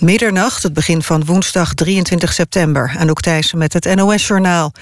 [0.00, 2.94] Middernacht, het begin van woensdag 23 september.
[2.98, 4.72] Anouk Thijssen met het NOS-journaal.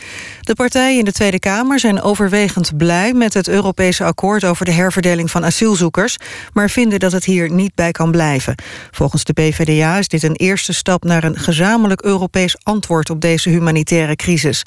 [0.40, 3.12] De partijen in de Tweede Kamer zijn overwegend blij...
[3.12, 6.16] met het Europese akkoord over de herverdeling van asielzoekers...
[6.52, 8.54] maar vinden dat het hier niet bij kan blijven.
[8.90, 13.10] Volgens de PvdA is dit een eerste stap naar een gezamenlijk Europees antwoord...
[13.10, 14.62] op deze humanitaire crisis.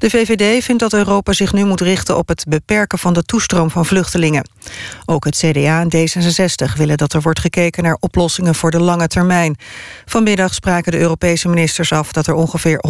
[0.00, 3.70] De VVD vindt dat Europa zich nu moet richten op het beperken van de toestroom
[3.70, 4.48] van vluchtelingen.
[5.04, 9.06] Ook het CDA en D66 willen dat er wordt gekeken naar oplossingen voor de lange
[9.06, 9.56] termijn.
[10.04, 12.84] Vanmiddag spraken de Europese ministers af dat er ongeveer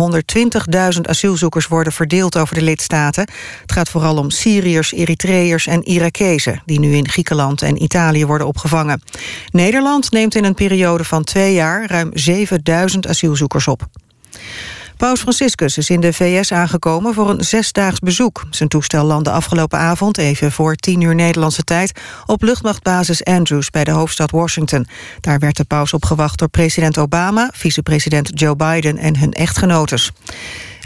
[0.94, 3.28] 120.000 asielzoekers worden verdeeld over de lidstaten.
[3.60, 8.46] Het gaat vooral om Syriërs, Eritreërs en Irakezen die nu in Griekenland en Italië worden
[8.46, 9.02] opgevangen.
[9.50, 13.88] Nederland neemt in een periode van twee jaar ruim 7000 asielzoekers op.
[15.00, 18.44] Paus Franciscus is in de VS aangekomen voor een zesdaags bezoek.
[18.50, 22.00] Zijn toestel landde afgelopen avond, even voor tien uur Nederlandse tijd...
[22.26, 24.86] op luchtmachtbasis Andrews bij de hoofdstad Washington.
[25.20, 27.50] Daar werd de paus opgewacht door president Obama...
[27.52, 30.10] vicepresident Joe Biden en hun echtgenotes.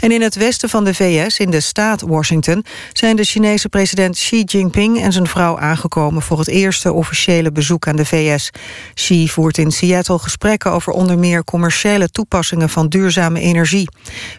[0.05, 2.65] En in het westen van de VS, in de staat Washington...
[2.93, 6.21] zijn de Chinese president Xi Jinping en zijn vrouw aangekomen...
[6.21, 8.51] voor het eerste officiële bezoek aan de VS.
[8.93, 11.43] Xi voert in Seattle gesprekken over onder meer...
[11.43, 13.89] commerciële toepassingen van duurzame energie.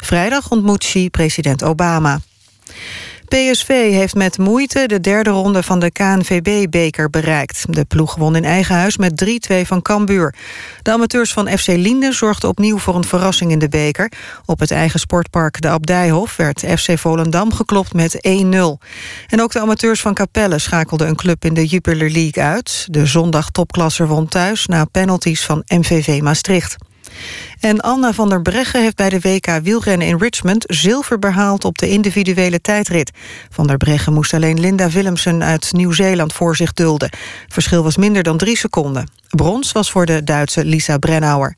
[0.01, 2.21] Vrijdag ontmoet Xi president Obama.
[3.29, 7.65] PSV heeft met moeite de derde ronde van de KNVB-beker bereikt.
[7.69, 10.35] De ploeg won in eigen huis met 3-2 van Cambuur.
[10.83, 14.13] De amateurs van FC Linden zorgden opnieuw voor een verrassing in de beker.
[14.45, 18.21] Op het eigen sportpark de Abdijhof werd FC Volendam geklopt met 1-0.
[19.27, 22.87] En ook de amateurs van Capelle schakelden een club in de Jupiler League uit.
[22.91, 26.77] De zondag topklasser won thuis na penalties van MVV Maastricht.
[27.61, 30.65] En Anna van der Breggen heeft bij de WK wielrennen in Richmond...
[30.67, 33.11] zilver behaald op de individuele tijdrit.
[33.51, 37.11] Van der Breggen moest alleen Linda Willemsen uit Nieuw-Zeeland voor zich dulden.
[37.49, 39.11] Verschil was minder dan drie seconden.
[39.29, 41.57] Brons was voor de Duitse Lisa Brennauer.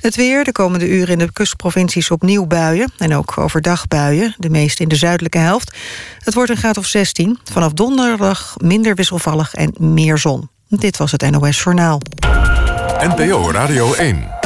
[0.00, 2.92] Het weer, de komende uren in de kustprovincies opnieuw buien...
[2.98, 5.76] en ook overdag buien, de meeste in de zuidelijke helft.
[6.18, 7.38] Het wordt een graad of 16.
[7.52, 10.48] Vanaf donderdag minder wisselvallig en meer zon.
[10.68, 12.00] Dit was het NOS Journaal.
[13.00, 14.45] NPO Radio 1.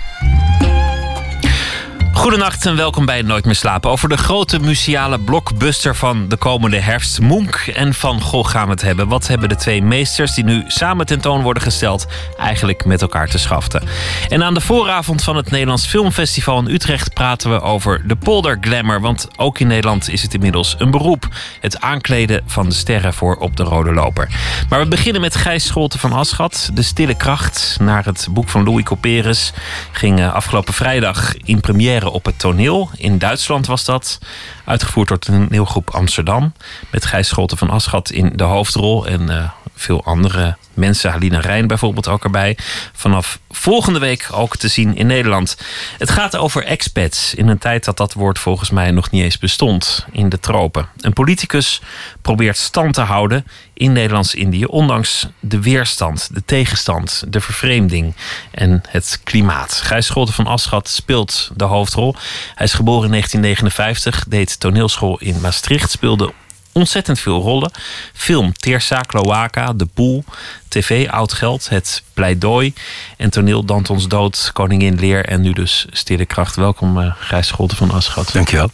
[2.21, 3.89] Goedenacht en welkom bij Nooit meer slapen.
[3.89, 7.19] Over de grote museale blockbuster van de komende herfst.
[7.19, 9.07] Monk en Van Gogh gaan we het hebben.
[9.07, 12.07] Wat hebben de twee meesters die nu samen tentoon worden gesteld...
[12.37, 13.83] eigenlijk met elkaar te schaften?
[14.29, 17.13] En aan de vooravond van het Nederlands Filmfestival in Utrecht...
[17.13, 19.01] praten we over de polder glamour.
[19.01, 21.27] Want ook in Nederland is het inmiddels een beroep.
[21.59, 24.27] Het aankleden van de sterren voor op de rode loper.
[24.69, 26.69] Maar we beginnen met Gijs Scholte van Aschat.
[26.73, 29.53] De stille kracht naar het boek van Louis Couperus...
[29.91, 32.89] ging eh, afgelopen vrijdag in première op het toneel.
[32.95, 34.19] In Duitsland was dat.
[34.65, 36.53] Uitgevoerd door toneelgroep Amsterdam.
[36.91, 39.07] Met Gijs Scholten van Aschat in de hoofdrol.
[39.07, 41.11] En uh, veel andere mensen.
[41.11, 42.57] Halina Rijn bijvoorbeeld ook erbij.
[42.93, 45.57] Vanaf volgende week ook te zien in Nederland.
[45.97, 47.33] Het gaat over expats.
[47.33, 50.05] In een tijd dat dat woord volgens mij nog niet eens bestond.
[50.11, 50.87] In de tropen.
[50.97, 51.81] Een politicus
[52.21, 54.65] probeert stand te houden in Nederlands-Indië.
[54.65, 58.15] Ondanks de weerstand, de tegenstand, de vervreemding
[58.51, 59.73] en het klimaat.
[59.73, 62.15] Gijs Scholten van Aschat speelt de hoofdrol.
[62.55, 64.25] Hij is geboren in 1959.
[64.27, 65.91] Deed toneelschool in Maastricht.
[65.91, 66.33] Speelde
[66.71, 67.71] ontzettend veel rollen.
[68.13, 70.23] Film Teersa, Cloaca, De Poel,
[70.67, 72.73] tv Oud Geld, Het Pleidooi
[73.17, 76.55] en toneel Dantons Dood, Koningin Leer en nu dus Stille Kracht.
[76.55, 78.33] Welkom uh, Gijs Scholten van Aschat.
[78.33, 78.71] Dankjewel.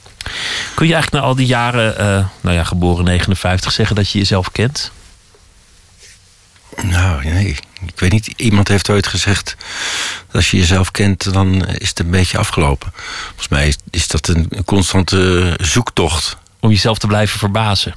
[0.75, 4.17] Kun je eigenlijk na al die jaren, uh, nou ja, geboren 59, zeggen dat je
[4.17, 4.91] jezelf kent?
[6.81, 7.57] Nou, nee.
[7.85, 8.33] Ik weet niet.
[8.35, 9.55] Iemand heeft ooit gezegd...
[10.25, 12.93] dat als je jezelf kent, dan is het een beetje afgelopen.
[13.25, 17.95] Volgens mij is dat een constante zoektocht om jezelf te blijven verbazen?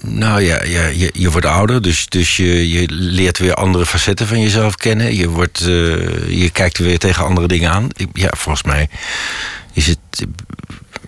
[0.00, 4.26] Nou ja, ja je, je wordt ouder, dus, dus je, je leert weer andere facetten
[4.26, 5.14] van jezelf kennen.
[5.14, 7.88] Je, wordt, uh, je kijkt weer tegen andere dingen aan.
[8.12, 8.88] Ja, volgens mij
[9.72, 9.98] is het.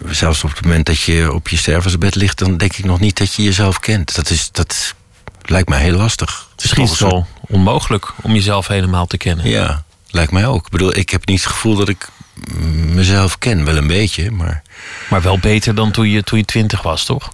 [0.06, 3.16] Zelfs op het moment dat je op je stervensbed ligt, dan denk ik nog niet
[3.16, 4.14] dat je jezelf kent.
[4.14, 4.94] Dat, is, dat
[5.43, 6.49] lijkt mij heel lastig.
[6.56, 9.49] Misschien is het wel onmogelijk om jezelf helemaal te kennen.
[9.49, 10.64] Ja, lijkt mij ook.
[10.64, 12.08] Ik bedoel, ik heb niet het gevoel dat ik
[12.94, 13.65] mezelf ken.
[13.65, 14.62] Wel een beetje, maar...
[15.11, 17.33] Maar wel beter dan toen je, toen je twintig was, toch?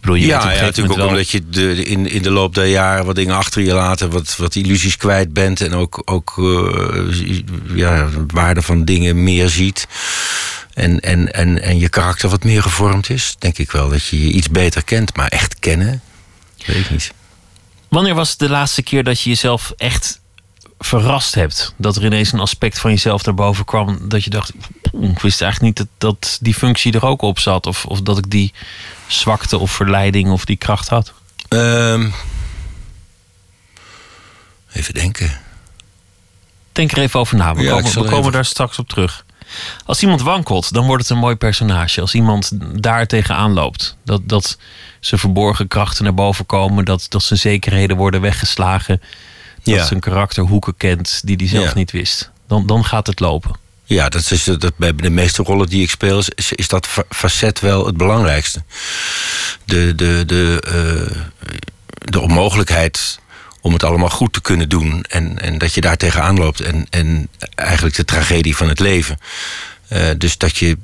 [0.00, 3.04] Bedoel, je ja, ja, natuurlijk ook omdat je de, in, in de loop der jaren
[3.04, 4.00] wat dingen achter je laat...
[4.00, 7.06] wat, wat illusies kwijt bent en ook, ook uh,
[7.74, 9.86] ja, waarde van dingen meer ziet...
[10.74, 13.36] En, en, en, en je karakter wat meer gevormd is...
[13.38, 15.16] denk ik wel dat je je iets beter kent.
[15.16, 16.02] Maar echt kennen,
[16.66, 17.12] weet ik niet.
[17.88, 20.20] Wanneer was het de laatste keer dat je jezelf echt
[20.78, 21.74] verrast hebt?
[21.76, 24.52] Dat er ineens een aspect van jezelf naar boven kwam dat je dacht,
[25.00, 27.66] ik wist eigenlijk niet dat, dat die functie er ook op zat.
[27.66, 28.52] Of, of dat ik die
[29.06, 31.12] zwakte of verleiding of die kracht had.
[31.48, 32.10] Ehm,
[34.72, 35.40] even denken.
[36.72, 37.54] Denk er even over na.
[37.54, 39.24] We Ja, komen, we komen even- daar straks op terug.
[39.84, 42.00] Als iemand wankelt, dan wordt het een mooi personage.
[42.00, 42.50] Als iemand
[42.82, 43.96] daar tegenaan loopt.
[44.04, 44.58] Dat, dat
[45.00, 46.84] zijn verborgen krachten naar boven komen.
[46.84, 49.02] Dat, dat zijn zekerheden worden weggeslagen.
[49.64, 49.84] Dat Ja.
[49.84, 51.74] zijn karakter hoeken kent die hij zelf Ja.
[51.74, 52.30] niet wist.
[52.48, 53.56] Dan, dan gaat het lopen.
[53.84, 57.04] Ja, dat is dat bij de meeste rollen die ik speel, is, is dat fa-
[57.08, 58.62] facet wel het belangrijkste.
[59.64, 61.16] De, de, de, eh,
[62.10, 63.18] de onmogelijkheid
[63.60, 65.02] om het allemaal goed te kunnen doen.
[65.08, 66.60] En, en dat je daar tegenaan loopt.
[66.60, 69.18] En, en eigenlijk de tragedie van het leven.
[69.88, 70.76] Eh, dus dat je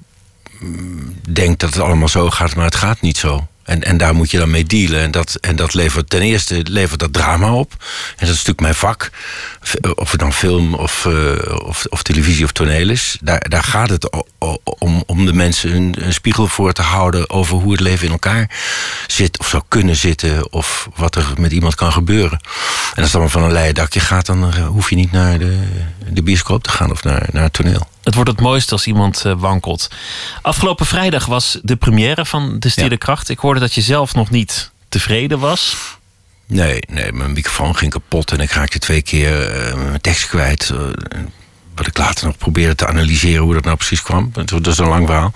[0.59, 3.49] mm, denkt dat het allemaal zo gaat, maar het gaat niet zo.
[3.71, 5.01] En, en daar moet je dan mee dealen.
[5.01, 7.73] En dat, en dat levert ten eerste levert dat drama op.
[7.81, 9.11] En dat is natuurlijk mijn vak.
[9.61, 13.19] V- Of het dan film of, eh, of, of televisie of toneel is.
[13.21, 14.11] Daar, daar gaat het
[14.79, 18.13] om, om de mensen een, een spiegel voor te houden over hoe het leven in
[18.13, 18.51] elkaar
[19.07, 19.39] zit.
[19.39, 20.53] Of zou kunnen zitten.
[20.53, 22.41] Of wat er met iemand kan gebeuren.
[22.95, 25.39] En als het allemaal van een leien dakje gaat, dan eh, hoef je niet naar
[25.39, 25.59] de,
[26.13, 27.89] de bioscoop te gaan of naar, naar het toneel.
[28.03, 29.89] Het wordt het mooiste als iemand eh, wankelt.
[30.43, 32.97] Afgelopen vrijdag was de première van De Stille Ja.
[32.97, 33.29] Kracht.
[33.29, 35.77] Ik hoorde dat je zelf nog niet tevreden was.
[36.47, 40.71] Nee, nee, mijn microfoon ging kapot en ik raakte twee keer eh, mijn tekst kwijt.
[40.71, 40.79] eh,
[41.75, 44.31] wat ik later nog probeerde te analyseren hoe dat nou precies kwam.
[44.33, 45.33] Dat dat is een lang verhaal.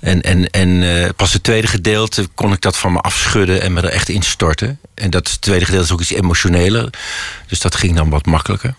[0.00, 3.80] En, en, en pas het tweede gedeelte kon ik dat van me afschudden en me
[3.80, 4.78] er echt instorten.
[4.94, 6.90] En dat tweede gedeelte is ook iets emotioneler.
[7.46, 8.74] Dus dat ging dan wat makkelijker.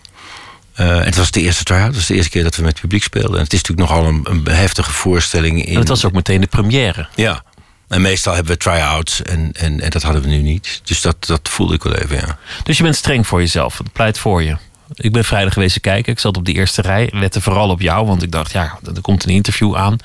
[0.78, 1.86] En het was de eerste try-out.
[1.86, 3.36] Het was de eerste keer dat we met het publiek speelden.
[3.36, 5.64] En het is natuurlijk nogal een, een heftige voorstelling.
[5.64, 7.08] In, En het was ook meteen de première.
[7.14, 7.42] Ja.
[7.88, 10.80] En meestal hebben we try-outs en, en, en dat hadden we nu niet.
[10.84, 12.38] Dus dat, dat voelde ik wel even, ja.
[12.62, 13.78] Dus je bent streng voor jezelf.
[13.78, 14.56] Het pleit voor je.
[14.94, 16.12] Ik ben vrijdag geweest kijken.
[16.12, 17.08] Ik zat op de eerste rij.
[17.12, 18.06] Lette vooral op jou.
[18.06, 19.96] Want ik dacht, ja, er komt een interview aan.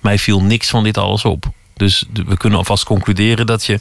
[0.00, 1.44] Mij viel niks van dit alles op.
[1.74, 3.80] Dus we kunnen alvast concluderen dat je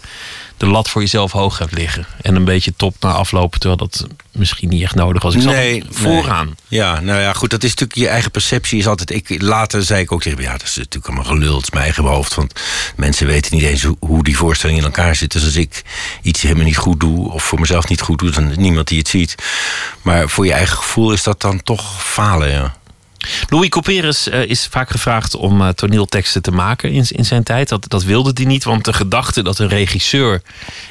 [0.58, 2.06] de lat voor jezelf hoog hebt liggen.
[2.22, 3.60] En een beetje top na aflopen.
[3.60, 5.36] Terwijl dat misschien niet echt nodig was.
[5.36, 6.56] Ik zat Nee, vooraan.
[6.68, 8.80] Ja, nou ja, goed, dat is natuurlijk je eigen perceptie.
[8.80, 11.56] Is altijd, ik, later zei ik ook tegen ja, dat is natuurlijk allemaal gelul.
[11.56, 12.34] Het is mijn eigen hoofd.
[12.36, 12.62] Want
[12.96, 15.32] mensen weten niet eens hoe, hoe die voorstelling in elkaar zit.
[15.32, 15.82] Dus als ik
[16.22, 18.98] iets helemaal niet goed doe, of voor mezelf niet goed doe, dan is niemand die
[18.98, 19.36] het ziet.
[20.02, 22.80] Maar voor je eigen gevoel is dat dan toch falen, ja.
[23.50, 27.70] Louis Couperus eh, is vaak gevraagd om eh, toneelteksten te maken in, in zijn tijd.
[27.70, 30.42] Dat, dat wilde hij niet, want de gedachte dat een regisseur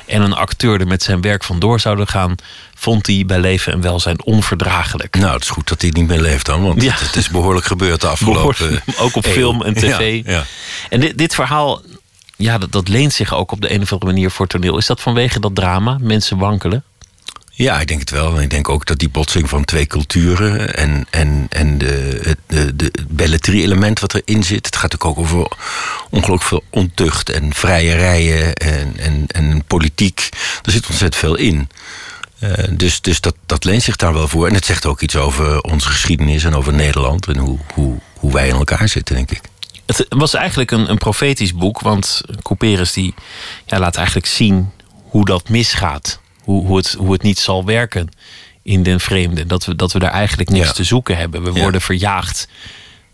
[0.06, 2.35] en een acteur er met zijn werk vandoor zouden gaan,
[2.75, 5.17] vond hij bij leven en welzijn onverdraaglijk.
[5.17, 6.62] Nou, het is goed dat hij niet meer leeft dan.
[6.62, 6.93] Want Ja.
[6.93, 8.55] het, het is behoorlijk gebeurd de afgelopen...
[8.59, 9.32] Behoorlijk, ook op eeuw.
[9.32, 10.25] film en tv.
[10.25, 10.44] Ja, ja.
[10.88, 11.82] En dit, dit verhaal,
[12.37, 14.77] ja, dat, dat leent zich ook op de een of andere manier voor toneel.
[14.79, 15.97] Is dat vanwege dat drama?
[16.00, 16.85] Mensen wankelen?
[17.60, 18.40] Ja, ik denk het wel.
[18.40, 22.76] Ik denk ook dat die botsing van twee culturen en, en, en de, het de,
[22.76, 24.66] de belletrie-element wat erin zit.
[24.66, 25.48] Het gaat ook over
[26.10, 30.28] ongelooflijk veel ontucht en vrijerijen en, en, en politiek.
[30.62, 31.68] Er zit ontzettend veel in.
[32.38, 34.46] Eh, dus dus dat, dat leent zich daar wel voor.
[34.46, 38.32] En het zegt ook iets over onze geschiedenis en over Nederland en hoe, hoe, hoe
[38.32, 39.40] wij in elkaar zitten, denk ik.
[39.86, 43.14] Het was eigenlijk een, een profetisch boek, want Couperus die
[43.66, 44.70] ja, laat eigenlijk zien
[45.02, 46.19] hoe dat misgaat.
[46.50, 48.08] Hoe, hoe, het, hoe het niet zal werken
[48.62, 49.47] in den vreemde.
[49.47, 50.73] Dat we, dat we daar eigenlijk niks Ja.
[50.73, 51.43] te zoeken hebben.
[51.43, 51.61] We Ja.
[51.61, 52.49] worden verjaagd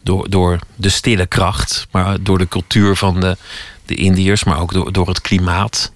[0.03, 3.37] door, door de stille kracht, maar door de cultuur van de,
[3.87, 5.93] de Indiërs, maar ook door, door het klimaat.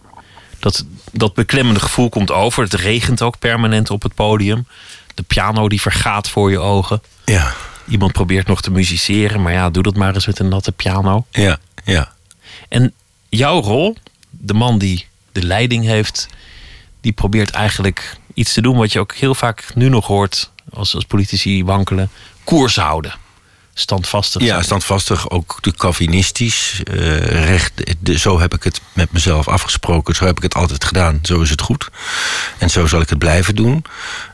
[0.59, 2.63] Dat, dat beklemmende gevoel komt over.
[2.63, 4.67] Het regent ook permanent op het podium.
[5.15, 7.03] De piano die vergaat voor je ogen.
[7.25, 7.53] Ja,
[7.89, 11.27] Iemand probeert nog te musiceren, maar ja, doe dat maar eens met een natte piano.
[11.31, 12.13] ja, ja.
[12.69, 12.93] En
[13.29, 13.97] jouw rol,
[14.31, 16.29] de man die de leiding heeft,
[17.01, 20.95] die probeert eigenlijk iets te doen wat je ook heel vaak nu nog hoort als,
[20.95, 22.11] als politici wankelen:
[22.45, 23.15] koers houden.
[23.75, 24.43] Standvastig.
[24.43, 26.83] Ja, standvastig, ook de Calvinistisch.
[26.85, 27.73] eh, recht,
[28.05, 30.15] zo heb ik het met mezelf afgesproken.
[30.15, 31.19] Zo heb ik het altijd gedaan.
[31.23, 31.89] Zo is het goed.
[32.59, 33.85] En zo zal ik het blijven doen.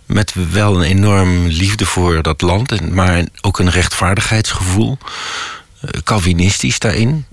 [0.07, 2.91] Met wel een enorm liefde voor dat land.
[2.91, 4.99] Maar ook een rechtvaardigheidsgevoel.
[5.81, 7.27] Eh, Calvinistisch daarin.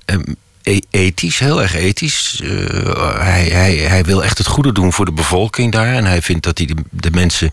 [0.63, 2.41] E- ethisch, heel erg ethisch.
[2.41, 5.93] Eh, hij, hij, hij wil echt het goede doen voor de bevolking daar.
[5.93, 7.51] En hij vindt dat hij de, de mensen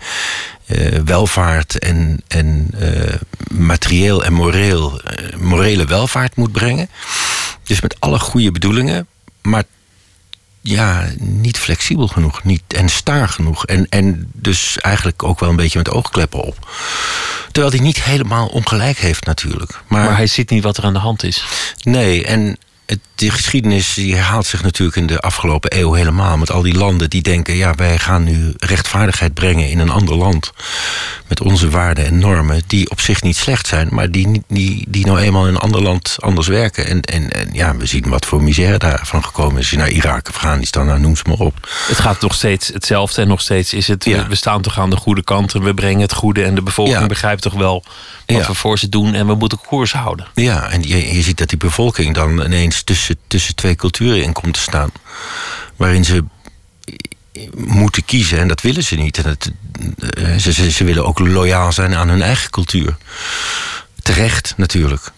[0.67, 3.15] eh, welvaart en, en eh,
[3.51, 5.01] materieel en moreel,
[5.37, 6.89] morele welvaart moet brengen.
[7.63, 9.07] Dus met alle goede bedoelingen,
[9.43, 9.65] maar
[10.61, 13.67] ja, niet flexibel genoeg niet, en staar genoeg.
[13.67, 16.69] En, en dus eigenlijk ook wel een beetje met oogkleppen op.
[17.53, 19.81] Terwijl hij niet helemaal ongelijk heeft natuurlijk.
[19.89, 21.45] Maar, Maar hij ziet niet wat er aan de hand is.
[21.83, 22.57] nee, en
[23.15, 26.37] de geschiedenis die herhaalt zich natuurlijk in de afgelopen eeuw helemaal.
[26.37, 30.15] Met al die landen die denken: ja, wij gaan nu rechtvaardigheid brengen in een ander
[30.15, 30.53] land.
[31.27, 35.07] Met onze waarden en normen, die op zich niet slecht zijn, maar die, die, die
[35.07, 36.87] nou eenmaal in een ander land anders werken.
[36.87, 39.71] En, en, en ja, we zien wat voor misère daarvan gekomen is.
[39.73, 41.69] Naar Irak, Afghanistan, nou, noem ze maar op.
[41.89, 44.05] Het gaat nog steeds hetzelfde en nog steeds is het.
[44.05, 44.27] Ja.
[44.29, 46.43] We staan toch aan de goede kant en we brengen het goede.
[46.45, 47.07] En de bevolking Ja.
[47.07, 47.85] begrijpt toch wel
[48.27, 48.47] wat Ja.
[48.47, 49.15] we voor ze doen.
[49.15, 50.27] En we moeten koers houden.
[50.35, 54.33] Ja, en je, je ziet dat die bevolking dan ineens tussen, tussen twee culturen in
[54.33, 54.91] komt te staan.
[55.77, 56.25] Waarin ze
[57.55, 59.19] moeten kiezen en dat willen ze niet.
[59.19, 59.51] En het,
[60.15, 62.97] eh, ze, ze, willen ook loyaal zijn aan hun eigen cultuur.
[64.03, 65.13] Terecht, natuurlijk.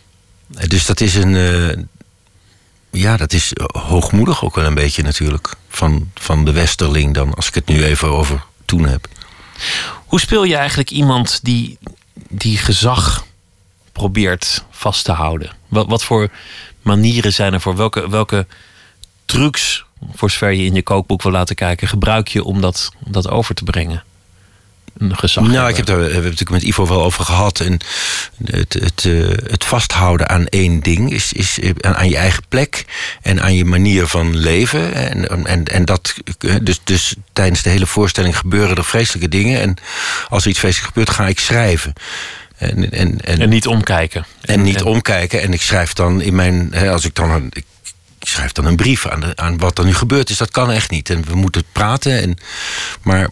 [0.54, 1.34] Eh, Dus dat is een.
[1.36, 1.82] eh,
[2.90, 5.54] ja, dat is hoogmoedig ook wel een beetje natuurlijk.
[5.68, 9.08] Van, van de Westerling dan, als ik het nu even over toen heb.
[10.06, 11.78] Hoe speel je eigenlijk iemand die,
[12.28, 13.26] die gezag
[13.92, 15.50] probeert vast te houden?
[15.68, 16.30] Wat, wat voor
[16.82, 17.76] manieren zijn er voor?
[17.76, 18.46] Welke, welke
[19.24, 19.84] trucs,
[20.14, 23.28] voor zover je in je kookboek wil laten kijken, gebruik je om dat, om dat
[23.28, 24.02] over te brengen?
[24.98, 25.46] Een gezag.
[25.46, 27.60] Nou, ik heb daar we hebben het natuurlijk met Ivo wel over gehad.
[27.60, 27.78] En
[28.44, 32.42] het, het, eh, het vasthouden aan één ding is, is eh, aan aan je eigen
[32.48, 32.84] plek
[33.22, 34.94] en aan je manier van leven.
[34.94, 39.60] En, en, en dat, eh, dus, dus tijdens de hele voorstelling gebeuren er vreselijke dingen.
[39.60, 39.76] En
[40.28, 41.92] als er iets vreselijks gebeurt, ga ik schrijven.
[42.62, 44.26] En, en, en, En niet omkijken.
[44.40, 45.42] en niet omkijken.
[45.42, 46.68] En ik schrijf dan in mijn.
[46.72, 47.30] Hè, als ik dan.
[47.30, 47.64] Een, ik,
[48.20, 50.36] schrijf dan een brief aan, de, aan wat er nu gebeurd is.
[50.36, 51.10] Dat kan echt niet.
[51.10, 52.20] En we moeten praten.
[52.20, 52.36] En,
[53.02, 53.28] maar.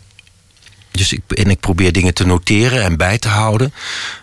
[0.91, 3.73] Dus ik, en ik probeer dingen te noteren en bij te houden.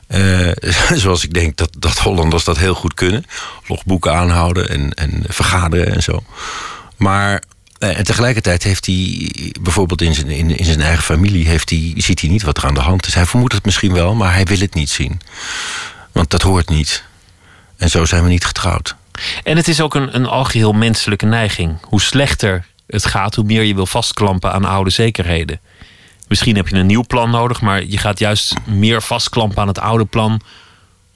[0.07, 0.51] Eh,
[1.03, 3.25] zoals ik denk dat, dat Hollanders dat heel goed kunnen.
[3.67, 6.23] Logboeken aanhouden en, en vergaderen en zo.
[6.97, 7.41] Maar.
[7.79, 9.31] Eh, En tegelijkertijd heeft hij,
[9.61, 12.65] bijvoorbeeld in zijn, in, in zijn eigen familie, heeft hij, ziet hij niet wat er
[12.65, 13.13] aan de hand is.
[13.13, 15.21] Hij vermoedt het misschien wel, maar hij wil het niet zien.
[16.11, 17.03] Want dat hoort niet.
[17.77, 18.95] En zo zijn we niet getrouwd.
[19.43, 21.77] En het is ook een, een algeheel menselijke neiging.
[21.81, 25.59] Hoe slechter het gaat, hoe meer je wil vastklampen aan oude zekerheden.
[26.27, 29.79] Misschien heb je een nieuw plan nodig, maar je gaat juist meer vastklampen aan het
[29.79, 30.41] oude plan,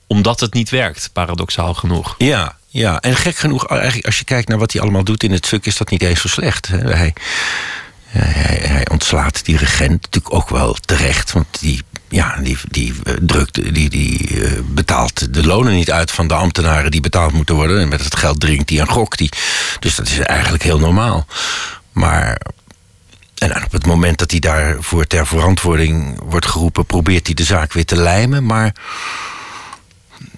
[0.08, 2.16] omdat het niet werkt, paradoxaal genoeg.
[2.18, 3.00] Ja, ja.
[3.00, 5.66] En gek genoeg, eigenlijk, als je kijkt naar wat hij allemaal doet in het stuk,
[5.66, 6.68] is dat niet eens zo slecht.
[6.68, 7.14] Hij,
[8.08, 11.32] hij, hij ontslaat die regent natuurlijk ook wel terecht.
[11.32, 16.12] Want die, ja, die, die, eh, drukt, die, die eh, betaalt de lonen niet uit
[16.12, 17.82] van de ambtenaren die betaald moeten worden.
[17.82, 19.32] En met het geld drinkt hij en gokt hij.
[19.80, 21.26] Dus dat is eigenlijk heel normaal.
[21.92, 22.42] Maar
[23.38, 27.74] en op het moment dat hij daarvoor ter verantwoording wordt geroepen, probeert hij de zaak
[27.74, 28.46] weer te lijmen.
[28.46, 28.74] Maar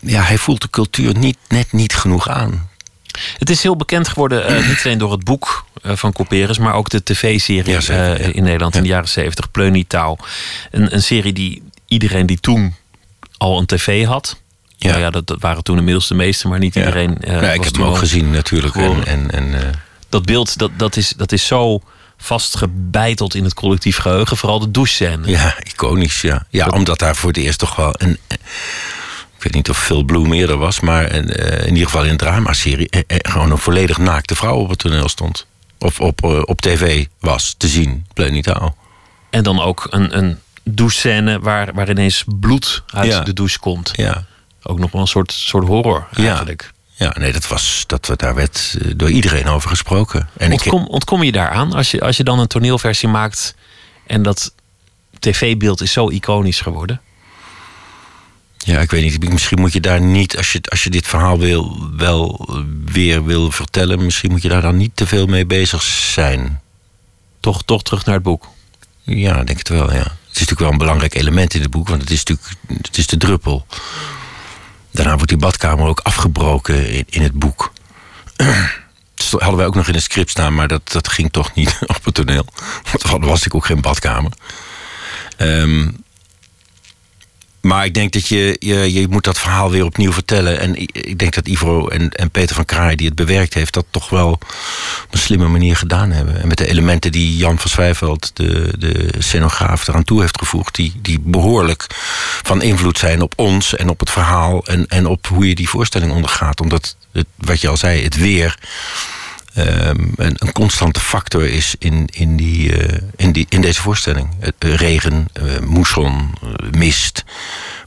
[0.01, 2.69] ja, hij voelt de cultuur niet, net niet genoeg aan.
[3.37, 6.73] Het is heel bekend geworden, eh, niet alleen door het boek eh, van Couperus, maar
[6.73, 8.33] ook de tv-serie Ja, eh, ja.
[8.33, 10.17] in Nederland in de jaren 70, Pleunitaal.
[10.71, 12.75] Een, een serie die iedereen die toen
[13.37, 14.41] al een tv had.
[14.77, 14.89] Ja.
[14.89, 17.17] Nou ja, dat, dat waren toen inmiddels de meeste, maar niet iedereen.
[17.21, 18.73] ja, ik was heb hem ook gezien natuurlijk.
[18.73, 19.73] gewoon- En, en,
[20.09, 21.81] Dat beeld dat, dat, is, dat is zo
[22.17, 25.27] vastgebeiteld in het collectief geheugen, vooral de douchescène.
[25.29, 26.45] ja, iconisch, ja.
[26.49, 28.17] Ja, Dat- omdat daar voor het eerst toch wel een...
[29.43, 32.03] eh, Ik weet niet of Phil Bloom eerder was, maar een, eh, in ieder geval
[32.03, 32.89] in een dramaserie...
[32.89, 35.45] eh, eh, gewoon een volledig naakte vrouw op het toneel stond.
[35.79, 38.75] Of op, eh, op tv was te zien, pleunitaal.
[39.29, 43.19] En dan ook een, een douchescène waar, waar ineens bloed uit Ja.
[43.23, 43.91] de douche komt.
[43.95, 44.25] Ja,
[44.63, 46.27] Ook nog wel een soort, soort horror Ja.
[46.27, 46.71] eigenlijk.
[46.93, 50.29] ja nee, dat was, dat, daar werd eh, door iedereen over gesproken.
[50.37, 53.55] En ik, Ontkom, ontkom je daaraan als je, als je dan een toneelversie maakt
[54.07, 54.53] en dat
[55.19, 57.01] tv-beeld is zo iconisch geworden?
[58.65, 59.31] Ja, ik weet niet.
[59.31, 62.49] Misschien moet je daar niet, als je, als je dit verhaal wil, wel
[62.85, 66.61] weer wil vertellen, misschien moet je daar dan niet te veel mee bezig zijn.
[67.39, 68.47] Toch, toch terug naar het boek.
[69.01, 69.97] Ja, ik denk het wel, ja.
[69.97, 72.97] Het is natuurlijk wel een belangrijk element in het boek, want het is natuurlijk het
[72.97, 73.65] is de druppel.
[74.91, 77.73] Daarna wordt die badkamer ook afgebroken in, in het boek.
[79.15, 81.79] Dat hadden wij ook nog in het script staan, maar dat, dat ging toch niet
[81.95, 82.45] op het toneel.
[82.83, 84.31] Want dan was ik ook geen badkamer.
[85.37, 85.89] Ehm,
[87.63, 90.59] maar ik denk dat je, je, je moet dat verhaal weer opnieuw vertellen.
[90.59, 93.85] En ik- denk dat Ivo en, en Peter van Kraai, die het bewerkt heeft, dat
[93.89, 96.41] toch wel op een slimme manier gedaan hebben.
[96.41, 100.75] En met de elementen die Jan van Zwijveld, de, de scenograaf, eraan toe heeft gevoegd,
[100.75, 101.85] die, die behoorlijk
[102.43, 105.69] van invloed zijn op ons en op het verhaal en, en op hoe je die
[105.69, 106.61] voorstelling ondergaat.
[106.61, 108.57] Omdat, het, wat je al zei, het weer
[109.53, 114.29] ehm, een, een constante factor is in, in, die, eh, in, die, in deze voorstelling.
[114.39, 116.33] Het, eh, regen, eh, moesson,
[116.77, 117.23] mist,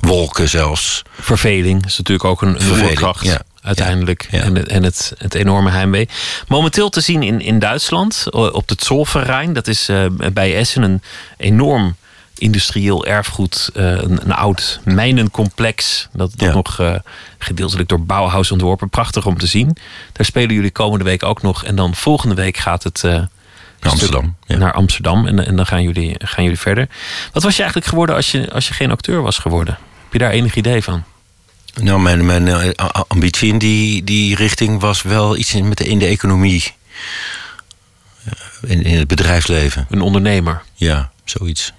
[0.00, 1.02] wolken zelfs.
[1.20, 3.40] Verveling is natuurlijk ook een, oerkracht ja.
[3.62, 4.28] uiteindelijk.
[4.30, 4.40] Ja.
[4.40, 6.08] En, het- en het, het enorme heimwee.
[6.49, 9.52] Momenteel te zien in, in Duitsland, op de Zollverein.
[9.52, 9.90] Dat is
[10.32, 11.02] bij Essen een
[11.37, 11.96] enorm
[12.38, 13.71] industrieel erfgoed.
[13.75, 16.09] eh, een, een oud mijnencomplex.
[16.12, 16.55] Dat, dat Ja.
[16.55, 16.95] nog eh,
[17.38, 18.88] gedeeltelijk door Bauhaus ontworpen.
[18.88, 19.76] Prachtig om te zien.
[20.12, 21.64] Daar spelen jullie komende week ook nog.
[21.64, 23.05] En dan volgende week gaat het.
[23.05, 23.11] eh,
[23.81, 24.37] Naar Amsterdam.
[24.47, 24.57] Ja.
[24.57, 25.26] naar Amsterdam.
[25.26, 26.88] En, en dan gaan jullie, gaan jullie verder.
[27.33, 29.78] Wat was je eigenlijk geworden als je, als je geen acteur was geworden?
[30.02, 31.05] Heb je daar enig idee van?
[31.83, 32.75] Nou, mijn, mijn
[33.09, 36.73] ambitie in die, die richting was wel iets in, met de, in de economie.
[38.62, 39.87] In, in het bedrijfsleven.
[39.90, 40.62] Een ondernemer.
[40.75, 41.73] Ja, zoiets.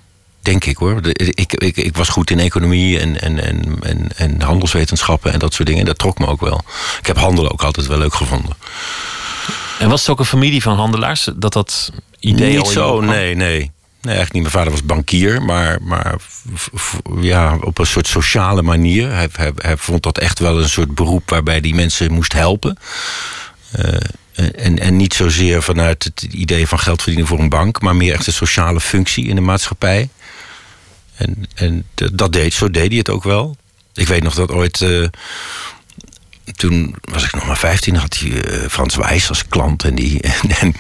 [0.47, 0.99] Denk ik hoor.
[1.07, 5.53] Ik, ik, ik was goed in economie en, en, en, en, en handelswetenschappen en dat
[5.53, 5.81] soort dingen.
[5.81, 6.61] En dat trok me ook wel.
[6.99, 8.55] Ik heb handelen ook altijd wel leuk gevonden.
[9.79, 11.29] En was het ook een familie van handelaars?
[11.35, 13.71] Dat dat idee Niet zo, nee, nee.
[14.01, 14.41] Nee, eigenlijk niet.
[14.41, 16.15] Mijn vader was bankier, maar, maar
[17.19, 19.11] ja, op een soort sociale manier.
[19.11, 22.77] Hij, hij, hij vond dat echt wel een soort beroep waarbij die mensen moest helpen.
[23.71, 23.93] Eh,
[24.55, 28.13] en, en niet zozeer vanuit het idee van geld verdienen voor een bank, maar meer
[28.13, 30.09] echt een sociale functie in de maatschappij.
[31.17, 33.57] En, en dat deed, zo deed hij het ook wel.
[33.93, 34.81] Ik weet nog dat ooit.
[34.81, 35.03] eh,
[36.55, 39.83] toen was ik nog maar 15, had hij eh, Frans Wijs als klant.
[39.83, 40.73] En, die, en, en,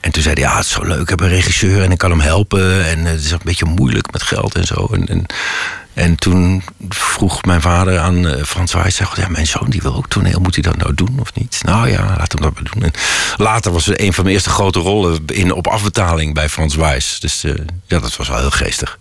[0.00, 1.98] en toen zei hij: Ja, het is zo leuk, ik heb een regisseur en ik
[1.98, 2.84] kan hem helpen.
[2.86, 4.88] En eh, het is een beetje moeilijk met geld en zo.
[4.92, 5.26] En, en,
[5.94, 10.40] en toen vroeg mijn vader aan Frans Wijs: ja, Mijn zoon die wil ook toneel,
[10.40, 11.60] moet hij dat nou doen of niet?
[11.64, 12.82] Nou ja, laat hem dat maar doen.
[12.82, 12.92] En
[13.36, 17.20] later was het een van mijn eerste grote rollen in, op afbetaling bij Frans Wijs.
[17.20, 17.40] Dus
[17.86, 18.98] ja, dat was wel heel geestig.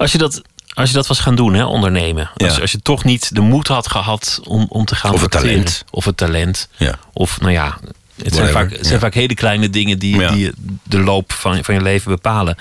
[0.00, 0.42] Als je dat,
[0.74, 2.30] als je dat was gaan doen, hè, ondernemen.
[2.36, 2.60] Als, Ja.
[2.60, 5.84] als je toch niet de moed had gehad om, om te gaan Of het talent.
[5.90, 6.68] Of het talent.
[6.76, 6.98] Ja.
[7.12, 7.74] Of nou ja, het
[8.14, 9.00] zijn, Whatever, vaak, het zijn ja.
[9.00, 10.52] vaak hele kleine dingen die, die
[10.82, 12.56] de loop van, van je leven bepalen.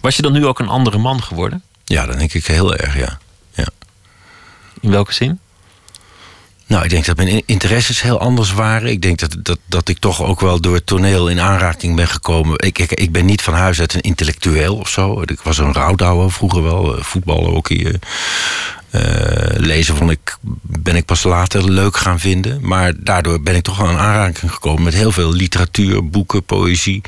[0.00, 1.62] Was je dan nu ook een andere man geworden?
[1.84, 3.18] ja, dat denk ik heel erg, ja.
[3.54, 3.66] ja.
[4.80, 5.40] In welke zin?
[6.68, 8.90] Nou, ik denk dat mijn interesses heel anders waren.
[8.90, 12.08] Ik denk dat, dat, dat ik toch ook wel door het toneel in aanraking ben
[12.08, 12.58] gekomen.
[12.58, 15.22] Ik, ik, ik ben niet van huis uit een intellectueel of zo.
[15.22, 16.96] Ik was een rouwdouwer vroeger wel.
[16.96, 17.84] eh, Voetballen, hockey.
[17.86, 17.94] eh,
[18.96, 22.58] eh, lezen vond ik, ben ik pas later leuk gaan vinden.
[22.62, 27.00] Maar daardoor ben ik toch wel in aanraking gekomen met heel veel literatuur, boeken, poëzie.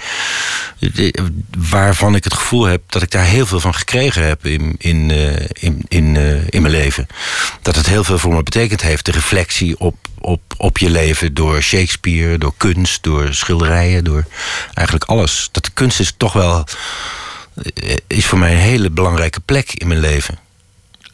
[1.58, 5.10] Waarvan ik het gevoel heb dat ik daar heel veel van gekregen heb in, in,
[5.10, 7.06] eh, in, in, eh, in mijn leven.
[7.62, 9.04] Dat het heel veel voor me betekend heeft.
[9.04, 14.24] De reflectie op, op, op je leven door Shakespeare, door kunst, door schilderijen, door
[14.74, 15.48] eigenlijk alles.
[15.52, 16.64] Dat de kunst is toch wel.
[18.06, 20.47] is voor mij een hele belangrijke plek in mijn leven.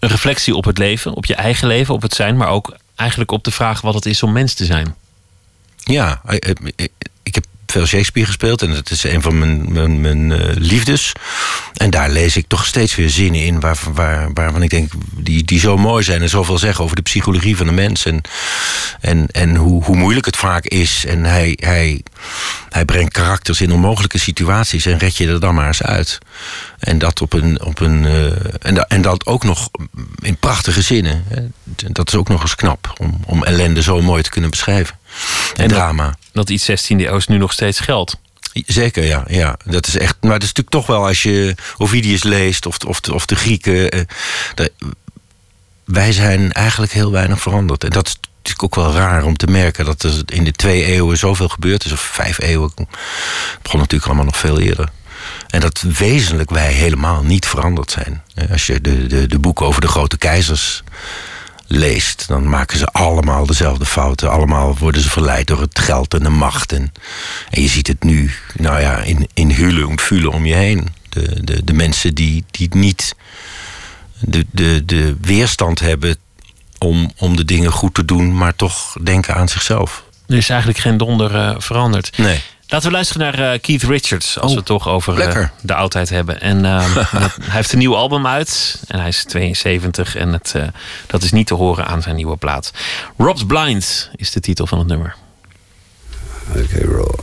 [0.05, 3.31] Een reflectie op het leven, op je eigen leven, op het zijn, maar ook eigenlijk
[3.31, 4.95] op de vraag wat het is om mens te zijn.
[5.77, 6.87] Ja, eh, eh,
[7.23, 7.45] ik heb
[7.83, 11.13] Shakespeare gespeeld en dat is een van mijn, mijn, mijn eh, liefdes.
[11.75, 15.45] En daar lees ik toch steeds weer zinnen in waar, waar, waarvan ik denk die,
[15.45, 18.05] die zo mooi zijn en zoveel zeggen over de psychologie van de mens.
[18.05, 18.21] En,
[19.01, 21.05] en, en hoe, hoe moeilijk het vaak is.
[21.07, 22.03] En hij, hij,
[22.69, 26.19] hij brengt karakters in onmogelijke situaties en red je er dan maar eens uit.
[26.79, 28.27] En dat, op een, op een, eh,
[28.61, 29.71] en, en dat ook nog
[30.23, 31.25] in prachtige zinnen.
[31.87, 34.97] Dat is ook nog eens knap om, om ellende zo mooi te kunnen beschrijven.
[35.57, 36.17] En, drama.
[36.33, 38.17] Dat iets 16e eeuws nu nog steeds geldt.
[38.67, 39.57] Zeker, ja, ja.
[39.65, 40.17] Dat is echt.
[40.21, 43.91] Maar dat is natuurlijk toch wel als je Ovidius leest of, of, of de Grieken.
[43.91, 44.07] eh,
[45.85, 47.85] wij zijn eigenlijk heel weinig veranderd.
[47.85, 50.85] En dat is natuurlijk ook wel raar om te merken dat er in de twee
[50.85, 52.73] eeuwen zoveel gebeurd is, of vijf eeuwen.
[52.75, 52.89] Het
[53.63, 54.89] begon natuurlijk allemaal nog veel eerder.
[55.49, 58.23] En dat wezenlijk wij helemaal niet veranderd zijn.
[58.51, 60.83] Als je de, de, de boeken over de grote keizers
[61.67, 64.31] leest, dan maken ze allemaal dezelfde fouten.
[64.31, 66.73] Allemaal worden ze verleid door het geld en de macht.
[66.73, 66.93] En,
[67.51, 70.89] en je ziet het nu, nou ja, in, in hulen en vulen om je heen.
[71.09, 73.15] De, de, de mensen die, die niet
[74.19, 76.17] de, de, de weerstand hebben
[76.79, 80.05] om, om de dingen goed te doen, maar toch denken aan zichzelf.
[80.27, 82.19] Er is eigenlijk geen donder eh, veranderd.
[82.19, 82.43] Nee.
[82.69, 85.51] Laten we luisteren naar eh, Keith Richards, als Oh, we het toch over eh, lekker.
[85.61, 86.41] de oudheid hebben.
[86.41, 90.53] En eh, dat- hij heeft een nieuw album uit en hij is 72 en het,
[90.57, 90.63] eh,
[91.07, 92.71] dat is niet te horen aan zijn nieuwe plaat.
[93.17, 95.15] Rob's Blind is de titel van het nummer.
[96.49, 97.19] Okay, roll.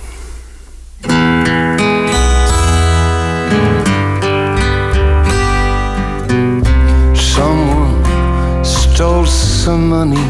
[7.13, 10.25] Someone stole some money.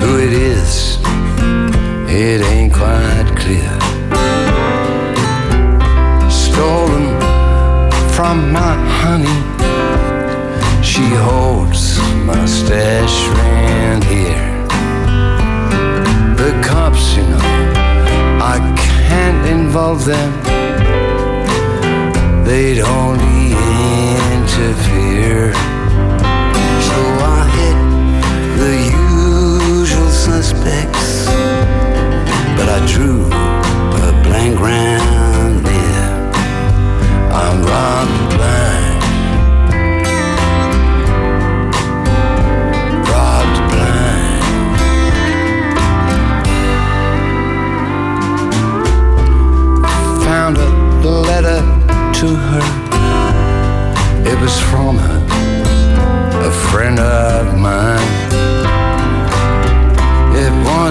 [0.00, 0.98] Who it is,
[2.08, 3.13] it ain't quite
[6.44, 7.06] Stolen
[8.14, 9.38] from my honey.
[10.82, 14.48] She holds my stash round here.
[16.40, 17.46] The cops, you know,
[18.54, 20.30] I can't involve them.
[22.46, 23.52] They'd only
[24.36, 25.52] interfere.
[26.88, 26.98] So
[27.36, 27.78] I hit
[28.62, 28.74] the
[29.76, 31.03] usual suspects,
[32.56, 36.04] but I drew a blank round near.
[37.32, 39.02] I'm robbed blind.
[43.08, 44.44] Robbed blind.
[50.24, 50.68] Found a
[51.30, 51.60] letter
[52.20, 52.64] to her.
[54.26, 55.20] It was from her,
[56.46, 58.43] a friend of mine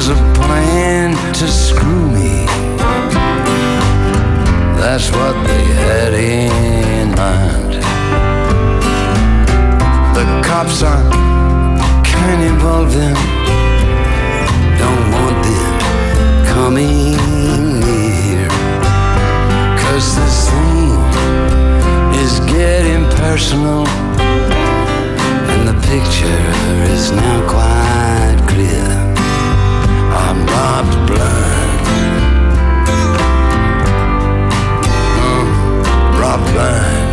[0.01, 2.45] plan to screw me.
[4.75, 7.73] That's what they had in mind.
[10.15, 10.97] The cops I
[12.03, 13.15] can't involve them.
[14.82, 17.15] Don't want them coming
[17.79, 18.47] near.
[19.77, 20.89] Cause this thing
[22.23, 23.88] is getting personal.
[25.53, 26.45] And the picture
[26.91, 29.02] is now quite clear.
[30.25, 31.86] I'm not blind.
[35.19, 35.47] Mm,
[36.19, 37.09] not blind.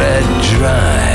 [0.00, 1.09] Let dry.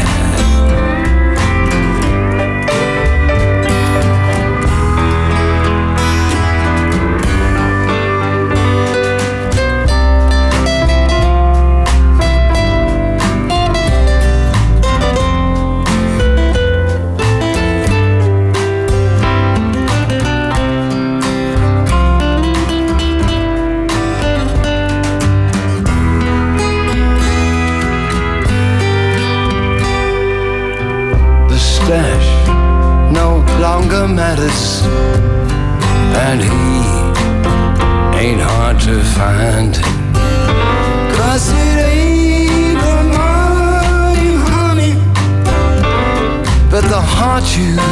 [47.58, 47.85] You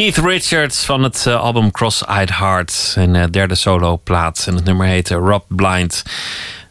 [0.00, 2.72] Keith Richards van het eh, album Cross-Eyed Heart.
[2.72, 4.44] Zijn eh, derde solo plaat.
[4.46, 6.02] En het nummer heet Rob Blind.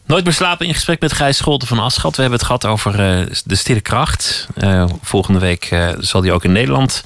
[0.06, 2.16] Nooit meer slapen in gesprek met Gijs Scholten van Aschat.
[2.16, 4.48] We hebben het gehad over eh, de stille kracht.
[5.02, 7.04] Volgende week zal die ook in Nederland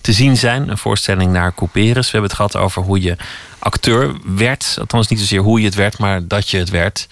[0.00, 0.68] te zien zijn.
[0.68, 2.04] Een voorstelling naar Couperus.
[2.04, 3.16] We hebben het gehad over hoe je
[3.58, 4.76] acteur werd.
[4.80, 7.08] Althans niet zozeer hoe je het werd, maar dat je het werd.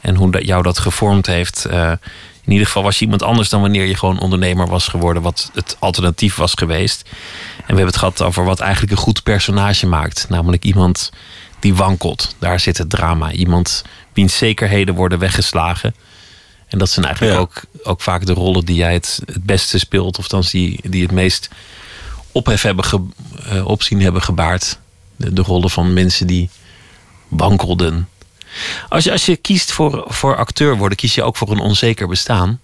[0.00, 1.66] En hoe dat jou dat gevormd heeft.
[2.44, 5.22] In ieder geval was je iemand anders dan wanneer je gewoon ondernemer was geworden.
[5.22, 7.08] Wat het alternatief was geweest.
[7.66, 10.26] En we hebben het gehad over wat eigenlijk een goed personage maakt.
[10.28, 11.10] Namelijk iemand
[11.58, 12.34] die wankelt.
[12.38, 13.32] Daar zit het drama.
[13.32, 15.94] Iemand wiens zekerheden worden weggeslagen.
[16.68, 17.40] En dat zijn eigenlijk Ja.
[17.40, 20.18] ook, ook vaak de rollen die jij het, het beste speelt.
[20.18, 21.48] Of dan die, die het meest
[22.32, 23.00] ophef hebben ge,
[23.48, 24.78] eh, opzien hebben gebaard.
[25.16, 26.50] De, de rollen van mensen die
[27.28, 28.08] wankelden.
[28.88, 32.08] Als je, als je kiest voor, voor acteur worden, kies je ook voor een onzeker
[32.08, 32.60] bestaan.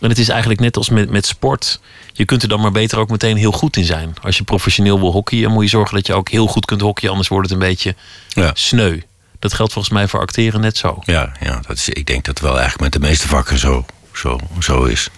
[0.00, 1.80] En het is eigenlijk net als met, met sport.
[2.12, 4.14] Je kunt er dan maar beter ook meteen heel goed in zijn.
[4.22, 7.10] Als je professioneel wil hockeyen, moet je zorgen dat je ook heel goed kunt hockeyen.
[7.10, 7.94] Anders wordt het een beetje
[8.28, 8.50] Ja.
[8.54, 9.00] sneu.
[9.38, 10.98] Dat geldt volgens mij voor acteren net zo.
[11.04, 13.86] Ja, ja dat is, ik denk dat het wel eigenlijk met de meeste vakken zo,
[14.12, 15.08] zo, zo is.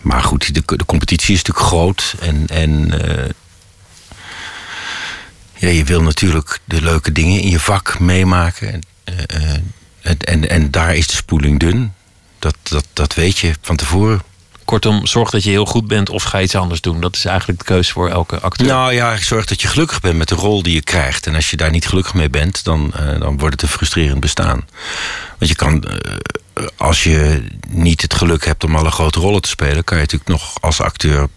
[0.00, 2.14] Maar goed, de, de competitie is natuurlijk groot.
[2.20, 3.28] En, en eh,
[5.56, 8.72] ja, je wil natuurlijk de leuke dingen in je vak meemaken.
[8.72, 8.80] En,
[9.26, 9.52] eh,
[10.02, 11.92] en, en, en daar is de spoeling dun.
[12.42, 14.22] Dat, dat, dat weet je van tevoren.
[14.64, 17.00] Kortom, zorg dat je heel goed bent of ga iets anders doen.
[17.00, 18.66] Dat is eigenlijk de keuze voor elke acteur.
[18.66, 21.26] Nou ja, zorg dat je gelukkig bent met de rol die je krijgt.
[21.26, 24.20] En als je daar niet gelukkig mee bent, dan, eh, dan wordt het een frustrerend
[24.20, 24.66] bestaan.
[25.38, 29.48] Want je kan, eh, als je niet het geluk hebt om alle grote rollen te
[29.48, 31.28] spelen, kan je natuurlijk nog als acteur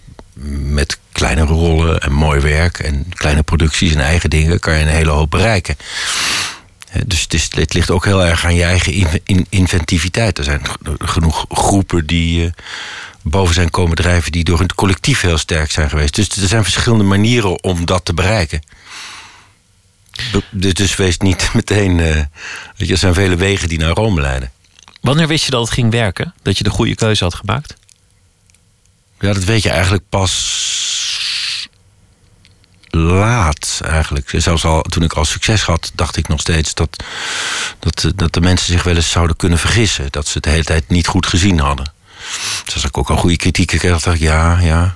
[0.60, 4.88] met kleinere rollen en mooi werk en kleine producties en eigen dingen, kan je een
[4.88, 5.78] hele hoop bereiken.
[7.06, 10.38] Dus het, is, het ligt ook heel erg aan je eigen in- in- inventiviteit.
[10.38, 10.62] Er zijn
[11.00, 12.52] genoeg groepen die eh,
[13.22, 14.32] boven zijn komen drijven...
[14.32, 16.16] die door het collectief heel sterk zijn geweest.
[16.16, 18.62] Dus er zijn verschillende manieren om dat te bereiken.
[20.32, 21.98] Be- Dus, dus wees niet meteen...
[21.98, 22.28] weet
[22.88, 24.52] je, er zijn vele wegen die naar Rome leiden.
[25.02, 26.34] Wanneer wist je dat het ging werken?
[26.42, 27.74] Dat je de goede keuze had gemaakt?
[29.20, 30.32] Ja, dat weet je eigenlijk pas
[32.96, 34.34] laat eigenlijk.
[34.36, 37.04] Zelfs al toen ik al succes had, dacht ik nog steeds dat,
[37.80, 40.08] dat, dat de mensen zich wel eens zouden kunnen vergissen.
[40.10, 41.94] Dat ze het de hele tijd niet goed gezien hadden.
[42.66, 44.96] Dus als ik ook al goede kritiek kreeg, dacht ik ja, ja.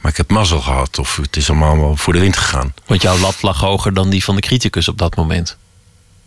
[0.00, 2.74] Maar ik heb mazzel gehad of het is allemaal wel voor de wind gegaan.
[2.86, 5.56] Want jouw lat lag hoger dan die van de criticus op dat moment.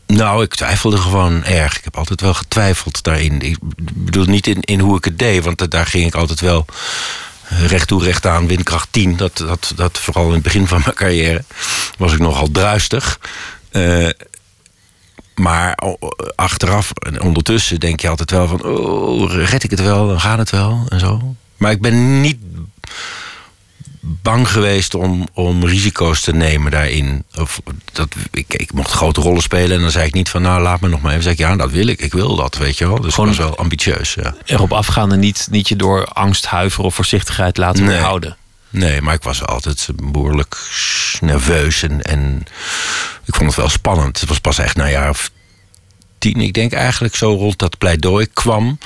[0.08, 1.78] Nou, ik twijfelde gewoon erg.
[1.78, 3.42] Ik heb altijd wel getwijfeld daarin.
[3.42, 3.58] Ik
[3.94, 6.66] bedoel niet in, in hoe ik het deed, want daar ging ik altijd wel
[7.50, 9.18] recht toe, recht aan, windkracht 10.
[9.18, 11.44] Dat, dat, dat vooral in het begin van mijn carrière
[11.98, 13.20] was ik nogal druistig.
[13.72, 14.10] Uh,
[15.36, 15.80] maar
[16.36, 18.64] achteraf en ondertussen denk je altijd wel van...
[18.64, 21.36] oh, red ik het wel, dan gaat het wel en zo.
[21.58, 22.38] Maar ik ben niet
[24.22, 27.24] bang geweest om, om risico's te nemen daarin.
[27.36, 30.42] Of dat, ik, ik mocht grote rollen spelen en dan zei ik niet van...
[30.42, 31.24] nou, laat me nog maar even.
[31.24, 33.02] zeggen ja, dat wil ik, ik wil dat, weet je wel.
[33.02, 34.36] Dus Gewoon was wel ambitieus, ja.
[34.46, 37.92] Erop afgaan en niet, niet je door angst, huiver of voorzichtigheid laten nee.
[37.92, 38.38] weerhouden.
[38.70, 40.58] Nee, maar ik was altijd behoorlijk
[41.20, 42.46] nerveus en, en
[43.26, 44.20] ik vond het wel spannend.
[44.20, 45.32] Het was pas echt na een jaar of
[46.18, 48.78] tien, ik denk eigenlijk zo rond dat pleidooi kwam...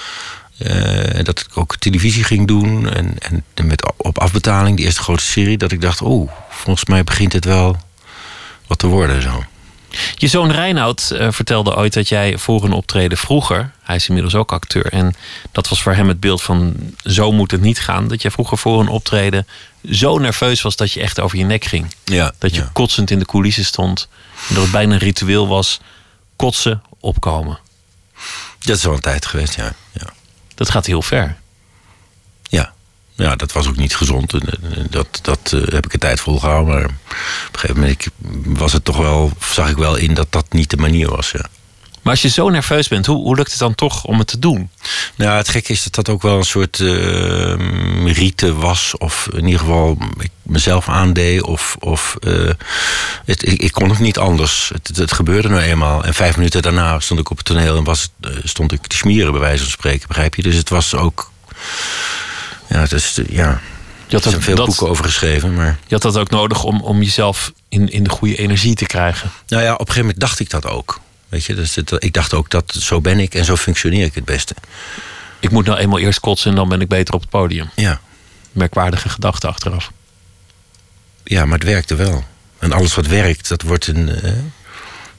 [0.64, 2.90] Uh, dat ik ook televisie ging doen.
[2.90, 5.58] En, en met op afbetaling, die eerste grote serie.
[5.58, 7.78] Dat ik dacht, oh, volgens mij begint het wel
[8.68, 9.44] wat te worden zo.
[10.16, 13.72] Je zoon Reinoud uh, vertelde ooit dat jij voor een optreden vroeger...
[13.82, 14.86] hij is inmiddels ook acteur...
[14.86, 15.16] en
[15.52, 18.08] dat was voor hem het beeld van zo moet het niet gaan...
[18.08, 19.48] dat jij vroeger voor een optreden
[19.92, 20.76] zo nerveus was...
[20.76, 21.96] dat je echt over je nek ging.
[22.04, 22.70] Ja, dat je ja.
[22.74, 24.08] kotsend in de coulissen stond.
[24.50, 25.80] En dat het bijna een ritueel was.
[26.36, 27.60] Kotsen, opkomen.
[28.60, 29.74] Dat is wel een tijd geweest, ja.
[29.92, 30.08] ja.
[30.56, 31.38] Dat gaat heel ver.
[32.42, 32.74] Ja,
[33.16, 34.34] ja dat was ook niet gezond.
[34.90, 36.74] Dat, dat uh, heb ik een tijd volgehouden.
[36.74, 38.08] Maar op een gegeven moment
[38.60, 41.32] was het toch wel, zag ik wel in dat dat niet de manier was.
[41.32, 41.46] Ja.
[42.04, 44.40] Maar als je zo nerveus bent, hoe, hoe lukt het dan toch om het te
[44.40, 44.70] doen?
[45.16, 48.94] Nou, het gekke is dat dat ook wel een soort uh, rite was.
[48.98, 51.42] Of in ieder geval ik mezelf aandeed.
[51.42, 52.50] Of, of uh,
[53.26, 54.72] het, ik, ik, kon het niet anders.
[54.74, 56.04] Het, het, gebeurde nou eenmaal.
[56.04, 58.10] En vijf minuten daarna stond ik op het toneel en was,
[58.44, 60.08] stond ik te smieren, bij wijze van spreken.
[60.08, 60.42] Begrijp je?
[60.42, 61.32] Dus het was ook.
[62.68, 63.62] Ja, het is, ja.
[64.08, 65.54] Je had er zijn veel dat, boeken over geschreven.
[65.54, 65.78] Maar...
[65.88, 69.32] Je had dat ook nodig om, om jezelf in, in de goede energie te krijgen.
[69.48, 71.00] Nou ja, op een gegeven moment dacht ik dat ook.
[71.34, 74.16] Weet je, dus het, ik dacht ook dat zo ben ik en zo functioneer ik
[74.16, 74.56] het beste.
[75.40, 77.70] Ik moet nou eenmaal eerst kotsen en dan ben ik beter op het podium.
[77.76, 78.02] Ja.
[78.52, 79.92] Merkwaardige gedachte achteraf.
[81.24, 82.24] Ja, maar het werkte wel.
[82.60, 84.08] En alles wat werkt, dat wordt een.
[84.10, 84.42] Uh, er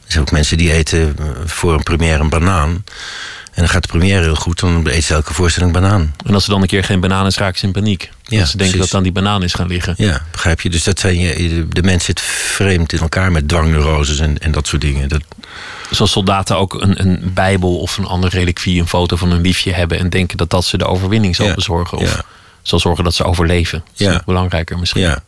[0.07, 2.71] zijn ook mensen die eten voor een première een banaan.
[2.71, 6.15] En dan gaat de première heel goed, dan eet ze elke voorstelling banaan.
[6.27, 8.11] En als er dan een keer geen banaan is, raken ze in paniek.
[8.39, 8.79] Ja, ze denken precies.
[8.79, 9.95] dat dan die banaan is gaan liggen.
[9.97, 10.71] Ja, begrijp je?
[10.71, 14.67] Dus dat zijn je, de mens zit vreemd in elkaar met dwangneuroses en, en dat
[14.67, 15.09] soort dingen.
[15.09, 15.23] Dat...
[15.91, 19.73] Zoals soldaten ook een, een bijbel of een andere reliquie, een foto van een liefje
[19.73, 21.55] hebben en denken dat dat ze de overwinning zal ja.
[21.55, 21.99] bezorgen.
[21.99, 22.23] Of
[22.63, 23.79] zal zorgen dat ze overleven.
[23.79, 24.23] Dat is ja.
[24.25, 25.03] belangrijker misschien.
[25.03, 25.23] Ja.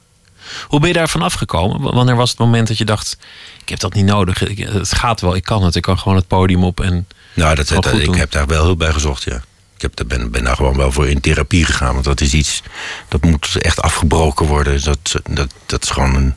[0.66, 1.94] Hoe ben je daarvan afgekomen?
[1.94, 3.18] Wanneer was het moment dat je dacht:
[3.60, 6.26] ik heb dat niet nodig, het gaat wel, ik kan het, ik kan gewoon het
[6.26, 7.06] podium op en.
[7.34, 9.42] Nou, dat, dat, ik heb daar wel hulp bij gezocht, ja.
[9.76, 11.92] Ik heb, ben, ben daar gewoon wel voor in therapie gegaan.
[11.92, 12.62] Want dat is iets,
[13.08, 14.82] dat moet echt afgebroken worden.
[14.84, 16.34] Dat, dat, dat is gewoon een,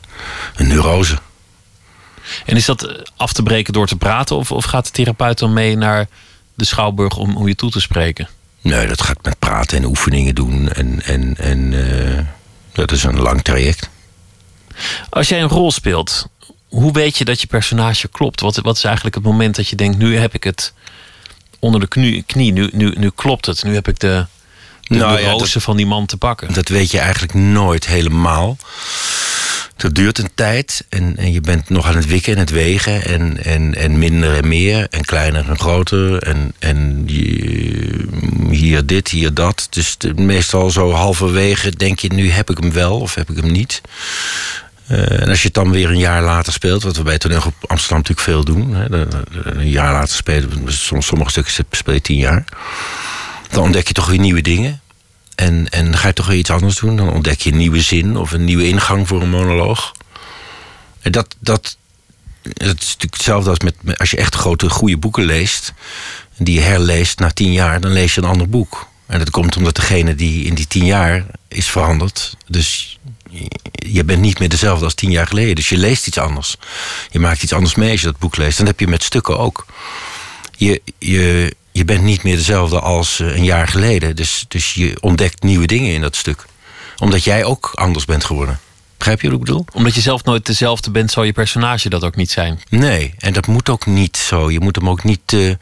[0.56, 1.18] een neurose.
[2.46, 4.36] En is dat af te breken door te praten?
[4.36, 6.08] Of, of gaat de therapeut dan mee naar
[6.54, 8.28] de schouwburg om, om je toe te spreken?
[8.60, 10.72] Nee, dat gaat met praten en oefeningen doen.
[10.72, 12.18] En, en, en uh,
[12.72, 13.88] dat is een lang traject.
[15.10, 16.28] Als jij een rol speelt,
[16.68, 18.40] hoe weet je dat je personage klopt?
[18.40, 20.72] Wat, wat is eigenlijk het moment dat je denkt: nu heb ik het
[21.60, 23.64] onder de knie, knie nu, nu, nu klopt het.
[23.64, 24.26] Nu heb ik de,
[24.82, 26.52] de nou, ja, dat, van die man te pakken.
[26.52, 28.56] Dat weet je eigenlijk nooit helemaal.
[29.76, 33.04] Dat duurt een tijd en, en je bent nog aan het wikken en het wegen.
[33.04, 36.22] En, en, en minder en meer en kleiner en groter.
[36.22, 37.04] En, en
[38.50, 39.66] hier dit, hier dat.
[39.70, 43.36] Dus de, meestal zo halverwege denk je, nu heb ik hem wel of heb ik
[43.36, 43.80] hem niet.
[44.90, 47.54] Uh, en als je het dan weer een jaar later speelt, wat we bij op
[47.66, 48.74] Amsterdam natuurlijk veel doen.
[48.74, 49.06] Hè,
[49.58, 52.44] een jaar later spelen, soms sommige stukken speel je tien jaar.
[53.50, 54.80] Dan ontdek je toch weer nieuwe dingen.
[55.34, 56.96] En, en ga je toch weer iets anders doen.
[56.96, 59.92] Dan ontdek je een nieuwe zin of een nieuwe ingang voor een monoloog.
[61.00, 61.76] En dat, dat,
[62.42, 65.72] dat is natuurlijk hetzelfde als met, als je echt grote, goede boeken leest.
[66.36, 68.88] Die je herleest na tien jaar, dan lees je een ander boek.
[69.06, 72.36] En dat komt omdat degene die in die tien jaar is veranderd.
[72.46, 72.98] Dus
[73.72, 75.54] je bent niet meer dezelfde als tien jaar geleden.
[75.54, 76.56] Dus je leest iets anders.
[77.10, 78.58] Je maakt iets anders mee als je dat boek leest.
[78.58, 79.66] En dat heb je met stukken ook.
[80.56, 84.16] Je, je, je bent niet meer dezelfde als een jaar geleden.
[84.16, 86.44] Dus, dus je ontdekt nieuwe dingen in dat stuk.
[86.98, 88.60] Omdat jij ook anders bent geworden.
[89.00, 89.64] Begrijp je wat ik bedoel?
[89.72, 92.60] Omdat je zelf nooit dezelfde bent, zal je personage dat ook niet zijn.
[92.68, 94.50] Nee, en dat moet ook niet zo.
[94.50, 95.32] Je moet hem ook niet.
[95.32, 95.54] Uh,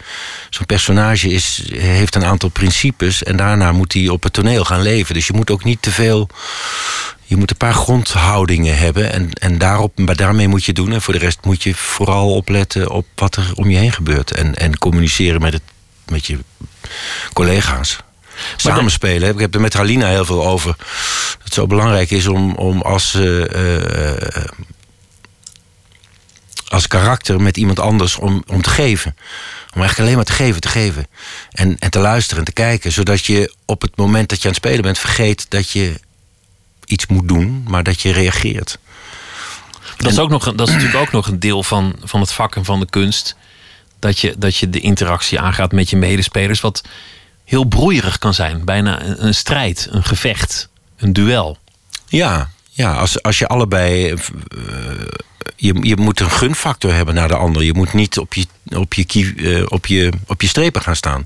[0.50, 4.82] Zo'n personage is, heeft een aantal principes en daarna moet hij op het toneel gaan
[4.82, 5.14] leven.
[5.14, 6.28] Dus je moet ook niet te veel
[7.28, 9.12] je moet een paar grondhoudingen hebben.
[9.12, 10.92] En, en daarop, maar daarmee moet je doen.
[10.92, 14.30] En voor de rest moet je vooral opletten op wat er om je heen gebeurt.
[14.30, 15.62] En, en communiceren met, het,
[16.08, 16.38] met je
[17.32, 17.98] collega's.
[18.56, 19.32] Samenspelen.
[19.32, 20.76] Ik heb er met Halina heel veel over.
[20.76, 24.44] Dat het zo belangrijk is om, om als, uh, uh,
[26.68, 29.16] als karakter met iemand anders om, om te geven.
[29.74, 31.06] Om eigenlijk alleen maar te geven, te geven.
[31.50, 32.92] En, en te luisteren en te kijken.
[32.92, 34.98] Zodat je op het moment dat je aan het spelen bent...
[34.98, 36.00] vergeet dat je
[36.88, 38.78] iets moet doen, maar dat je reageert.
[39.96, 42.56] Dat is, ook nog, dat is natuurlijk ook nog een deel van, van het vak
[42.56, 43.36] en van de kunst.
[43.98, 46.60] Dat je, dat je de interactie aangaat met je medespelers.
[46.60, 46.82] Wat
[47.44, 48.64] heel broeierig kan zijn.
[48.64, 51.58] Bijna een, een strijd, een gevecht, een duel.
[52.06, 54.12] Ja, ja als, als je allebei.
[54.12, 54.18] Uh,
[55.56, 57.62] je, je moet een gunfactor hebben naar de ander.
[57.62, 58.46] Je moet niet op je,
[58.76, 61.24] op, je, uh, op, je, op je strepen gaan staan.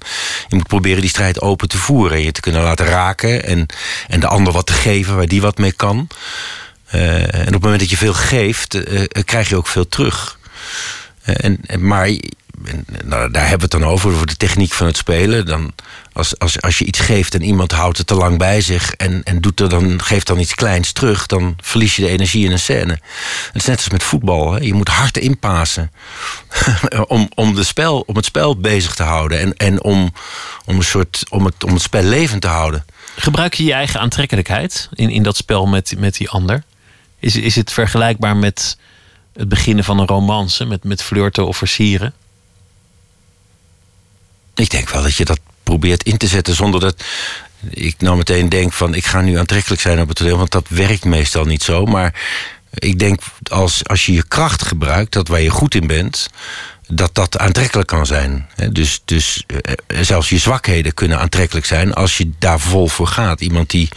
[0.49, 2.17] Je moet proberen die strijd open te voeren.
[2.17, 3.45] En je te kunnen laten raken.
[3.45, 3.67] En,
[4.09, 6.09] en de ander wat te geven waar die wat mee kan.
[6.95, 8.79] Uh, en op het moment dat je veel geeft,
[9.25, 10.39] krijg je ook veel terug.
[11.23, 12.09] en, maar
[13.05, 15.47] nou, daar hebben we het dan over, over de techniek van het spelen.
[15.47, 15.73] Dan,
[16.13, 19.23] als, als, als je iets geeft en iemand houdt het te lang bij zich en,
[19.23, 22.53] en doet er dan, geeft dan iets kleins terug, dan verlies je de energie in
[22.53, 22.93] een scène.
[23.47, 24.53] Het is net als met voetbal.
[24.53, 24.59] Hè.
[24.59, 25.93] Je moet hard inpassen
[27.07, 30.13] om, om, de spel, om het spel bezig te houden en, en om,
[30.65, 32.85] om, een soort, om, het, om het spel levend te houden.
[33.17, 36.63] Gebruik je je eigen aantrekkelijkheid in, in dat spel met, met die ander?
[37.19, 38.77] Is, is het vergelijkbaar met
[39.33, 42.15] het beginnen van een romance, met, met flirten of versieren?
[44.55, 47.05] Ik denk wel dat je dat probeert in te zetten zonder dat
[47.71, 50.67] ik nou meteen denk van ik ga nu aantrekkelijk zijn op het toneel, want dat
[50.69, 51.85] werkt meestal niet zo.
[51.85, 52.15] Maar
[52.75, 56.29] ik denk als, als je je kracht gebruikt, dat waar je goed in bent,
[56.89, 58.49] dat dat aantrekkelijk kan zijn.
[58.71, 63.41] Dus, dus eh, zelfs je zwakheden kunnen aantrekkelijk zijn als je daar vol voor gaat.
[63.41, 63.89] Iemand die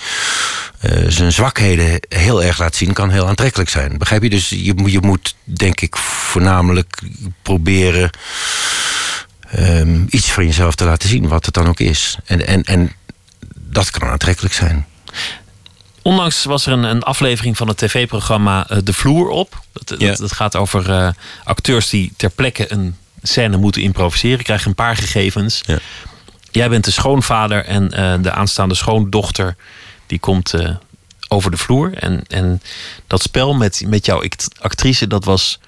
[0.82, 3.98] uh, zijn zwakheden heel erg laat zien, kan heel aantrekkelijk zijn.
[3.98, 4.30] Begrijp je?
[4.30, 7.02] Dus je, je moet, denk ik, voornamelijk
[7.42, 8.10] proberen
[9.60, 12.18] um, iets van jezelf te laten zien, wat het dan ook is.
[12.26, 12.92] En, en, en
[13.56, 14.86] dat kan aantrekkelijk zijn.
[16.02, 19.62] Onlangs was er een, een aflevering van het tv-programma uh, De Vloer op.
[19.74, 20.08] Dat, ja.
[20.08, 21.10] dat, dat, gaat over uh,
[21.44, 24.44] acteurs die ter plekke een scène moeten improviseren.
[24.44, 25.62] Krijgen een paar gegevens.
[25.66, 25.80] Ja.
[26.52, 29.56] Jij bent de schoonvader en uh, de aanstaande schoondochter...
[30.06, 30.54] die komt
[31.28, 31.94] over de vloer.
[31.94, 32.62] En, en
[33.08, 34.24] dat spel met, met jouw
[34.60, 35.60] actrice, dat was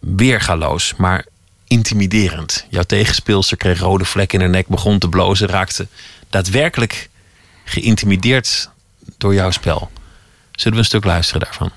[0.00, 0.94] weergaloos.
[0.96, 1.26] Maar
[1.68, 2.66] intimiderend.
[2.68, 5.86] Jouw tegenspeelster kreeg rode vlekken in haar nek, begon te blozen, raakte
[6.30, 7.08] daadwerkelijk
[7.64, 8.70] geïntimideerd
[9.18, 9.90] door jouw spel.
[10.52, 11.70] Zullen we een stuk luisteren daarvan?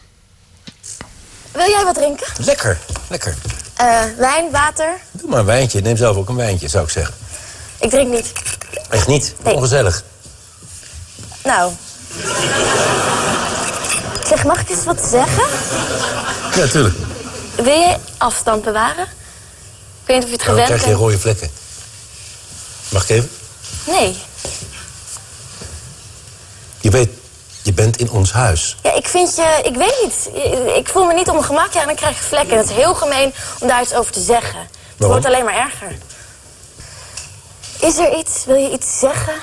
[1.52, 2.28] Wil jij wat drinken?
[2.38, 3.36] Lekker, lekker.
[3.82, 5.00] Uh, wijn, water?
[5.12, 5.82] Doe maar een wijntje.
[5.82, 7.16] Neem zelf ook een wijntje, zou ik zeggen.
[7.80, 8.32] Ik drink niet.
[8.90, 9.36] Echt niet?
[9.44, 9.54] Nee.
[9.54, 10.04] Ongezellig.
[11.44, 11.72] Nou.
[14.28, 15.44] Zeg, mag ik eens wat zeggen?
[16.56, 16.96] Ja, tuurlijk.
[17.56, 19.08] Wil je afstand bewaren?
[20.12, 20.82] Ik weet niet of je het gewend bent.
[20.82, 21.52] Dan krijg je rode vlekken.
[22.90, 23.30] Mag ik even?
[23.88, 24.18] Nee.
[26.80, 27.10] Je weet,
[27.62, 28.78] je bent in ons huis.
[28.84, 29.62] Ja, ik vind je...
[29.64, 30.30] Ik weet niet.
[30.76, 31.74] Ik voel me niet op mijn gemak.
[31.74, 32.58] Ja, en dan krijg je vlekken.
[32.58, 34.60] Het is heel gemeen om daar iets over te zeggen.
[34.98, 35.98] Het wordt alleen maar erger.
[37.80, 38.46] Is er iets?
[38.46, 39.36] Wil je iets zeggen?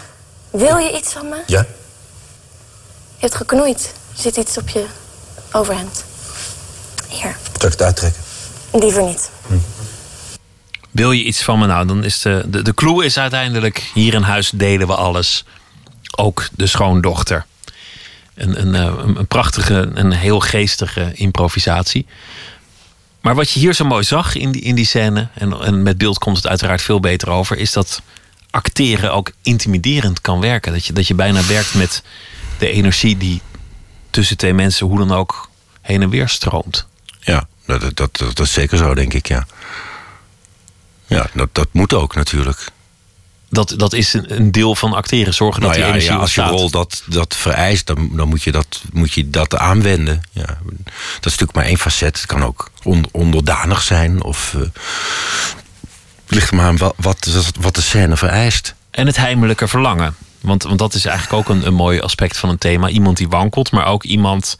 [0.51, 1.43] Wil je iets van me?
[1.47, 1.61] Ja.
[3.17, 3.93] Je hebt geknoeid.
[4.15, 4.85] Er zit iets op je
[5.53, 6.05] overhemd.
[7.09, 7.37] Hier.
[7.59, 8.23] Zal ik het uittrekken?
[8.73, 9.31] Liever niet.
[9.47, 9.55] Hm.
[10.99, 11.67] Wil je iets van me?
[11.67, 13.91] Nou, dan is de, de, de clue is uiteindelijk...
[13.95, 15.45] hier in huis delen we alles.
[16.17, 17.47] Ook de schoondochter.
[18.35, 22.07] Een, een, eh, een, een prachtige, een heel geestige improvisatie.
[23.21, 25.29] Maar wat je hier zo mooi zag in die, in die scène...
[25.35, 27.57] En, en met beeld komt het uiteraard veel beter over...
[27.57, 28.03] is dat
[28.51, 30.73] acteren ook intimiderend kan werken.
[30.73, 32.03] Dat je, dat je bijna werkt met
[32.59, 33.41] de energie die
[34.11, 34.87] tussen twee mensen...
[34.87, 35.49] hoe dan ook
[35.81, 36.87] heen en weer stroomt.
[37.21, 39.47] Ja, dat, dat, dat, dat is zeker zo, denk ik, ja.
[41.09, 42.71] Ja, dat, dat moet ook natuurlijk.
[43.51, 45.35] Dat, dat is een deel van acteren.
[45.35, 48.29] Zorgen dat nou ja, die energie ja, Als je rol dat, dat vereist, dan, dan
[48.29, 50.23] moet, je dat, moet je dat aanwenden.
[50.31, 50.47] Ja.
[50.47, 50.57] Dat
[51.05, 52.17] is natuurlijk maar één facet.
[52.17, 52.71] Het kan ook
[53.11, 54.23] onderdanig zijn.
[54.23, 54.63] Of uh,
[56.27, 57.29] ligt er maar aan wat, wat,
[57.61, 58.75] wat de scène vereist.
[58.91, 60.17] En het heimelijke verlangen.
[60.41, 62.89] Want, want dat is eigenlijk ook een, een mooi aspect van een thema.
[62.89, 64.59] Iemand die wankelt, maar ook iemand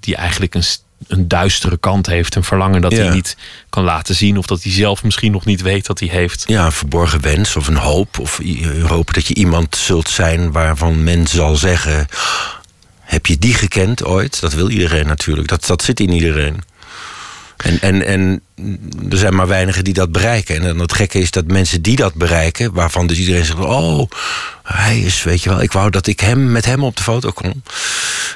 [0.00, 0.64] die eigenlijk een
[1.08, 2.34] een duistere kant heeft.
[2.34, 3.36] Een verlangen dat hij niet
[3.68, 4.38] kan laten zien.
[4.38, 6.44] Of dat hij zelf misschien nog niet weet dat hij heeft.
[6.46, 8.18] Ja, een verborgen wens of een hoop.
[8.18, 8.40] Of
[8.86, 12.06] hoop dat je iemand zult zijn waarvan men zal zeggen...
[13.00, 14.40] Heb je die gekend ooit?
[14.40, 15.48] Dat wil iedereen natuurlijk.
[15.48, 16.62] Dat, dat zit in iedereen.
[17.56, 18.42] En, en, en
[19.10, 20.56] er zijn maar weinigen die dat bereiken.
[20.56, 24.10] En dan het gekke is dat mensen die dat bereiken, waarvan dus iedereen zegt: Oh,
[24.62, 27.30] hij is, weet je wel, ik wou dat ik hem met hem op de foto
[27.30, 27.62] kon.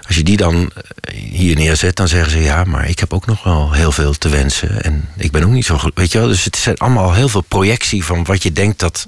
[0.06, 3.26] Als je die dan eh, hier neerzet, dan zeggen ze: Ja, maar ik heb ook
[3.26, 4.82] nog wel heel veel te wensen.
[4.82, 5.78] En ik ben ook niet zo.
[5.94, 9.06] Weet je wel, dus het zijn allemaal heel veel projectie van wat je denkt dat.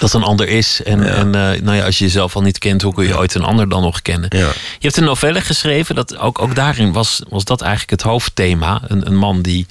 [0.00, 0.80] Dat een ander is.
[0.84, 1.06] En, Ja.
[1.06, 3.44] en eh, nou ja, als je jezelf al niet kent, hoe kun je ooit een
[3.44, 4.28] ander dan nog kennen?
[4.36, 4.48] Ja.
[4.78, 8.82] Je hebt een novelle geschreven, dat ook, ook daarin was, was dat eigenlijk het hoofdthema.
[8.86, 9.66] Een, een man die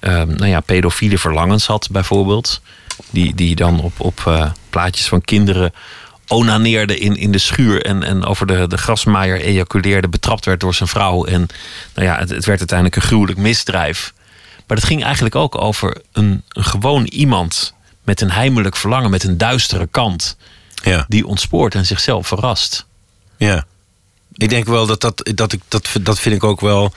[0.00, 2.60] ehm, nou ja, pedofiele verlangens had, bijvoorbeeld.
[3.10, 5.72] Die, die dan op, op eh, plaatjes van kinderen
[6.26, 10.74] onaneerde in, in de schuur en, en over de, de grasmaaier ejaculeerde, betrapt werd door
[10.74, 11.24] zijn vrouw.
[11.24, 11.46] En
[11.94, 14.12] nou ja, het, het werd uiteindelijk een gruwelijk misdrijf.
[14.66, 17.74] Maar dat ging eigenlijk ook over een, een gewoon iemand
[18.04, 20.36] met een heimelijk verlangen, met een duistere kant,
[20.82, 21.04] Ja.
[21.08, 22.86] die ontspoort en zichzelf verrast.
[23.36, 23.64] Ja.
[24.32, 26.92] Ik denk wel dat dat, dat, ik, dat, dat vind ik ook wel.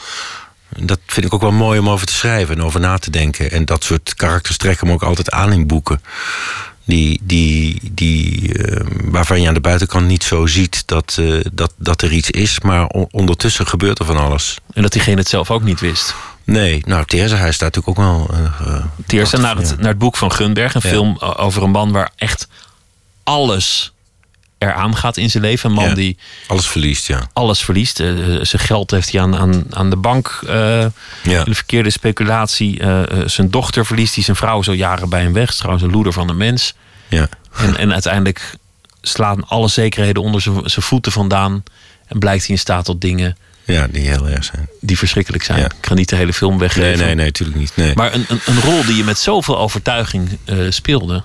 [0.79, 3.51] Dat vind ik ook wel mooi om over te schrijven en over na te denken.
[3.51, 6.01] En dat soort karakters trekken me ook altijd aan in boeken.
[6.85, 11.73] Die, die, die, eh, waarvan je aan de buitenkant niet zo ziet dat, eh, dat,
[11.77, 12.59] dat er iets is.
[12.59, 14.57] Maar on- ondertussen gebeurt er van alles.
[14.73, 16.15] En dat diegene het zelf ook niet wist.
[16.43, 18.27] Nee, nou, Theresa, hij staat natuurlijk ook wel.
[18.27, 19.75] wat- naar het, ja.
[19.75, 20.73] naar het boek van Gunberg.
[20.73, 20.89] Een Ja.
[20.89, 22.47] film over een man waar echt
[23.23, 23.92] alles
[24.63, 25.69] eraan gaat in zijn leven.
[25.69, 25.93] Een man Ja.
[25.93, 27.29] die Alles verliest, ja.
[27.33, 27.99] alles verliest.
[27.99, 28.07] Eh,
[28.41, 30.39] zijn geld heeft hij aan, aan, aan de bank.
[30.47, 30.91] Ja.
[31.43, 32.79] De verkeerde speculatie.
[32.79, 34.23] Eh, zijn dochter verliest hij.
[34.23, 35.49] Zijn vrouw al jaren bij hem weg.
[35.49, 36.73] Is Trouwens een loeder van een mens.
[37.07, 37.27] ja.
[37.57, 38.55] En, en uiteindelijk
[39.01, 41.63] slaan alle zekerheden onder zijn, zijn voeten vandaan.
[42.07, 44.69] En blijkt hij in staat tot dingen Ja, die heel erg zijn.
[44.81, 45.59] die verschrikkelijk zijn.
[45.59, 45.65] Ja.
[45.65, 46.97] Ik ga niet de hele film weggeven.
[46.97, 47.71] Nee, nee, nee, natuurlijk niet.
[47.75, 47.95] Nee.
[47.95, 50.37] Maar een, een, een rol die je met zoveel overtuiging
[50.69, 51.23] speelde.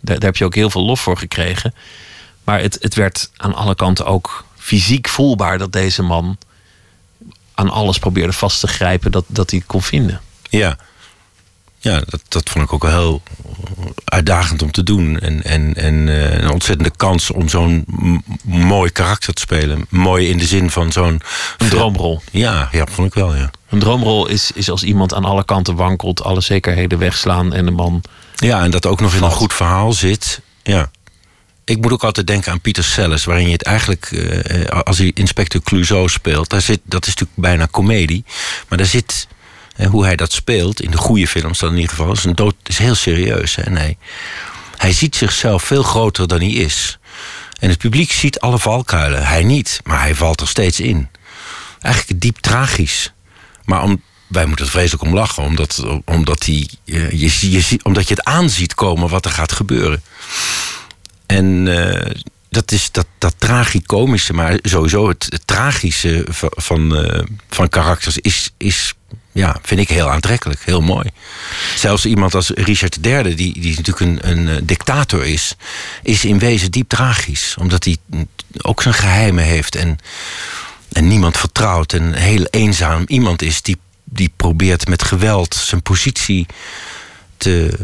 [0.00, 1.74] Daar, daar heb je ook heel veel lof voor gekregen.
[2.46, 6.38] Maar het, het werd aan alle kanten ook fysiek voelbaar dat deze man
[7.54, 10.20] aan alles probeerde vast te grijpen dat, dat hij kon vinden.
[10.50, 10.76] Ja,
[11.78, 13.22] ja dat, dat vond ik ook wel heel
[14.04, 15.18] uitdagend om te doen.
[15.18, 17.84] En, en, en eh, een ontzettende kans om zo'n
[18.44, 19.86] mooi karakter te spelen.
[19.88, 21.20] Mooi in de zin van zo'n...
[21.58, 22.20] Een droomrol.
[22.30, 23.50] Ja, ja, vond ik wel, ja.
[23.68, 27.70] Een droomrol is, is als iemand aan alle kanten wankelt, alle zekerheden wegslaan en de
[27.70, 28.02] man.
[28.36, 30.40] Ja, en dat ook nog in een goed verhaal zit.
[30.62, 30.90] Ja.
[31.66, 35.10] Ik moet ook altijd denken aan Pieter Sellers, waarin je het eigenlijk, eh, als hij
[35.14, 38.24] Inspector Clouseau speelt, daar zit, dat is natuurlijk bijna komedie.
[38.68, 39.28] Maar daar zit,
[39.76, 42.34] eh, hoe hij dat speelt, in de goede films dan in ieder geval, is, een
[42.34, 43.54] dood, is heel serieus.
[43.54, 43.62] Hè?
[43.62, 43.96] En
[44.76, 46.98] hij, ziet zichzelf veel groter dan hij is.
[47.60, 49.26] En het publiek ziet alle valkuilen.
[49.26, 51.08] Hij niet, maar hij valt er steeds in.
[51.80, 53.12] Eigenlijk diep tragisch.
[53.64, 58.14] Maar om, wij moeten er vreselijk om lachen, omdat, omdat, eh, je, je, omdat je
[58.14, 60.02] het aanziet komen wat er gaat gebeuren.
[61.26, 62.10] En eh,
[62.48, 68.50] dat is dat, dat tragicomische, maar sowieso het, tragische van, van, eh, van karakters is,
[68.56, 68.94] is,
[69.32, 71.10] ja, vind ik heel aantrekkelijk, heel mooi.
[71.76, 75.56] Zelfs iemand als Richard III, die, die natuurlijk een, een eh, dictator is,
[76.02, 77.54] is in wezen diep tragisch.
[77.58, 77.96] Omdat hij
[78.62, 79.98] ook zijn geheimen heeft en,
[80.92, 81.92] en niemand vertrouwt.
[81.92, 86.46] En heel eenzaam iemand is die, die probeert met geweld zijn positie
[87.36, 87.78] te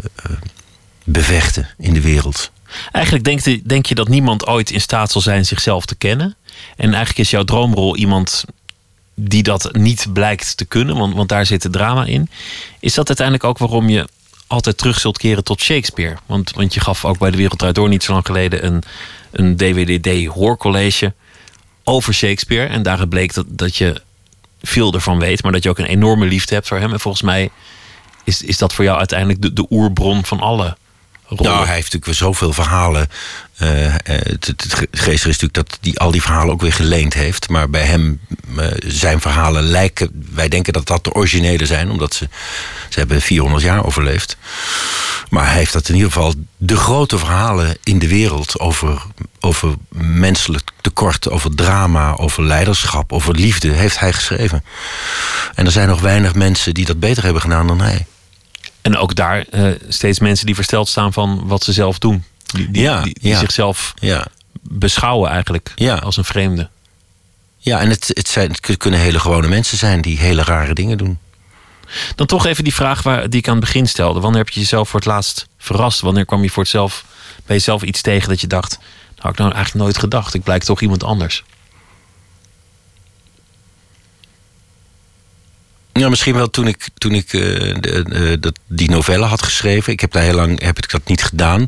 [1.05, 2.50] bevechten in de wereld.
[2.92, 6.36] Eigenlijk denk, je- denk je dat niemand ooit in staat zal zijn zichzelf te kennen.
[6.76, 8.44] En eigenlijk is jouw droomrol iemand
[9.14, 12.30] die dat niet blijkt te kunnen, want, want daar zit het drama in.
[12.80, 14.09] Is dat uiteindelijk ook waarom je
[14.46, 16.16] altijd terug zult keren tot Shakespeare?
[16.26, 18.82] Want, want je gaf ook bij de Wereld Door niet zo lang geleden een,
[19.30, 21.12] een DWDD-hoorcollege
[21.84, 22.66] over Shakespeare.
[22.66, 24.03] En daaruit bleek dat, dat je
[24.62, 26.92] veel ervan weet, maar dat je ook een enorme liefde hebt voor hem.
[26.92, 27.50] En volgens mij
[28.24, 30.76] is, is dat voor jou uiteindelijk de, de oerbron van alle
[31.41, 33.09] Nou, hij heeft natuurlijk zoveel verhalen.
[33.57, 37.49] Eh, het, het geestige is natuurlijk dat hij al die verhalen ook weer geleend heeft.
[37.49, 38.20] Maar bij hem,
[38.57, 40.26] eh, zijn verhalen lijken...
[40.35, 42.28] Wij denken dat dat de originele zijn, omdat ze...
[42.89, 44.37] Ze hebben 400 jaar overleefd.
[45.28, 46.35] Maar hij heeft dat in ieder geval...
[46.57, 49.03] De grote verhalen in de wereld over,
[49.41, 51.30] over menselijk tekort...
[51.30, 53.68] over drama, over leiderschap, over liefde...
[53.68, 54.64] heeft hij geschreven.
[55.55, 58.07] En er zijn nog weinig mensen die dat beter hebben gedaan dan hij.
[58.83, 62.24] En ook daar eh, steeds mensen die versteld staan van wat ze zelf doen.
[62.47, 63.39] Die, die, Ja, die, die ja.
[63.39, 64.26] zichzelf Ja,
[64.61, 65.72] beschouwen eigenlijk
[66.03, 66.68] als een vreemde.
[67.59, 70.99] Ja, en het, het, zijn, het kunnen hele gewone mensen zijn die hele rare dingen
[70.99, 71.18] doen.
[72.14, 74.20] Dan toch even die vraag waar, die ik aan het begin stelde.
[74.20, 76.01] Wanneer heb je jezelf voor het laatst verrast?
[76.01, 77.05] Wanneer kwam je voor het zelf,
[77.47, 78.78] bij jezelf iets tegen dat je dacht...
[78.78, 80.35] Nou, had ik nou eigenlijk nooit gedacht.
[80.35, 81.45] Ik blijk toch iemand anders.
[85.93, 87.40] Ja, misschien wel toen ik, toen ik eh,
[87.80, 89.93] de, eh, dat, die novelle had geschreven.
[89.93, 91.66] Ik heb daar heel lang heb ik dat niet gedaan.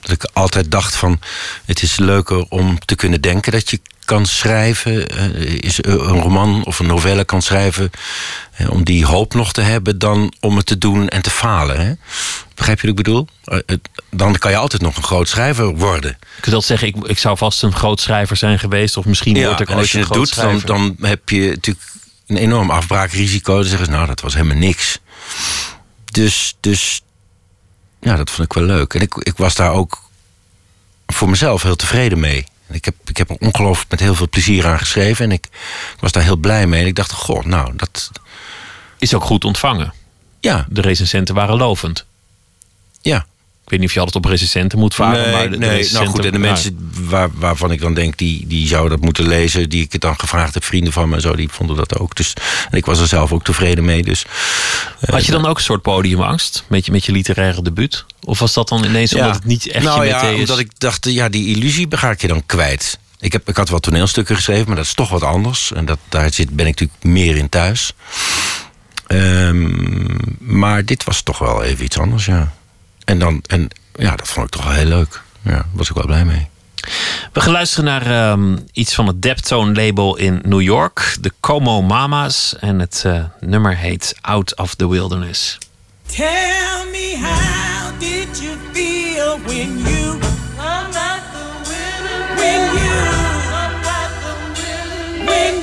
[0.00, 1.20] Dat ik altijd dacht van
[1.64, 6.64] het is leuker om te kunnen denken dat je kan schrijven, eh, is een roman
[6.64, 7.90] of een novelle kan schrijven,
[8.68, 11.86] om die hoop nog te hebben, dan om het te doen en te falen.
[11.86, 11.92] Hè?
[12.54, 13.28] Begrijp je wat ik bedoel?
[14.10, 16.18] Dan kan je altijd nog een groot schrijver worden.
[16.40, 18.96] Kunt wel zeggen, ik, ik zou vast een groot schrijver zijn geweest.
[18.96, 21.48] Of misschien word ik ooit als je een het groot doet, dan, dan heb je
[21.48, 21.84] natuurlijk
[22.26, 23.54] een enorm afbraakrisico.
[23.54, 24.98] Dan zeggen ze, nou, dat was helemaal niks.
[26.04, 27.02] Dus, dus
[28.00, 28.94] ja, dat vond ik wel leuk.
[28.94, 30.02] En ik, ik was daar ook
[31.06, 32.46] voor mezelf heel tevreden mee.
[32.66, 35.24] En Ik heb, ik heb er ongelooflijk met heel veel plezier aan geschreven.
[35.24, 35.48] En ik
[36.00, 36.80] was daar heel blij mee.
[36.80, 38.10] En ik dacht, goh, nou, dat...
[38.98, 39.92] Is ook goed ontvangen.
[40.40, 42.04] Ja, De recensenten waren lovend.
[43.00, 43.26] ja.
[43.66, 45.32] Ik weet niet of je altijd op recensenten moet varen.
[45.32, 46.44] maar de, de nee, nou goed, en de ja.
[46.44, 50.00] mensen waar, waarvan ik dan denk, die, die zouden dat moeten lezen, die ik het
[50.00, 52.16] dan gevraagd heb, vrienden van me en zo, die vonden dat ook.
[52.16, 52.32] Dus
[52.70, 54.02] en ik was er zelf ook tevreden mee.
[54.02, 54.24] Dus,
[55.00, 58.04] eh, Had je dan ook een soort podiumangst met je, met je literaire debuut?
[58.24, 60.38] Of was dat dan ineens omdat het niet echt nou je ja, is?
[60.38, 62.98] omdat ik dacht, ja, die illusie ga ik je dan kwijt.
[63.20, 65.72] Ik, heb, ik had wel toneelstukken geschreven, maar dat is toch wat anders.
[65.72, 67.92] En dat, daar zit, ben ik natuurlijk meer in thuis.
[69.06, 69.68] Ehm,
[70.38, 72.54] maar dit was toch wel even iets anders, ja.
[73.06, 75.22] En, dan, en ja, dat vond ik toch wel heel leuk.
[75.42, 76.48] Ja, daar was ik wel blij mee.
[77.32, 81.16] We gaan luisteren naar ehm, iets van het Deptone label in New York.
[81.20, 82.56] De Como Mamas.
[82.60, 85.58] En het eh, nummer heet Out of the Wilderness.
[86.06, 90.18] Tell me how did you feel when you
[90.58, 92.94] I'm not the winner when you
[93.52, 95.55] I'm not the winner when you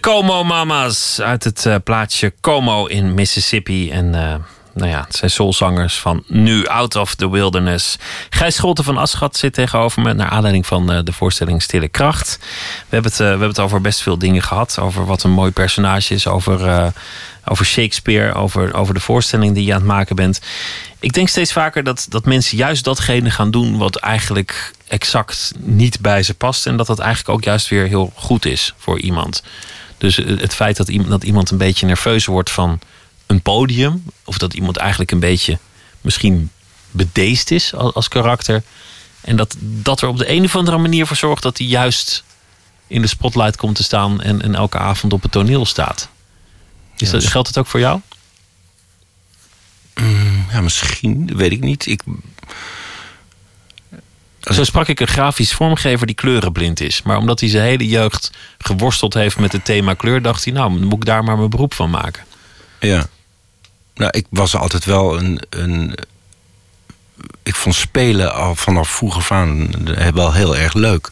[0.00, 3.90] Como Mamas uit het uh, plaatsje Como in Mississippi.
[3.90, 4.34] En uh,
[4.74, 7.96] nou ja, het zijn soulzangers van nu Out of the Wilderness.
[8.30, 10.12] Gijs Scholte van Aschat zit tegenover me...
[10.12, 12.38] naar aanleiding van uh, de voorstelling Stille Kracht.
[12.40, 12.46] We
[12.88, 14.78] hebben, het, we hebben het over best veel dingen gehad.
[14.78, 16.26] Over wat een mooi personage is.
[16.26, 16.92] Over,
[17.44, 18.34] over Shakespeare.
[18.34, 20.40] Over, over de voorstelling die je aan het maken bent.
[20.98, 23.78] Ik denk steeds vaker dat, dat mensen juist datgene gaan doen...
[23.78, 26.66] wat eigenlijk exact niet bij ze past.
[26.66, 29.42] En dat dat eigenlijk ook juist weer heel goed is voor iemand.
[29.98, 32.80] Dus het feit dat iemand, dat iemand een beetje nerveus wordt van
[33.26, 35.58] een podium, of dat iemand eigenlijk een beetje
[36.00, 36.50] misschien
[36.90, 38.62] bedeesd is als, als karakter.
[39.20, 42.24] En dat dat er op de een of andere manier voor zorgt dat hij juist
[42.86, 46.08] in de spotlight komt te staan en, en elke avond op het toneel staat.
[46.96, 48.00] Is dat, geldt het ook voor jou?
[49.94, 51.86] Mm, ja, misschien, weet ik niet.
[51.86, 52.02] Ik,
[54.54, 57.02] zo sprak ik een grafisch vormgever die kleurenblind is.
[57.02, 60.70] Maar omdat hij zijn hele jeugd geworsteld heeft met het thema kleur, dacht hij, nou,
[60.70, 62.22] moet ik daar maar mijn beroep van maken.
[62.80, 63.06] Ja.
[63.94, 65.40] Nou, ik was altijd wel een.
[65.50, 65.94] een
[67.42, 69.74] ik vond spelen al vanaf vroeger van
[70.14, 71.08] wel heel erg leuk.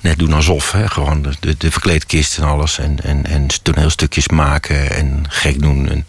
[0.00, 0.88] Net doen alsof, hè?
[0.88, 2.78] gewoon de, de, de verkleedkist en alles.
[2.78, 5.88] En, en, en toneelstukjes maken en gek doen.
[5.88, 6.06] En,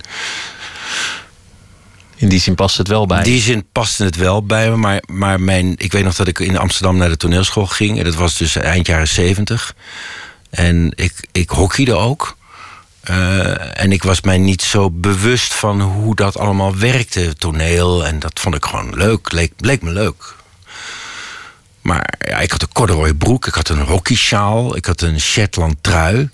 [2.15, 3.17] in die zin past het wel bij.
[3.17, 4.75] In die zin paste het wel bij me.
[4.75, 7.97] Maar, maar mijn, ik weet nog dat ik in Amsterdam naar de toneelschool ging.
[7.97, 9.75] En dat was dus eind jaren zeventig.
[10.49, 12.37] En ik, ik hockeyde ook.
[13.09, 18.05] Uh, en ik was mij niet zo bewust van hoe dat allemaal werkte, toneel.
[18.05, 20.35] En dat vond ik gewoon leuk, leek, leek me leuk.
[21.81, 25.75] Maar ja, ik had een corduroy broek, ik had een hockeysjaal, ik had een Shetland
[25.81, 26.29] trui.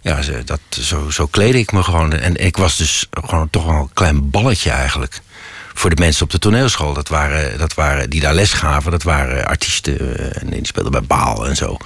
[0.00, 2.12] Ja, dat, zo, zo kleedde ik me gewoon.
[2.12, 5.20] En ik was dus gewoon toch wel een klein balletje eigenlijk
[5.78, 6.92] voor de mensen op de toneelschool.
[6.92, 10.18] Dat waren, dat waren, die daar les gaven, dat waren artiesten.
[10.18, 11.76] eh, En die speelden bij Baal en zo.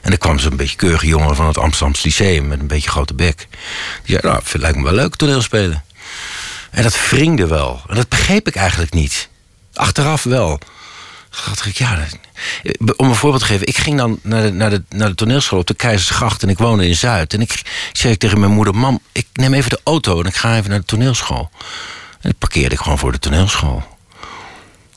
[0.00, 2.48] En dan kwam zo'n beetje keurige jongen van het Amsterdamse Lyceum...
[2.48, 3.48] met een beetje grote bek.
[4.04, 5.84] Die zei, nou, lijkt me wel leuk toneelspelen.
[6.70, 7.82] En dat wringde wel.
[7.88, 9.28] En dat begreep ik eigenlijk niet.
[9.74, 10.60] Achteraf wel.
[11.46, 11.98] Dacht ik, ja,
[12.96, 13.66] om een voorbeeld te geven.
[13.66, 16.42] Ik ging dan naar de, naar, de, naar de toneelschool op de Keizersgracht...
[16.42, 17.34] en ik woonde in Zuid.
[17.34, 18.74] En ik zei tegen mijn moeder...
[18.74, 21.50] mam, ik neem even de auto en ik ga even naar de toneelschool.
[22.20, 23.82] En parkeerde ik gewoon voor de toneelschool.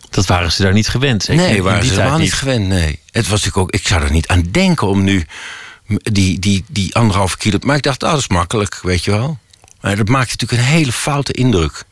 [0.10, 1.24] Dat waren ze daar niet gewend.
[1.24, 1.44] zeker?
[1.44, 2.68] Nee, waren ze helemaal niet gewend.
[2.68, 3.00] Nee.
[3.12, 5.26] Het was natuurlijk ook, ik zou er niet aan denken om nu
[5.88, 7.58] die, die, die anderhalve kilo.
[7.62, 9.38] Maar ik dacht, ah, dat is makkelijk, weet je wel.
[9.82, 11.86] Maar dat maakte natuurlijk een hele foute indruk.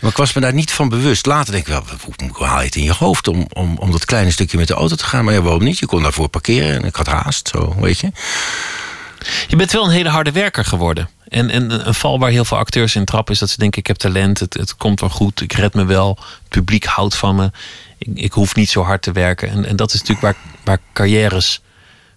[0.00, 1.26] Maar ik was me daar niet van bewust.
[1.26, 3.90] Later denk ik wel, hoe hoe haal je het in je hoofd om, om, om
[3.90, 5.24] dat kleine stukje met de auto te gaan?
[5.24, 5.78] Maar ja, waarom niet?
[5.78, 8.12] Je kon daarvoor parkeren en ik had haast, zo, weet je.
[9.48, 11.08] Je bent wel een hele harde werker geworden.
[11.32, 13.86] En, en een val waar heel veel acteurs in trappen is dat ze denken: ik
[13.86, 17.34] heb talent, het, het komt wel goed, ik red me wel, het publiek houdt van
[17.34, 17.50] me,
[17.98, 19.50] ik, ik hoef niet zo hard te werken.
[19.50, 21.60] En, en dat is natuurlijk waar, waar carrières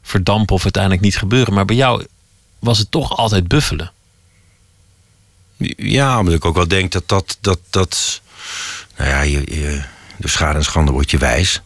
[0.01, 1.53] verdampen of uiteindelijk niet gebeuren.
[1.53, 2.05] Maar bij jou
[2.59, 3.91] was het toch altijd buffelen.
[5.77, 7.37] Ja, omdat ik ook wel denk dat dat.
[7.41, 8.21] dat, dat
[8.97, 9.83] nou ja, je, je,
[10.19, 11.61] schade en schande word je wijs.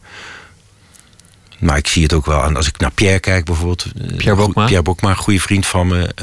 [1.59, 3.85] Maar ik zie het ook wel aan als ik naar Pierre kijk, bijvoorbeeld.
[3.85, 4.65] eh, Pierre Bokma?
[4.65, 6.13] Pierre Bokma, een goede vriend van me.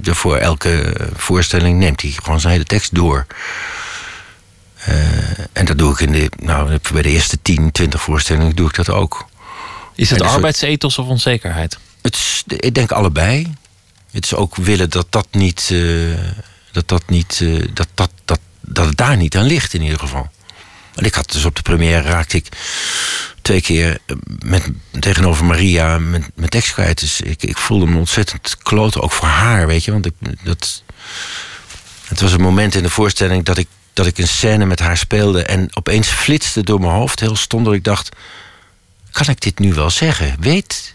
[0.00, 3.26] de voor elke voorstelling neemt hij gewoon zijn hele tekst door.
[4.80, 8.68] Eh, en dat doe ik in de, nou, bij de eerste 10, 20 voorstellingen doe
[8.68, 9.28] ik dat ook.
[9.94, 11.78] Is het dus- arbeidsethos of onzekerheid?
[12.02, 13.54] Het is, ik denk allebei.
[14.10, 15.68] Het is ook willen dat dat niet.
[15.72, 15.78] eh,
[16.72, 19.98] dat, dat, niet eh, dat, dat, dat, dat het daar niet aan ligt, in ieder
[19.98, 20.30] geval.
[20.94, 22.46] En ik had dus op de première raakte ik
[23.42, 24.68] twee keer eh, met,
[25.00, 27.00] tegenover Maria mijn, mijn tekst kwijt.
[27.00, 29.92] Dus ik, ik voelde me ontzettend kloten, ook voor haar, weet je.
[29.92, 30.82] Want ik, dat,
[32.04, 34.96] het was een moment in de voorstelling dat ik, dat ik een scène met haar
[34.96, 35.42] speelde.
[35.42, 38.16] En opeens flitste door mijn hoofd heel stom dat ik dacht...
[39.10, 40.36] kan ik dit nu wel zeggen?
[40.40, 40.94] Weet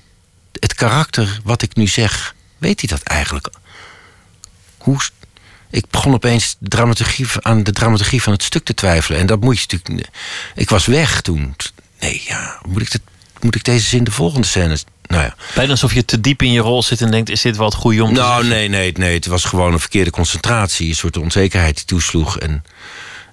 [0.59, 3.49] het karakter wat ik nu zeg, weet hij dat eigenlijk?
[4.77, 4.99] Hoe,
[5.69, 9.19] ik begon opeens dramaturgie, aan de dramaturgie van het stuk te twijfelen.
[9.19, 10.09] En dat moet je natuurlijk.
[10.55, 11.55] Ik was weg toen.
[11.99, 13.01] Nee, ja, moet ik, dit,
[13.41, 14.77] moet ik deze zin de volgende scène.
[15.07, 15.35] Nou ja.
[15.55, 17.75] Bijna alsof je te diep in je rol zit en denkt: is dit wel het
[17.75, 19.13] goede om te Nou, nee, nee, nee.
[19.13, 20.89] Het was gewoon een verkeerde concentratie.
[20.89, 22.39] Een soort onzekerheid die toesloeg.
[22.39, 22.63] En,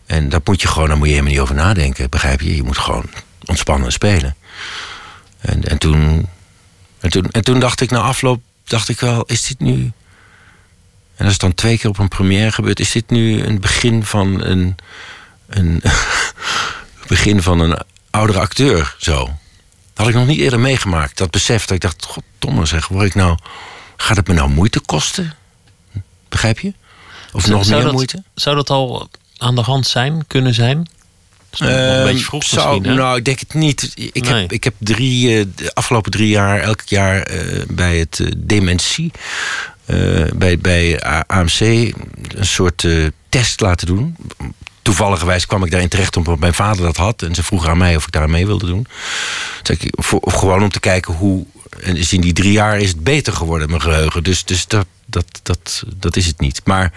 [0.07, 2.11] en daar moet je gewoon, daar moet je helemaal niet over nadenken.
[2.11, 2.57] Begrijp je?
[2.57, 3.11] Je moet gewoon
[3.45, 4.37] ontspannen en spelen.
[5.39, 6.29] En, en, toen,
[7.01, 9.93] en, toen, en toen dacht ik na afloop, dacht ik wel, is dit nu...
[11.17, 12.81] En dat is dan twee keer op een première gebeurd.
[12.81, 14.77] Is dit nu een begin van een...
[15.47, 15.83] een
[17.07, 17.83] begin van een
[18.13, 19.25] oudere acteur, zo?
[19.25, 19.35] Dat
[19.95, 21.19] had ik nog niet eerder meegemaakt.
[21.19, 23.39] Dat besef dat ik dacht, goddomme zeg, word ik nou...
[23.97, 25.35] Gaat het me nou moeite kosten?
[26.29, 26.73] Begrijp je?
[27.33, 28.23] Of nog zou meer dat, moeite?
[28.35, 30.89] Zou dat al aan de hand zijn, kunnen zijn?
[31.51, 32.81] Nog een Ehm, beetje vroeg zou-?
[32.81, 33.93] Nou, ik denk het niet.
[33.95, 34.41] Ik, Nee.
[34.41, 38.27] heb, ik heb drie, eh, de afgelopen drie jaar, elk jaar eh, bij het eh,
[38.37, 39.11] dementie.
[40.35, 42.87] bij, bij AMC een soort
[43.29, 44.17] test laten doen.
[44.83, 47.22] Toevalligerwijs kwam ik daarin terecht omdat mijn vader dat had.
[47.22, 48.83] En ze vroegen aan mij of ik daar mee wilde doen.
[49.62, 51.45] Toen zei ik, voor, of gewoon om te kijken hoe...
[51.80, 54.22] En dus in die drie jaar is het beter geworden, mijn geheugen.
[54.22, 56.61] Dus, dus dat, dat, dat, dat is het niet.
[56.64, 56.93] Maar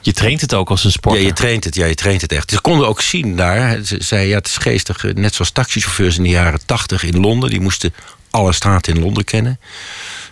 [0.00, 1.20] Je traint het ook als een sporter.
[1.20, 2.50] ja, je traint het, ja, je traint het echt.
[2.50, 3.84] Ze konden ook zien daar.
[3.84, 5.04] Ze zei, ja, het is geestig.
[5.04, 7.50] eh, Net zoals taxichauffeurs in de jaren tachtig in Londen.
[7.50, 7.94] Die moesten
[8.30, 9.60] alle straten in Londen kennen.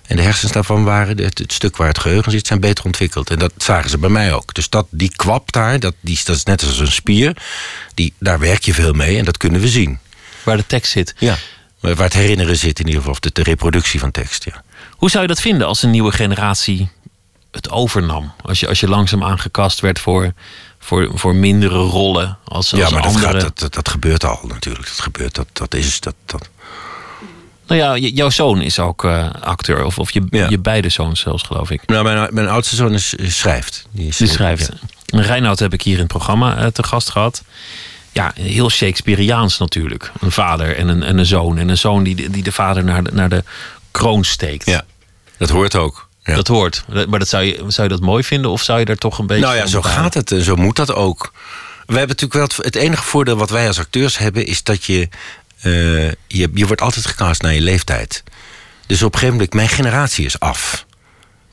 [0.08, 3.30] En de hersens daarvan waren, het, het stuk waar het geheugen zit, zijn beter ontwikkeld.
[3.30, 4.54] En dat zagen ze bij mij ook.
[4.54, 7.36] Dus dat, die kwap daar, dat, die, dat is net als een spier.
[7.94, 9.98] Die, daar werk je veel mee en dat kunnen we zien.
[10.42, 11.14] Waar de tekst zit.
[11.18, 11.36] Ja.
[11.80, 13.14] Waar het herinneren zit in ieder geval.
[13.14, 14.62] Of de, de reproductie van tekst, ja.
[14.90, 16.88] Hoe zou je dat vinden als een nieuwe generatie
[17.50, 18.32] het overnam?
[18.42, 20.32] Als je, als je langzaam aangekast werd voor,
[20.78, 22.38] voor, voor mindere rollen.
[22.44, 23.32] Als, als ja, maar dat, andere...
[23.32, 24.86] gaat, dat, dat, dat gebeurt al natuurlijk.
[24.86, 26.48] Dat gebeurt, dat, dat is, dat, dat,
[27.68, 29.84] Nou ja, jouw zoon is ook eh, acteur.
[29.84, 30.48] Of, of je, Ja.
[30.48, 31.82] je beide zoons zelfs, geloof ik.
[31.86, 33.86] Nou, mijn, mijn oudste zoon is, schrijft.
[33.90, 34.70] Die, is, Die schrijft.
[35.06, 35.20] ja.
[35.20, 37.42] Reinoud heb ik hier in het programma eh, te gast gehad.
[38.12, 40.12] Ja, heel Shakespeareaans natuurlijk.
[40.20, 41.58] Een vader en een, en een zoon.
[41.58, 43.44] En een zoon die, de- die de vader naar de, naar de
[43.90, 44.66] kroon steekt.
[44.66, 44.84] Ja,
[45.36, 46.08] dat hoort ook.
[46.24, 46.34] Ja.
[46.34, 46.84] Dat hoort.
[47.08, 48.50] Maar dat zou, je, zou je dat mooi vinden?
[48.50, 49.44] Of zou je daar toch een beetje...
[49.44, 51.32] nou ja, zo gaat het en zo moet dat ook.
[51.86, 54.84] We hebben natuurlijk wel het, het enige voordeel wat wij als acteurs hebben, is dat
[54.84, 55.08] je,
[55.60, 55.72] eh,
[56.08, 56.50] je.
[56.54, 58.22] Je wordt altijd gecast naar je leeftijd.
[58.86, 60.86] Dus op een gegeven moment, mijn generatie is af.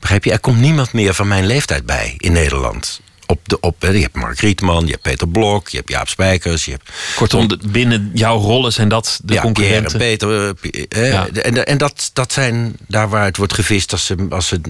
[0.00, 0.32] Begrijp je?
[0.32, 3.00] Er komt niemand meer van mijn leeftijd bij in Nederland.
[3.26, 6.64] Op de, op, je hebt Mark Rietman, je hebt Peter Blok, je hebt Jaap Spijkers,
[6.64, 9.98] je hebt Kortom, de- binnen jouw rollen zijn dat de ja, Pierre en concurrenten.
[9.98, 10.54] Peter.
[10.88, 11.28] eh, Ja.
[11.28, 14.26] En, en dat, dat zijn daar waar het wordt gevist als ze.
[14.30, 14.60] Als ze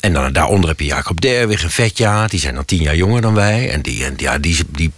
[0.00, 2.26] en dan daaronder heb je Jacob Derwig en Vetja.
[2.26, 3.70] Die zijn dan tien jaar jonger dan wij.
[3.70, 4.92] En die, en ja, die, die,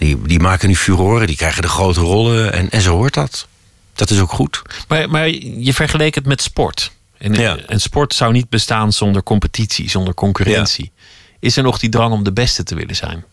[0.00, 1.26] die, die maken nu furoren.
[1.26, 2.52] Die krijgen de grote rollen.
[2.52, 3.46] En, en zo hoort dat.
[3.94, 4.62] Dat is ook goed.
[4.88, 6.92] Maar, maar je vergeleek het met sport.
[7.18, 7.56] En, Ja.
[7.56, 10.90] en sport zou niet bestaan zonder competitie, zonder concurrentie.
[11.40, 13.24] Is er nog die drang om de beste te willen zijn?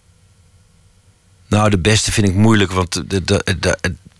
[1.48, 3.04] Nou, de beste vind ik moeilijk, want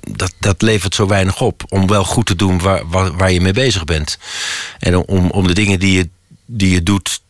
[0.06, 1.64] dat, dat levert zo weinig op.
[1.70, 4.18] Om wel goed te doen waar, waar, waar je mee bezig bent.
[4.80, 6.10] En om, om de dingen die je,
[6.48, 7.22] die je doet,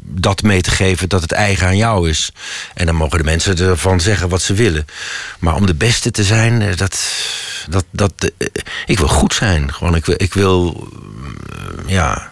[0.00, 2.32] dat mee te geven dat het eigen aan jou is.
[2.74, 4.86] En dan mogen de mensen ervan zeggen wat ze willen.
[5.38, 7.00] Maar om de beste te zijn, eh, dat.
[7.68, 8.46] dat, dat eh,
[8.86, 9.74] ik wil goed zijn.
[9.74, 10.14] Gewoon, ik wil.
[10.18, 10.88] Ik wil
[11.50, 12.30] eh, ja.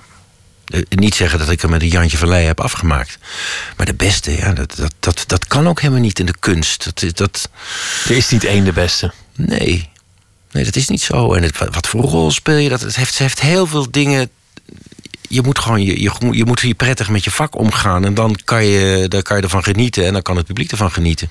[0.89, 3.19] Niet zeggen dat ik er met een Jantje van heb afgemaakt.
[3.77, 6.85] Maar de beste, ja, dat, dat, dat, dat kan ook helemaal niet in de kunst.
[6.85, 7.49] Dat, dat,
[8.05, 9.13] Er is niet één de beste.
[9.35, 9.89] nee.
[10.51, 11.35] nee, dat is niet zo.
[11.35, 12.69] En het, wat, wat voor rol speel je?
[12.69, 14.31] Dat, het, heeft, het heeft heel veel dingen.
[15.29, 18.05] Je moet gewoon je, je, je moet hier prettig met je vak omgaan.
[18.05, 20.07] En dan kan, je, dan kan je ervan genieten.
[20.07, 21.31] En dan kan het publiek ervan genieten.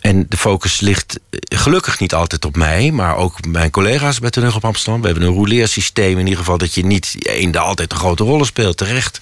[0.00, 4.30] En de focus ligt eh, gelukkig niet altijd op mij, maar ook mijn collega's bij
[4.30, 5.00] Toneel op Amsterdam.
[5.00, 8.46] We hebben een rouleersysteem in ieder geval dat je niet één altijd de grote rollen
[8.46, 9.20] speelt, terecht.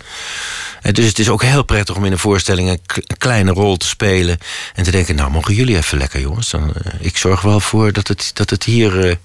[0.92, 2.80] Dus het is ook heel prettig om in een voorstelling een,
[3.18, 4.38] kleine rol te spelen.
[4.74, 6.50] En te denken, nou mogen jullie even lekker jongens.
[6.50, 9.08] Dan, eh, ik zorg wel voor dat het, dat het hier...
[9.08, 9.16] eh,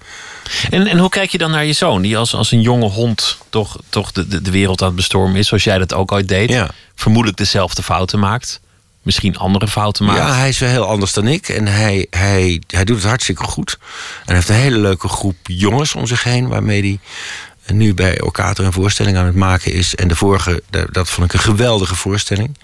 [0.70, 3.38] En, en hoe kijk je dan naar je zoon, die als, als een jonge hond
[3.48, 6.28] toch, toch de, de, de wereld aan het bestormen is, zoals jij dat ook ooit
[6.28, 6.50] deed?
[6.50, 6.70] Ja.
[6.94, 8.60] Vermoedelijk dezelfde fouten maakt.
[9.02, 10.18] Misschien andere fouten maakt.
[10.18, 11.48] Ja, hij is wel heel anders dan ik.
[11.48, 13.78] En hij, hij, hij doet het hartstikke goed.
[13.80, 13.86] En
[14.24, 16.48] hij heeft een hele leuke groep jongens om zich heen...
[16.48, 16.98] waarmee hij
[17.66, 19.94] nu bij Orkater een voorstelling aan het maken is.
[19.94, 22.58] En de vorige, da- dat vond ik een geweldige voorstelling.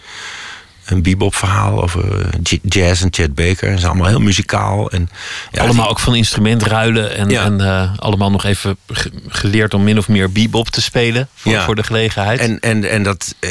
[0.85, 3.69] Een bebop verhaal over eh, jazz en Chet Baker.
[3.69, 4.91] En ze zijn allemaal heel muzikaal.
[4.91, 5.09] En,
[5.51, 7.45] ja, allemaal die- ook van instrument ruilen en, Ja.
[7.45, 11.53] en eh, allemaal nog even ge- geleerd om min of meer bebop te spelen voor,
[11.53, 11.65] Ja.
[11.65, 12.41] voor de gelegenheid.
[12.41, 13.51] En, en, en dat, eh,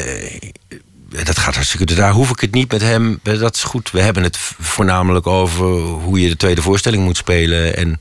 [1.08, 1.94] dat gaat hartstikke.
[1.94, 3.20] Daar hoef ik het niet met hem.
[3.22, 3.90] eh, Dat is goed.
[3.90, 7.76] We hebben het voornamelijk over hoe je de tweede voorstelling moet spelen.
[7.76, 7.96] En,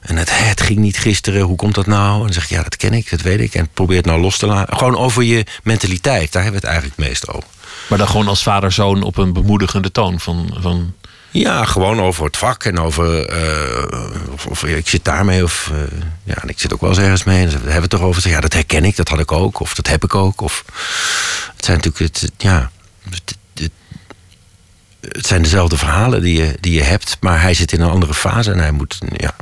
[0.00, 1.42] en het, het ging niet gisteren.
[1.42, 2.14] Hoe komt dat nou?
[2.14, 3.54] En dan zeg ik, ja, dat ken ik, dat weet ik.
[3.54, 4.76] En probeer het nou los te laten.
[4.76, 6.32] Gewoon over je mentaliteit.
[6.32, 7.48] Daar hebben we het eigenlijk het meest over.
[7.88, 10.20] Maar dan gewoon als vader-zoon op een bemoedigende toon.
[10.20, 10.94] Van, van,
[11.32, 13.26] Ja, gewoon over het vak en over.
[13.28, 15.70] eh, of, of ik zit daarmee of.
[15.72, 17.36] eh, ja, en ik zit ook wel eens ergens mee.
[17.44, 18.28] En dan hebben we het toch over.
[18.28, 19.60] Ja, dat herken ik, dat had ik ook.
[19.60, 20.40] Of dat heb ik ook.
[20.40, 20.64] Of,
[21.56, 22.14] het zijn natuurlijk.
[22.20, 22.70] Het, ja,
[23.10, 23.70] het, het-
[25.00, 27.16] het zijn dezelfde verhalen die je, die je hebt.
[27.20, 28.98] Maar hij zit in een andere fase en hij moet.
[29.16, 29.34] Ja,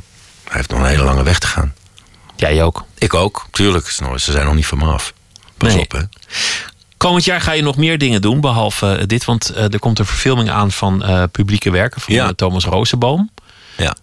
[0.43, 1.73] hij heeft nog een hele lange weg te gaan.
[2.35, 2.85] jij ook.
[2.97, 3.89] Ik ook, tuurlijk.
[3.89, 5.13] Ze zijn nog niet van me af.
[5.57, 5.81] Pas Nee.
[5.83, 5.99] op, hè.
[7.01, 9.25] Komend jaar ga je nog meer dingen doen, behalve eh, dit.
[9.25, 12.33] Want eh, er komt een verfilming aan van eh, publieke werken van Ja.
[12.33, 13.29] Thomas Rozenboom.
[13.77, 13.95] Ja.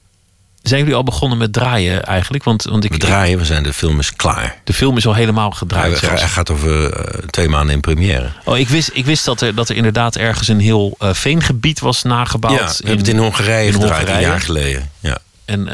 [0.63, 2.45] Zijn jullie al begonnen met draaien eigenlijk?
[2.45, 4.61] Want, want ik, We draaien, we zijn, de film is klaar.
[4.65, 5.99] de film is al helemaal gedraaid.
[5.99, 6.21] zelfs.
[6.21, 8.33] hij gaat over eh, twee maanden in première.
[8.45, 12.03] Oh, ik wist, ik wist dat, er, dat er inderdaad ergens een heel veengebied was
[12.03, 12.59] nagebouwd.
[12.59, 14.25] Ja, we hebben het in Hongarije in gedraaid, Hongarije.
[14.25, 14.91] een jaar geleden.
[15.01, 15.19] Ja.
[15.45, 15.65] En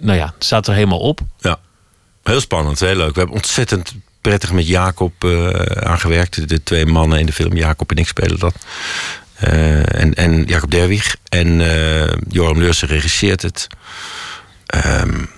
[0.00, 1.20] nou ja, het staat er helemaal op.
[1.40, 1.58] Ja,
[2.22, 3.12] heel spannend, heel leuk.
[3.12, 3.92] We hebben ontzettend
[4.22, 6.48] prettig met Jacob uh, aangewerkt.
[6.48, 8.54] De twee mannen in de film, Jacob en ik spelen dat.
[9.44, 11.16] Uh, en, en Jacob Derwig.
[11.28, 13.66] En uh, Joram Leursen regisseert het.
[14.86, 15.30] Um,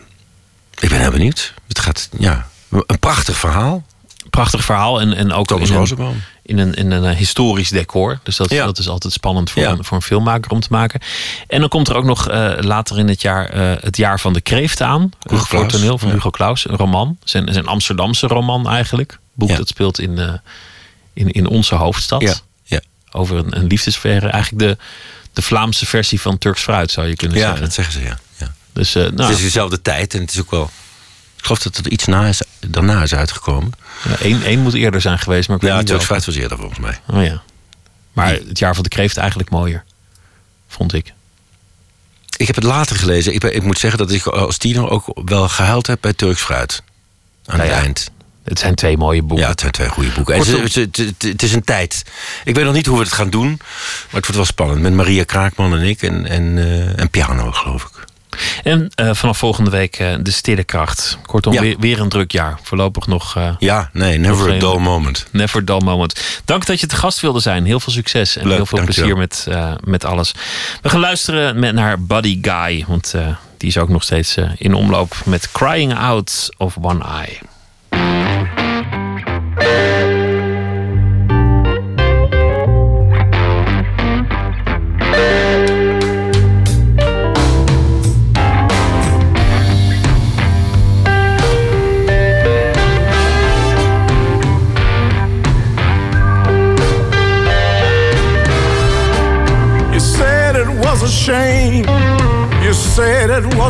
[0.80, 1.54] ik ben heel benieuwd.
[1.68, 3.86] Het gaat, ja, een prachtig verhaal.
[4.30, 6.22] Prachtig verhaal en, en ook Thomas Rosenbaum.
[6.46, 8.18] In een, in een historisch decor.
[8.22, 8.64] Dus dat, Ja.
[8.64, 9.70] dat is altijd spannend voor, Ja.
[9.70, 11.00] een, voor een filmmaker om te maken.
[11.46, 14.32] En dan komt er ook nog eh, later in het jaar eh, het jaar van
[14.32, 15.10] de kreeft aan.
[15.28, 16.14] Hugo Een voor toneel van ja.
[16.14, 16.68] Hugo Claus.
[16.68, 17.18] Een roman.
[17.24, 19.18] Zijn, zijn Amsterdamse roman eigenlijk.
[19.34, 19.56] Boek Ja.
[19.56, 20.32] dat speelt in, eh,
[21.12, 22.20] in, in onze hoofdstad.
[22.22, 22.34] Ja,
[22.64, 22.80] ja.
[23.10, 24.28] Over een, een liefdesverre.
[24.28, 24.84] Eigenlijk de,
[25.32, 27.62] de Vlaamse versie van Turks Fruit zou je kunnen ja, zeggen.
[27.62, 28.18] dat zeggen ze, ja.
[28.36, 28.54] ja.
[28.72, 30.70] Dus, eh, nou, Het is dezelfde tijd en het is ook wel...
[31.44, 33.72] Ik geloof dat het iets na is, daarna is uitgekomen.
[34.08, 35.48] ja, één moet eerder zijn geweest.
[35.48, 37.00] Maar ik weet Ja, niet Turks was eerder volgens mij.
[37.06, 37.42] Oh ja.
[38.12, 39.84] Maar het jaar van de kreeft eigenlijk mooier.
[40.68, 41.12] Vond ik.
[42.36, 43.34] Ik heb het later gelezen.
[43.34, 46.82] Ik, ik moet zeggen dat ik als tiener ook wel gehuild heb bij Turks Fruit.
[47.46, 48.10] Aan Nou het eind.
[48.44, 49.44] Het zijn twee mooie boeken.
[49.44, 50.34] Ja, het zijn twee goede boeken.
[50.34, 52.02] En Kortom- het, het, het- het is een tijd.
[52.44, 53.48] Ik weet nog niet hoe we het gaan doen.
[53.48, 53.58] Maar
[54.04, 54.80] het wordt wel spannend.
[54.80, 56.02] Met Maria Kraakman en ik.
[56.02, 58.04] En, en, eh, en piano, geloof ik.
[58.64, 61.18] En eh, vanaf volgende week eh, de stille kracht.
[61.26, 61.60] Kortom, Ja.
[61.60, 62.58] weer, weer een druk jaar.
[62.62, 65.26] Voorlopig nog eh, Ja, nee, never a dull moment.
[65.30, 66.40] never dull moment.
[66.44, 67.64] Dank dat je te gast wilde zijn.
[67.64, 69.14] Heel veel succes en Leuk, heel veel dankjewel.
[69.16, 70.34] plezier met, met alles.
[70.82, 72.84] We gaan luisteren met, naar Buddy Guy.
[72.88, 73.14] Want
[73.58, 77.38] die is ook nog steeds in omloop met Crying Out of One Eye.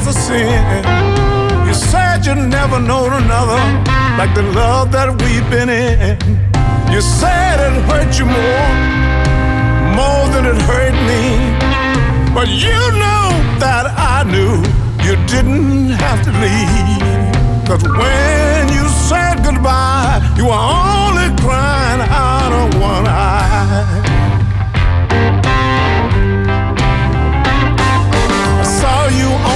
[0.07, 0.85] Was a sin.
[1.67, 3.61] You said you'd never known another
[4.19, 6.19] like the love that we've been in.
[6.93, 8.71] You said it hurt you more,
[9.99, 11.23] more than it hurt me.
[12.35, 13.29] But you know
[13.65, 14.55] that I knew
[15.07, 17.67] you didn't have to leave.
[17.67, 24.04] Cause when you said goodbye, you were only crying out of one eye.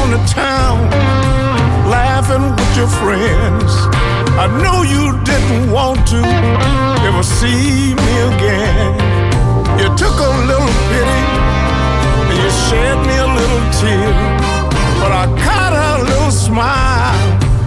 [0.08, 0.90] On the town
[1.88, 3.70] laughing with your friends.
[4.42, 6.20] I know you didn't want to
[7.08, 8.92] ever see me again.
[9.80, 11.22] You took a little pity
[12.28, 14.12] and you shed me a little tear.
[15.00, 17.18] But I caught a little smile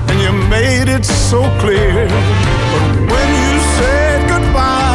[0.10, 2.08] and you made it so clear.
[2.08, 4.91] But when you said goodbye,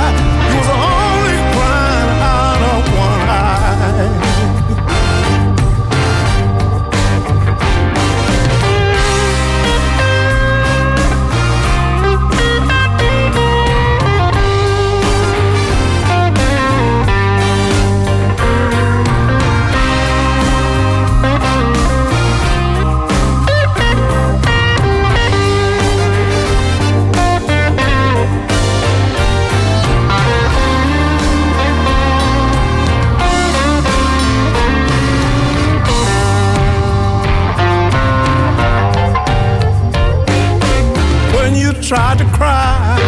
[41.87, 42.99] tried to cry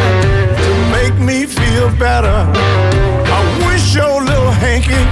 [0.62, 2.47] to make me feel better.
[3.26, 5.03] I wish your little hanky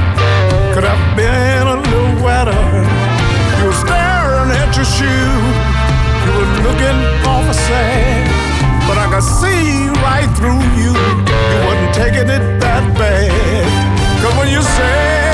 [0.72, 2.62] could have been a little wetter.
[3.58, 5.34] You were staring at your shoe,
[6.22, 8.30] you were looking awful sad.
[8.86, 10.94] But I could see right through you,
[11.50, 14.22] you wasn't taking it that bad.
[14.22, 15.25] Cause when you said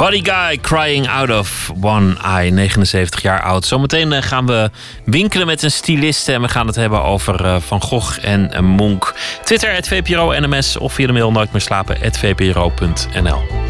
[0.00, 3.64] Buddy Guy crying out of one eye, 79 jaar oud.
[3.64, 4.70] Zometeen eh, gaan we
[5.04, 8.60] winkelen met een styliste en we gaan het hebben over eh, Van Gogh en eh,
[8.60, 9.14] Monk.
[9.44, 13.69] Twitter, het VPRO NMS of via de mail nooit meer slapen, vpro.nl.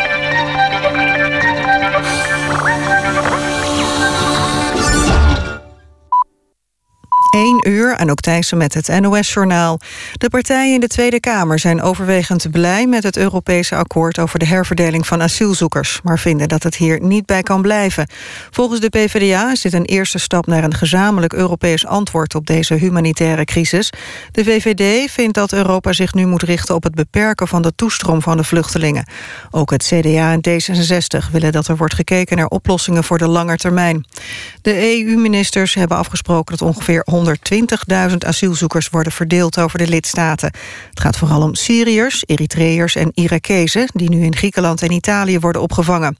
[7.31, 9.79] 1 uur, ook Thijssen met het NOS-journaal.
[10.13, 12.87] De partijen in de Tweede Kamer zijn overwegend blij...
[12.87, 15.99] met het Europese akkoord over de herverdeling van asielzoekers...
[16.03, 18.07] maar vinden dat het hier niet bij kan blijven.
[18.49, 22.35] Volgens de PvdA is dit een eerste stap naar een gezamenlijk Europees antwoord...
[22.35, 23.89] op deze humanitaire crisis.
[24.31, 27.47] De VVD vindt dat Europa zich nu moet richten op het beperken...
[27.47, 29.07] van de toestroom van de vluchtelingen.
[29.51, 32.37] Ook het CDA en D66 willen dat er wordt gekeken...
[32.37, 34.05] naar oplossingen voor de lange termijn.
[34.61, 37.03] De EU-ministers hebben afgesproken dat ongeveer
[38.09, 40.51] 120.000 asielzoekers worden verdeeld over de lidstaten.
[40.89, 43.87] Het gaat vooral om Syriërs, Eritreërs en Irakezen...
[43.93, 46.17] die nu in Griekenland en Italië worden opgevangen.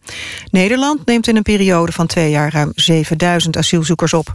[0.51, 4.33] Nederland neemt in een periode van twee jaar ruim 7000 asielzoekers op.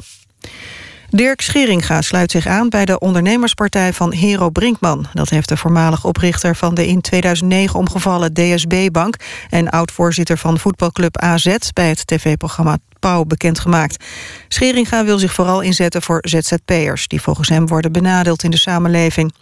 [1.11, 5.07] Dirk Scheringa sluit zich aan bij de ondernemerspartij van Hero Brinkman.
[5.13, 9.17] Dat heeft de voormalig oprichter van de in 2009 omgevallen DSB-bank...
[9.51, 14.05] en oud-voorzitter van voetbalclub AZ bij het tv-programma Pauw bekendgemaakt.
[14.49, 17.09] Scheringa wil zich vooral inzetten voor ZZP'ers...
[17.09, 19.35] die volgens hem worden benadeeld in de samenleving.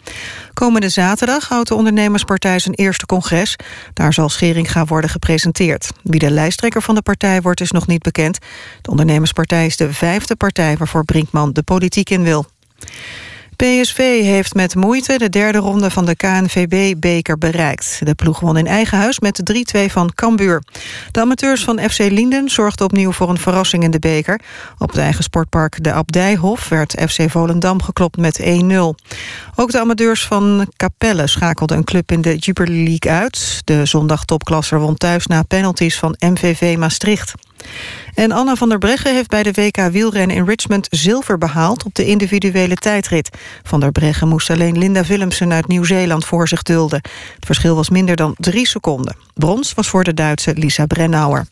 [0.53, 3.55] Komende zaterdag houdt de ondernemerspartij zijn eerste congres.
[3.93, 5.89] Daar zal Scheringa worden gepresenteerd.
[6.03, 8.37] Wie de lijsttrekker van de partij wordt is nog niet bekend.
[8.81, 12.45] De ondernemerspartij is de vijfde partij waarvoor Brinkman de politiek in wil.
[13.55, 17.99] PSV heeft met moeite de derde ronde van de KNVB-beker bereikt.
[18.03, 19.41] De ploeg won in eigen huis met
[19.77, 20.63] 3-2 van Cambuur.
[21.11, 24.39] De amateurs van FC Linden zorgden opnieuw voor een verrassing in de beker.
[24.77, 28.45] Op het eigen sportpark De Abdijhof werd FC Volendam geklopt met 1-0.
[29.55, 33.61] Ook de amateurs van Capelle schakelden een club in de Jupiler League uit.
[33.63, 37.33] De zondagtopklasser won thuis na penalties van MVV Maastricht.
[38.13, 41.95] En Anna van der Breggen heeft bij de WK wielrennen in Richmond zilver behaald op
[41.95, 43.29] de individuele tijdrit.
[43.63, 47.01] Van der Breggen moest alleen Linda Willemsen uit Nieuw-Zeeland voor zich dulden.
[47.35, 49.15] Het verschil was minder dan drie seconden.
[49.33, 51.45] Brons was voor de Duitse Lisa Brennauer.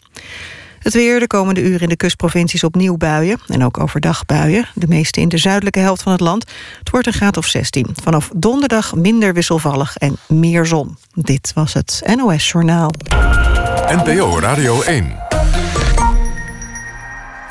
[0.84, 3.39] Het weer de komende uren in de kustprovincies opnieuw buien.
[3.47, 4.68] En ook overdag buien.
[4.74, 6.45] De meeste in de zuidelijke helft van het land.
[6.80, 7.88] Het wordt een graad of 16.
[8.03, 10.97] Vanaf donderdag minder wisselvallig en meer zon.
[11.14, 12.91] Dit was het NOS Journaal.
[13.88, 15.22] NPO Radio 1.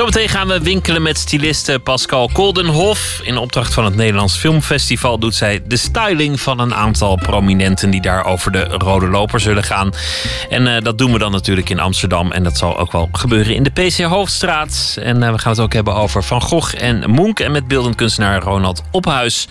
[0.00, 3.20] Zometeen gaan we winkelen met styliste Pascal Koldenhof.
[3.22, 8.00] In opdracht van het Nederlands Filmfestival doet zij de styling van een aantal prominenten die
[8.00, 9.92] daar over de rode loper zullen gaan.
[10.48, 12.32] En eh, dat doen we dan natuurlijk in Amsterdam.
[12.32, 14.96] En dat zal ook wel gebeuren in de PC Hoofdstraat.
[15.02, 17.38] En eh, we gaan het ook hebben over Van Gogh en Munch.
[17.38, 19.48] En met beeldend kunstenaar Ronald Ophuis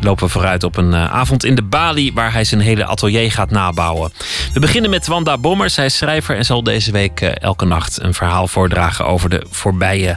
[0.00, 3.32] lopen we vooruit op een eh, avond in de Bali waar hij zijn hele atelier
[3.32, 4.12] gaat nabouwen.
[4.52, 5.70] We beginnen met Wanda Bommer.
[5.70, 9.42] Zij is schrijver en zal deze week elke nacht een verhaal voordragen over de
[9.84, 10.16] voorbije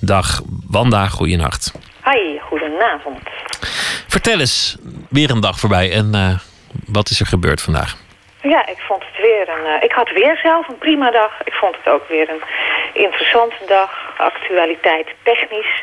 [0.00, 0.40] dag.
[0.70, 1.72] Wanda, goeienacht.
[2.04, 3.28] Hi, goedenavond.
[4.08, 4.76] Vertel eens,
[5.10, 6.38] weer een dag voorbij en eh,
[6.86, 7.96] wat is er gebeurd vandaag?
[8.42, 9.66] Ja, ik vond het weer een.
[9.66, 11.32] eh, ik had weer zelf een prima dag.
[11.44, 12.42] Ik vond het ook weer een
[12.92, 15.82] interessante dag, actualiteit technisch.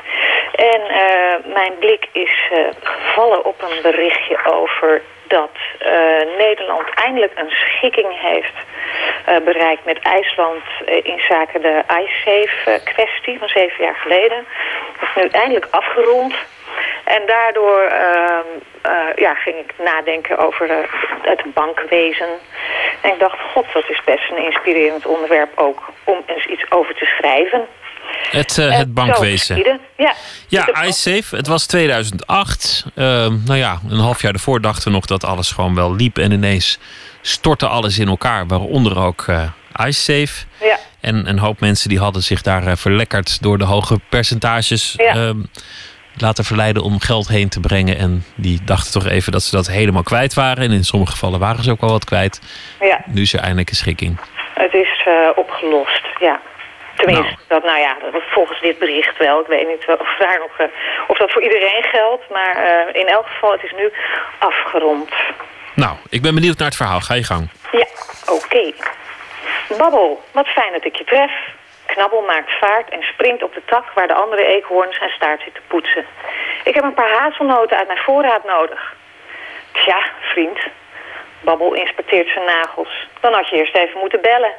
[0.56, 2.36] En eh, mijn blik is
[2.84, 5.02] gevallen op een berichtje over
[5.40, 5.92] dat eh,
[6.38, 8.58] Nederland eindelijk een schikking heeft
[9.26, 14.46] eh, bereikt met IJsland eh, in zaken de iSafe-kwestie van zeven jaar geleden.
[15.00, 16.34] Dat is nu eindelijk afgerond.
[17.04, 18.50] En daardoor ehm,
[18.82, 20.70] eh, ja, ging ik nadenken over
[21.22, 22.30] het bankwezen.
[23.02, 26.96] En ik dacht, god, dat is best een inspirerend onderwerp ook om eens iets over
[26.96, 27.68] te schrijven.
[28.32, 29.56] Het, eh, het bankwezen.
[29.56, 29.80] zo geschiedde.
[29.98, 30.14] Ja,
[30.48, 31.36] Ja, iSafe.
[31.36, 32.86] Het was 2008.
[32.96, 36.18] Ehm, nou ja, een half jaar ervoor dachten we nog dat alles gewoon wel liep.
[36.18, 36.80] En ineens
[37.22, 38.48] stortte alles in elkaar.
[38.48, 39.42] Waaronder ook eh
[39.88, 40.46] iSafe.
[40.62, 40.78] ja.
[41.02, 45.14] En een hoop mensen die hadden zich daar eh, verlekkerd door de hoge percentages Ja.
[45.16, 45.38] ehm,
[46.18, 47.98] laten verleiden om geld heen te brengen.
[47.98, 50.64] En die dachten toch even dat ze dat helemaal kwijt waren.
[50.64, 52.42] En in sommige gevallen waren ze ook wel wat kwijt.
[52.80, 53.02] ja.
[53.08, 54.18] Nu is er eindelijk een schikking.
[54.54, 56.40] Het is eh, opgelost, ja.
[56.96, 57.36] Tenminste, Nou.
[57.48, 59.40] dat, nou ja, dat, volgens dit bericht wel.
[59.40, 60.66] Ik weet niet of, daar nog, eh,
[61.08, 62.30] of dat voor iedereen geldt.
[62.30, 63.92] Maar eh, in elk geval, het is nu
[64.38, 65.10] afgerond.
[65.74, 67.00] Nou, ik ben benieuwd naar het verhaal.
[67.00, 67.50] Ga je gang.
[67.72, 67.86] Ja,
[68.32, 68.72] oké.
[69.78, 71.32] Babbel, wat fijn dat ik je tref.
[71.86, 75.54] Knabbel maakt vaart en springt op de tak waar de andere eekhoorn zijn staart zit
[75.54, 76.06] te poetsen.
[76.64, 78.94] Ik heb een paar hazelnoten uit mijn voorraad nodig.
[79.72, 80.60] Tja, vriend.
[81.42, 83.08] Babbel inspecteert zijn nagels.
[83.20, 84.52] Dan had je eerst even moeten bellen.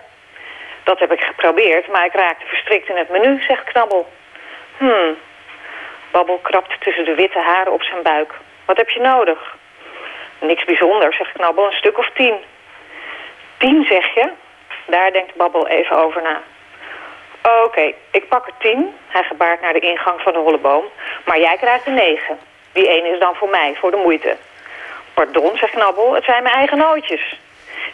[0.85, 4.13] Dat heb ik geprobeerd, maar ik raakte verstrikt in het menu, zegt Knabbel.
[4.77, 5.17] Hmm.
[6.11, 8.33] Babbel krabt tussen de witte haren op zijn buik.
[8.65, 9.57] Wat heb je nodig?
[10.41, 12.35] Niks bijzonders, zegt Knabbel, een stuk of tien.
[13.59, 14.29] Tien, zeg je?
[14.87, 16.43] Daar denkt Babbel even over na.
[17.65, 18.97] Oké, ik pak er tien.
[19.09, 20.85] Hij gebaart naar de ingang van de holleboom.
[21.25, 22.39] Maar jij krijgt er negen.
[22.73, 24.37] Die ene is dan voor mij, voor de moeite.
[25.15, 27.41] Pardon, zegt Knabbel, het zijn mijn eigen nootjes.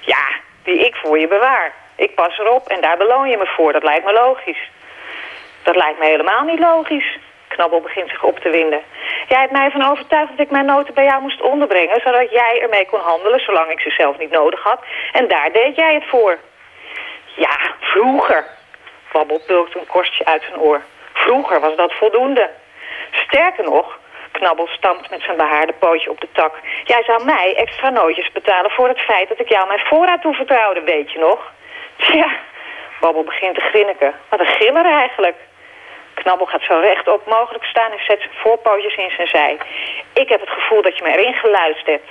[0.00, 0.28] Ja,
[0.62, 1.72] die ik voor je bewaar.
[2.06, 3.72] Ik pas erop en daar beloon je me voor.
[3.72, 4.70] Dat lijkt me logisch.
[5.62, 7.18] Dat lijkt me helemaal niet logisch.
[7.48, 8.82] Knabbel begint zich op te winden.
[9.28, 12.00] Jij hebt mij ervan overtuigd dat ik mijn noten bij jou moest onderbrengen...
[12.00, 14.84] zodat jij ermee kon handelen zolang ik ze zelf niet nodig had.
[15.12, 16.38] En daar deed jij het voor.
[17.36, 18.46] Ja, vroeger.
[19.12, 20.82] Babbel pulkt een korstje uit zijn oor.
[21.12, 22.50] Vroeger was dat voldoende.
[23.10, 23.98] Sterker nog,
[24.32, 26.54] Knabbel stampt met zijn behaarde pootje op de tak.
[26.84, 30.80] Jij zou mij extra nootjes betalen voor het feit dat ik jou mijn voorraad toevertrouwde,
[30.80, 31.52] weet je nog?
[32.06, 32.36] Tja,
[33.00, 34.14] Babbel begint te grinniken.
[34.28, 35.36] Wat een giller eigenlijk.
[36.14, 39.58] Knabbel gaat zo rechtop mogelijk staan en zet zijn voorpootjes in zijn zij.
[40.12, 42.10] Ik heb het gevoel dat je me erin geluisterd hebt.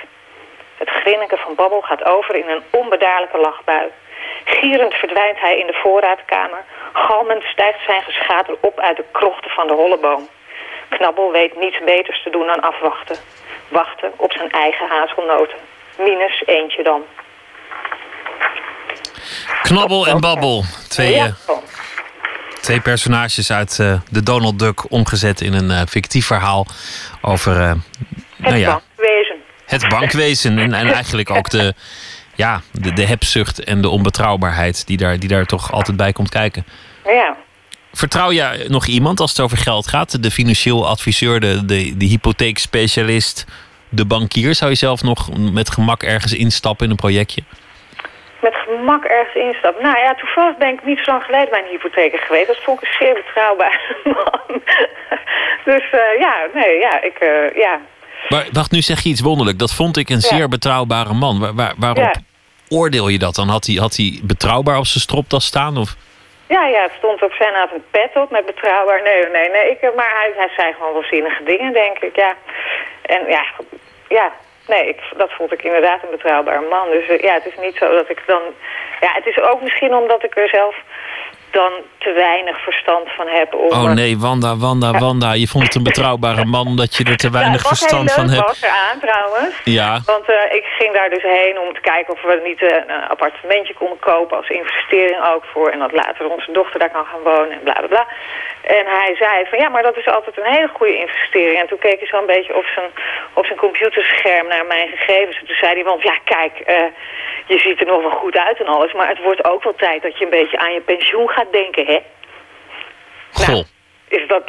[0.77, 3.89] Het grinniken van Babbel gaat over in een onbedaarlijke lachbui.
[4.43, 6.63] Gierend verdwijnt hij in de voorraadkamer.
[6.93, 10.27] Galmend stijgt zijn geschater op uit de krochten van de holleboom.
[10.89, 13.17] Knabbel weet niets beters te doen dan afwachten.
[13.67, 15.57] Wachten op zijn eigen hazelnoten.
[15.97, 17.05] Minus eentje dan.
[19.61, 20.65] Knabbel en Babbel.
[20.88, 21.53] Twee, Ja, eh,
[22.61, 26.67] twee personages uit eh, de Donald Duck omgezet in een eh, fictief verhaal
[27.21, 27.71] over eh,
[28.38, 29.36] nou ja, bankwezen.
[29.65, 30.59] het bankwezen.
[30.59, 31.73] En, en eigenlijk ook de,
[32.36, 36.30] ja, de, de hebzucht en de onbetrouwbaarheid die daar, die daar toch altijd bij komt
[36.30, 36.65] kijken.
[37.05, 37.36] Ja.
[37.93, 40.23] Vertrouw je nog iemand als het over geld gaat?
[40.23, 43.45] De financieel adviseur, de, de, de hypotheekspecialist,
[43.89, 44.55] de bankier?
[44.55, 47.43] Zou je zelf nog met gemak ergens instappen in een projectje?
[48.41, 49.83] Met gemak ergens instappen.
[49.83, 52.47] Nou ja, toevallig ben ik niet zo lang geleden bij een hypotheker geweest.
[52.47, 54.61] Dat vond ik een zeer betrouwbare man.
[55.65, 57.79] dus eh, ja, nee, ja, ik, eh, ja.
[58.29, 59.59] Maar wacht, nu zeg je iets wonderlijk.
[59.59, 60.35] Dat vond ik een Ja.
[60.35, 61.39] zeer betrouwbare man.
[61.39, 62.21] Waar, waar- waarop Ja.
[62.69, 63.47] oordeel je dat dan?
[63.47, 65.77] Had hij, had hij betrouwbaar op zijn stropdas staan?
[65.77, 65.95] Of?
[66.47, 69.01] Ja, ja, het stond op zijn avond een pet op met betrouwbaar.
[69.03, 69.69] Nee, nee, nee.
[69.71, 72.33] Ik, maar hij, hij zei gewoon wel zinnige dingen, denk ik, ja.
[73.01, 73.43] En ja,
[74.07, 74.31] ja,
[74.70, 76.89] nee, ik, dat vond ik inderdaad een betrouwbare man.
[76.89, 78.41] Dus eh, ja, het is niet zo dat ik dan...
[78.99, 80.76] Ja, het is ook misschien omdat ik er zelf
[81.51, 83.70] dan te weinig verstand van heb om...
[83.70, 85.34] Oh nee, Wanda, Wanda, Wanda.
[85.34, 88.30] Je vond het een betrouwbare man omdat je er te weinig ja, het verstand van
[88.30, 88.47] hebt.
[88.47, 89.55] was eraan trouwens.
[89.63, 89.99] Ja.
[90.05, 93.09] Want eh, ik ging daar dus heen om te kijken of we niet eh, een
[93.09, 95.70] appartementje konden kopen als investering ook voor.
[95.70, 98.07] En dat later onze dochter daar kan gaan wonen en bla bla bla.
[98.78, 101.59] En hij zei van ja, maar dat is altijd een hele goede investering.
[101.59, 102.89] En toen keek hij zo een beetje op zijn,
[103.34, 105.39] op zijn computerscherm naar mijn gegevens.
[105.39, 106.84] En toen zei hij, want ja kijk, eh,
[107.45, 108.93] je ziet er nog wel goed uit en alles.
[108.93, 111.86] Maar het wordt ook wel tijd dat je een beetje aan je pensioen gaat denken,
[111.86, 111.99] hè?
[113.32, 113.63] Goh.
[114.07, 114.43] Is dat...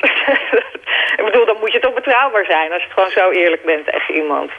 [1.18, 3.86] ik bedoel, dan moet je toch betrouwbaar zijn als je het gewoon zo eerlijk bent
[3.86, 4.50] tegen iemand.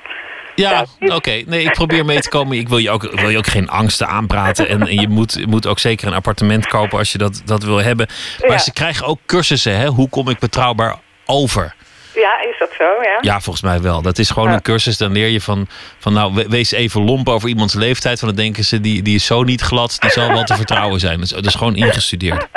[0.55, 1.41] Ja, oké.
[1.45, 2.57] Nee, ik probeer mee te komen.
[2.57, 4.67] Ik wil je ook, wil je ook geen angsten aanpraten.
[4.67, 7.77] En, en je moet, moet ook zeker een appartement kopen als je dat, dat wil
[7.77, 8.07] hebben.
[8.39, 8.57] Maar Ja.
[8.57, 9.77] ze krijgen ook cursussen.
[9.77, 9.87] Hè?
[9.87, 10.95] Hoe kom ik betrouwbaar
[11.25, 11.75] over?
[12.15, 13.17] Ja, is dat zo, ja?
[13.21, 14.01] Ja, volgens mij wel.
[14.01, 14.55] Dat is gewoon Ja.
[14.55, 14.97] een cursus.
[14.97, 15.67] Dan leer je van,
[15.99, 18.19] van nou, we- wees even lomp over iemands leeftijd.
[18.19, 20.99] Want dan denken ze, die, die is zo niet glad, die zal wel te vertrouwen
[20.99, 21.15] zijn.
[21.15, 22.47] Dat is, dat is gewoon ingestudeerd.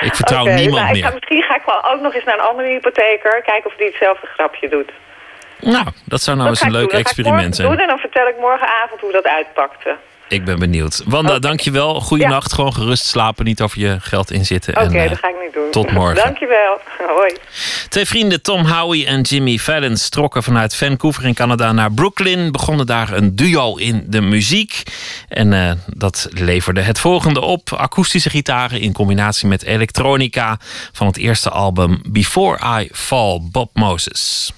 [0.00, 1.12] Ik vertrouw niemand nou, ik ga, meer.
[1.18, 3.42] misschien ga ik wel ook nog eens naar een andere hypotheker.
[3.44, 4.90] Kijken of die hetzelfde grapje doet.
[5.60, 7.78] Nou, dat zou nou Dat eens een leuk experiment zijn.
[7.78, 9.96] en dan vertel ik morgenavond hoe dat uitpakte.
[10.30, 11.02] Ik ben benieuwd.
[11.06, 12.00] Wanda, dankjewel.
[12.00, 12.52] Goeienacht.
[12.52, 13.44] Gewoon gerust slapen.
[13.44, 14.76] Niet over je geld inzitten.
[14.76, 15.70] Oké, eh, dat ga ik niet doen.
[15.70, 16.24] tot morgen.
[16.24, 16.80] Dankjewel.
[17.16, 17.36] Hoi.
[17.88, 22.52] Twee vrienden, Tom Howie en Jimmy Fallon, trokken vanuit Vancouver in Canada naar Brooklyn.
[22.52, 24.82] Begonnen daar een duo in de muziek.
[25.28, 30.58] En eh, dat leverde het volgende op: akoestische gitaren in combinatie met elektronica
[30.92, 34.52] van het eerste album Before I Fall, Bob Moses.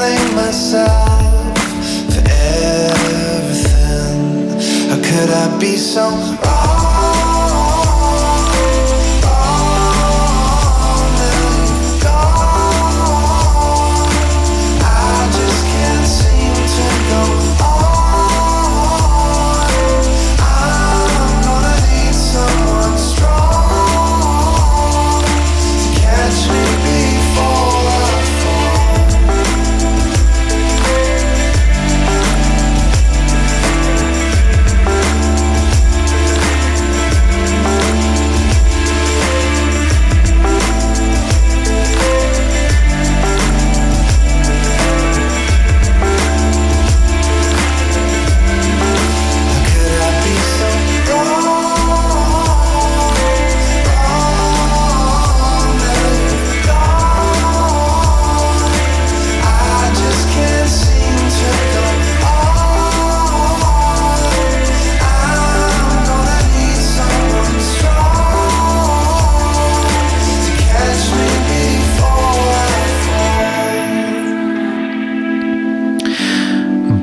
[0.00, 1.58] Blame myself
[2.12, 2.22] for
[2.56, 3.68] everything.
[4.88, 6.08] How could I be so
[6.42, 6.69] wrong?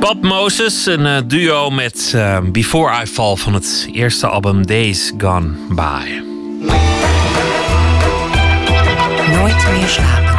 [0.07, 5.13] Bob Moses, een eh, duo met eh, Before I Fall van het eerste album Days
[5.17, 6.21] Gone By.
[9.31, 10.35] Nooit meer slapen.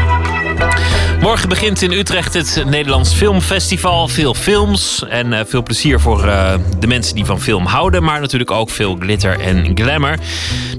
[1.21, 4.09] Morgen begint in Utrecht het Nederlands Filmfestival.
[4.09, 6.23] Veel films en eh, veel plezier voor
[6.79, 8.03] de mensen die van film houden.
[8.03, 10.19] Maar natuurlijk ook veel glitter en glamour.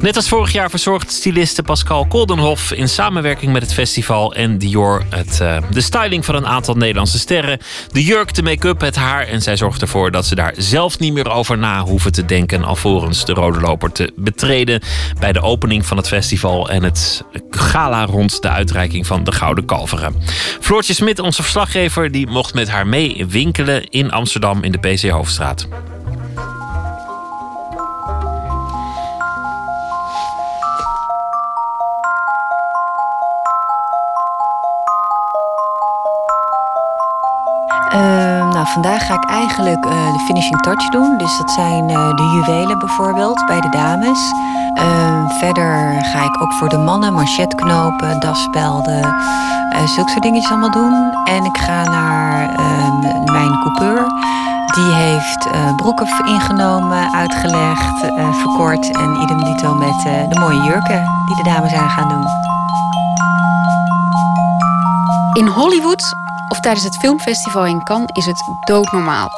[0.02, 2.72] Net als vorig jaar verzorgt styliste Pascal Koldenhof...
[2.72, 5.04] in samenwerking met het festival en Dior...
[5.10, 7.60] Het, eh, de styling van een aantal Nederlandse sterren.
[7.92, 9.28] De jurk, de make-up, het haar.
[9.28, 12.64] En zij zorgt ervoor dat ze daar zelf niet meer over na hoeven te denken...
[12.64, 14.82] alvorens de rode loper te betreden...
[15.20, 16.70] bij de opening van het festival...
[16.70, 20.16] en het gala rond de uitreiking van de Gouden Kalveren.
[20.60, 25.10] Floortje Smit, onze verslaggever, die mocht met haar mee winkelen in Amsterdam in de PC
[25.10, 25.68] Hoofdstraat.
[38.60, 41.18] Nou, vandaag ga ik eigenlijk eh, de finishing touch doen.
[41.18, 44.34] Dus dat zijn eh, de juwelen bijvoorbeeld bij de dames.
[44.74, 49.02] Ehm, verder ga ik ook voor de mannen manchetknopen, dasspelden,
[49.72, 51.14] eh zulke soort dingetjes allemaal doen.
[51.24, 54.08] En ik ga naar ehm, mijn coupeur.
[54.66, 58.92] Die heeft broeken ingenomen, uitgelegd, verkort.
[58.92, 62.28] En idem dito met de mooie jurken die de dames aan gaan doen.
[65.34, 66.16] In Hollywood
[66.50, 69.30] of tijdens het filmfestival in Cannes is het doodnormaal.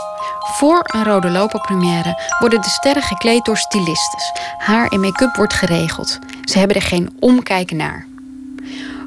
[0.58, 4.32] Voor een rode loperpremière worden de sterren gekleed door stylistes.
[4.58, 6.20] Haar en make-up wordt geregeld.
[6.44, 8.06] Ze hebben er geen omkijken naar.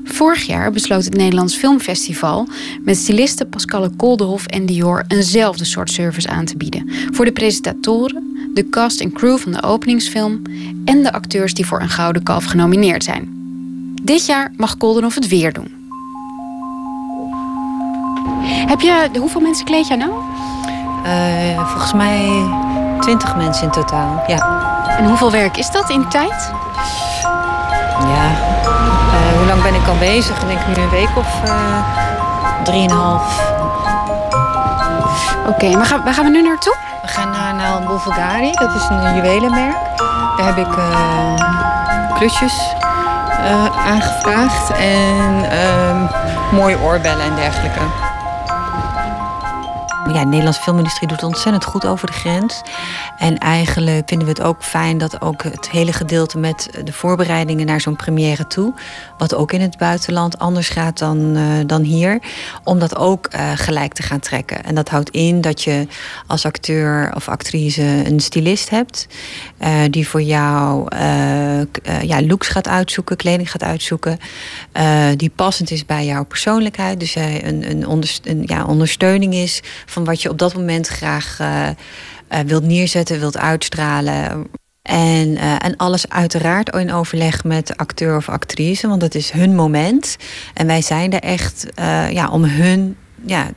[0.04, 2.48] Vorig jaar besloot het Nederlands Filmfestival
[2.80, 6.90] met stylisten Pascal Koldenhof en Dior eenzelfde soort service aan te bieden.
[7.10, 10.42] Voor de presentatoren, de cast en crew van de openingsfilm
[10.84, 13.28] en de acteurs die voor een Gouden Kalf genomineerd zijn.
[14.02, 15.83] Dit jaar mag Koldenhof het weer doen.
[18.66, 20.12] Heb je, hoeveel mensen kleed jij nou?
[21.04, 22.44] Eh, volgens mij
[23.00, 24.62] 20 mensen in totaal, ja.
[24.98, 26.52] En hoeveel werk is dat in tijd?
[27.98, 28.30] Ja,
[29.12, 30.42] eh, hoe lang ben ik al bezig?
[30.42, 31.78] Ik denk nu een week of eh,
[32.62, 33.42] drieënhalf.
[35.46, 36.76] Oké, maar gaan, waar gaan we nu naartoe?
[37.02, 39.76] We gaan naar, naar Bulgari, dat is een juwelenmerk.
[40.36, 42.74] Daar heb ik eh, klusjes,
[43.86, 44.70] aangevraagd.
[44.70, 46.06] En ehm,
[46.50, 47.80] mooie oorbellen en dergelijke.
[50.12, 52.62] Ja, de Nederlandse filmindustrie doet ontzettend goed over de grens.
[53.18, 57.66] En eigenlijk vinden we het ook fijn dat ook het hele gedeelte met de voorbereidingen
[57.66, 58.74] naar zo'n première toe,
[59.18, 62.18] wat ook in het buitenland anders gaat dan, eh, dan hier,
[62.64, 64.64] om dat ook eh, gelijk te gaan trekken.
[64.64, 65.86] En dat houdt in dat je
[66.26, 69.06] als acteur of actrice een stylist hebt,
[69.58, 70.86] eh, die voor jou
[72.02, 74.18] ja, looks gaat uitzoeken, kleding gaat uitzoeken,
[75.16, 77.00] die passend is bij jouw persoonlijkheid.
[77.00, 79.62] Dus een, een, een ja, ondersteuning is
[79.94, 81.74] van wat je op dat moment graag eh, eh,
[82.46, 84.46] wilt neerzetten, wilt uitstralen.
[84.82, 89.30] En, eh, en alles uiteraard in overleg met de acteur of actrice, want dat is
[89.30, 90.16] hun moment.
[90.54, 91.66] En wij zijn er echt
[92.10, 92.96] ja, om hun
[93.26, 93.50] ja,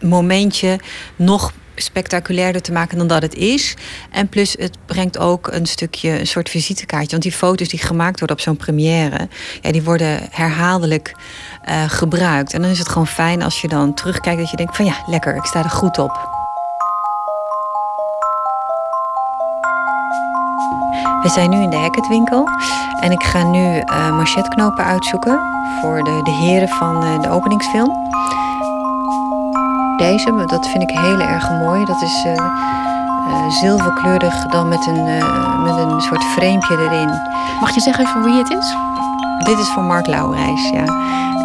[0.00, 0.78] momentje
[1.16, 3.74] nog spectaculairder te maken dan dat het is.
[4.10, 7.10] En plus het brengt ook een stukje, een soort visitekaartje.
[7.10, 9.28] Want die foto's die gemaakt worden op zo'n première...
[9.60, 11.14] Ja, die worden herhaaldelijk
[11.62, 12.52] eh, gebruikt.
[12.52, 14.40] En dan is het gewoon fijn als je dan terugkijkt...
[14.40, 16.32] dat je denkt van ja, lekker, ik sta er goed op.
[21.22, 22.48] We zijn nu in de Hackettwinkel.
[23.00, 25.40] En ik ga nu eh machetknopen uitzoeken...
[25.80, 27.92] voor de, de heren van eh, de openingsfilm.
[29.96, 31.84] Deze, dat vind ik heel erg mooi.
[31.84, 37.20] Dat is eh, eh, zilverkleurig dan met een, eh, met een soort framepje erin.
[37.60, 38.76] Mag je zeggen voor wie het is?
[39.38, 40.84] Dit is voor Mark Lauwerijs, ja.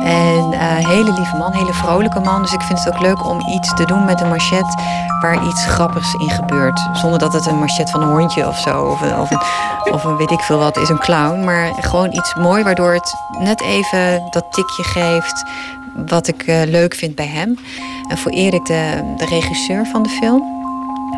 [0.04, 2.42] En eh hele lieve man, hele vrolijke man.
[2.42, 4.76] Dus ik vind het ook leuk om iets te doen met een machet
[5.22, 6.90] waar iets grappigs in gebeurt.
[6.94, 9.42] Zonder dat het een machet van een hondje of zo, of een, of een,
[9.94, 11.44] of een weet ik veel wat, is een clown.
[11.44, 15.44] Maar gewoon iets mooi waardoor het net even dat tikje geeft
[16.08, 17.58] wat ik eh, leuk vind bij hem.
[18.08, 20.44] En voor Erik, de, de regisseur van de film,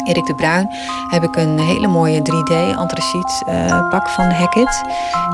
[0.03, 0.69] Erik de Bruin,
[1.09, 4.81] heb ik een hele mooie 3D antraciet eh, pak van Hackett.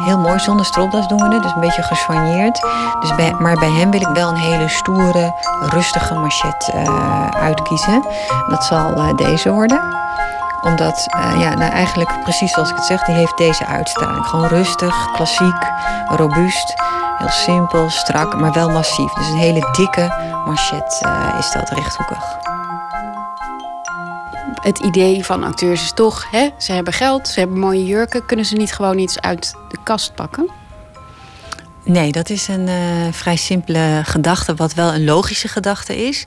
[0.06, 2.61] Heel mooi, zonder stropdas doen we het, dus een beetje gesoigneerd.
[2.99, 5.34] Dus maar bij hem wil ik wel een hele stoere,
[5.69, 8.03] rustige machet eh, uitkiezen.
[8.49, 10.06] Dat zal eh, deze worden
[10.61, 14.26] omdat, eh, ja, nou eigenlijk precies zoals ik het zeg, die heeft deze uitstraling.
[14.26, 15.72] Gewoon rustig, klassiek,
[16.07, 16.74] robuust,
[17.18, 19.14] heel simpel, strak, maar wel massief.
[19.14, 20.14] Dus een hele dikke
[20.45, 22.38] machet eh, is dat, rechthoekig.
[24.61, 28.26] Het idee van acteurs is toch, hè, ze hebben geld, ze hebben mooie jurken.
[28.26, 30.49] Kunnen ze niet gewoon iets uit de kast pakken?
[31.88, 32.76] Nee, dat is een eh,
[33.12, 36.26] vrij simpele gedachte, wat wel een logische gedachte is.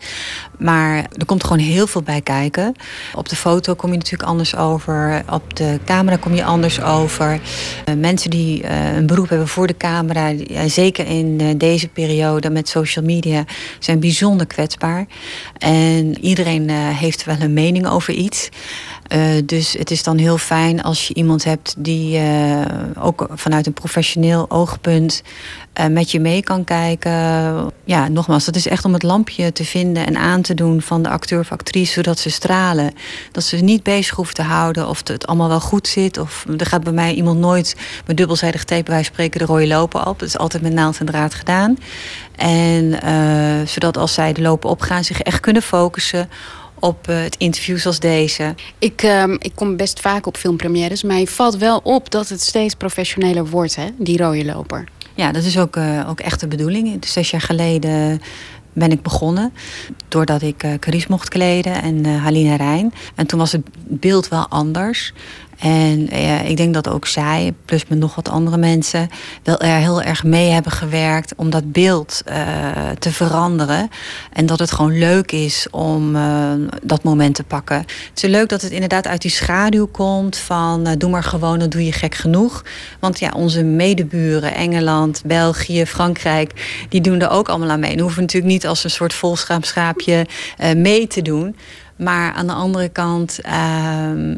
[0.58, 2.74] Maar er komt gewoon heel veel bij kijken.
[3.14, 5.22] Op de foto kom je natuurlijk anders over.
[5.30, 7.40] Op de camera kom je anders over.
[7.84, 12.50] Eh, mensen die eh, een beroep hebben voor de camera, die- zeker in deze periode
[12.50, 13.44] met social media,
[13.78, 15.06] zijn bijzonder kwetsbaar.
[15.58, 18.48] En iedereen heeft wel een mening over iets.
[19.10, 22.60] Eh, dus het is dan heel fijn als je iemand hebt die eh,
[22.98, 25.22] ook vanuit een professioneel oogpunt
[25.72, 27.12] eh, met je mee kan kijken.
[27.84, 31.02] Ja, nogmaals, dat is echt om het lampje te vinden en aan te doen van
[31.02, 32.92] de acteur of actrice, zodat ze stralen.
[33.32, 36.18] Dat ze niet bezig hoeven te houden of het allemaal wel goed zit.
[36.18, 37.76] Of er gaat bij mij iemand nooit
[38.06, 40.20] met dubbelzijdig tape van spreken de rode lopen op.
[40.20, 41.78] Het is altijd met naald en draad gedaan.
[42.36, 42.98] En
[43.68, 46.28] zodat als zij de lopen opgaan, zich echt kunnen focussen
[46.80, 48.54] op eh, het interview zoals deze.
[48.78, 52.40] Ik, ehm, ik kom best vaak op filmpremières, maar je valt wel op dat het
[52.40, 54.84] steeds professioneler wordt, hè, die rode loper.
[55.14, 57.00] Ja, dat is ook, eh, ook echt de bedoeling.
[57.00, 58.20] Dus Zes jaar geleden
[58.72, 59.52] ben ik begonnen.
[60.08, 62.94] Doordat ik eh Carice mocht kleden en eh Halina Rijn.
[63.14, 65.12] En toen was het beeld wel anders.
[65.60, 69.08] En eh, ik denk dat ook zij, plus met nog wat andere mensen,
[69.42, 73.88] wel er heel erg mee hebben gewerkt om dat beeld eh, te veranderen.
[74.32, 76.50] En dat het gewoon leuk is om eh,
[76.82, 77.76] dat moment te pakken.
[77.76, 81.58] Het is leuk dat het inderdaad uit die schaduw komt van eh, doe maar gewoon,
[81.58, 82.64] dan doe je gek genoeg.
[83.00, 87.92] Want ja, onze medeburen, Engeland, België, Frankrijk, die doen er ook allemaal aan mee.
[87.92, 90.26] En hoeven natuurlijk niet als een soort volschaapschaapje
[90.76, 91.56] mee te doen.
[91.96, 94.36] Maar aan de andere kant, ehm,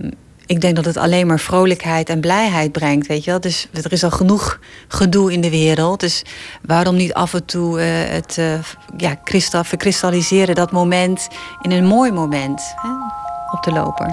[0.52, 3.06] ik denk dat het alleen maar vrolijkheid en blijheid brengt.
[3.06, 3.40] Weet je wel?
[3.40, 4.58] Dus er is al genoeg
[4.88, 6.00] gedoe in de wereld.
[6.00, 6.22] Dus
[6.62, 8.54] waarom niet af en toe eh, het eh,
[8.96, 11.28] ja, kristal, verkristalliseren, dat moment,
[11.60, 12.88] in een mooi moment hè,
[13.56, 14.06] op de loper.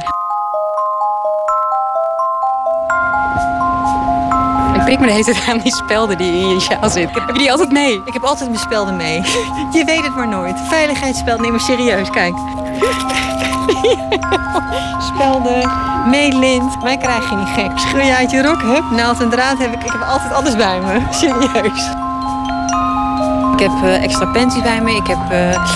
[4.76, 7.22] Ik prik me de hele tijd aan die spelden die in je sjaal zitten.
[7.22, 8.02] Heb je die altijd mee?
[8.06, 9.22] Ik heb altijd mijn spelden mee.
[9.78, 10.56] Je weet het maar nooit.
[10.60, 12.10] Veiligheidsspeld, neem maar serieus.
[12.10, 12.34] Kijk.
[15.14, 15.70] Spelden,
[16.10, 16.84] meelint.
[16.84, 17.72] Mij krijg je niet gek.
[17.76, 19.84] Scheur je uit je rok, hup, naald en draad heb ik.
[19.84, 21.00] Ik heb altijd alles bij me.
[21.20, 21.90] Serieus.
[23.54, 24.96] Ik heb eh, extra panties bij me.
[24.96, 25.68] Ik heb eh,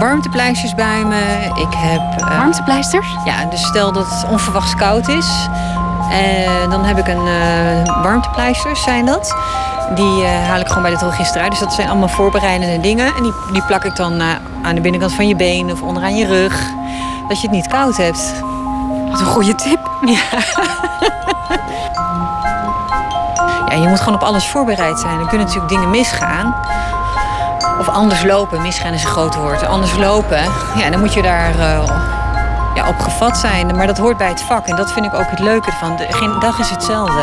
[0.00, 1.50] warmtepleisters bij me.
[1.54, 2.20] Ik heb...
[2.20, 3.06] eh, Warmtepleisters?
[3.24, 5.48] Ja, dus stel dat het onverwachts koud is.
[6.10, 7.24] En dan heb ik een
[8.02, 9.36] warmtepleisters, zijn dat.
[9.94, 11.50] Die haal ik gewoon bij de drogist eruit.
[11.50, 13.06] Dus dat zijn allemaal voorbereidende dingen.
[13.16, 14.22] En die, die plak ik dan
[14.62, 16.62] aan de binnenkant van je been of onderaan je rug.
[17.28, 18.32] Dat je het niet koud hebt.
[19.10, 19.90] Wat een goede tip.
[20.04, 20.20] Ja.
[23.68, 25.18] ja, je moet gewoon op alles voorbereid zijn.
[25.20, 26.54] Er kunnen natuurlijk dingen misgaan.
[27.78, 28.62] Of anders lopen.
[28.62, 29.66] Misgaan is een groot woord.
[29.66, 30.42] Anders lopen.
[30.76, 31.82] Ja, dan moet je daar eh,
[32.74, 33.76] ja, op gevat zijn.
[33.76, 34.66] Maar dat hoort bij het vak.
[34.66, 35.96] En dat vind ik ook het leuke ervan.
[35.96, 37.22] De- Geen dag is hetzelfde.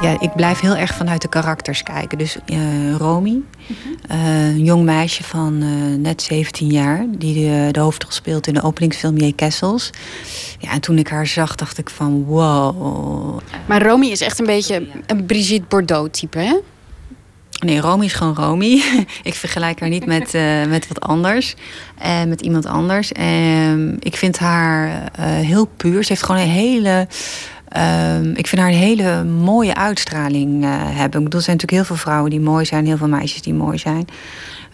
[0.00, 2.18] Ja, ik blijf heel erg vanuit de karakters kijken.
[2.18, 3.40] Dus eh Romy,
[4.08, 7.06] eh, een jong meisje van eh, net 17 jaar...
[7.10, 9.32] die de, de hoofdrol speelt in de openingsfilm J.
[9.32, 9.90] Kessels.
[10.58, 13.40] Ja, en toen ik haar zag, dacht ik van wow.
[13.66, 16.56] Maar Romy is echt een beetje een Brigitte Bardot-type, hè?
[17.64, 18.82] Nee, Romy is gewoon Romy.
[19.22, 20.32] ik vergelijk haar niet met,
[20.68, 21.54] met wat anders.
[22.04, 23.12] Uh, met iemand anders.
[23.12, 26.02] En ik vind haar heel puur.
[26.02, 27.08] Ze heeft gewoon een hele...
[27.68, 31.18] ehm, ik vind haar een hele mooie uitstraling eh, hebben.
[31.18, 32.86] Ik bedoel, er zijn natuurlijk heel veel vrouwen die mooi zijn.
[32.86, 34.04] Heel veel meisjes die mooi zijn.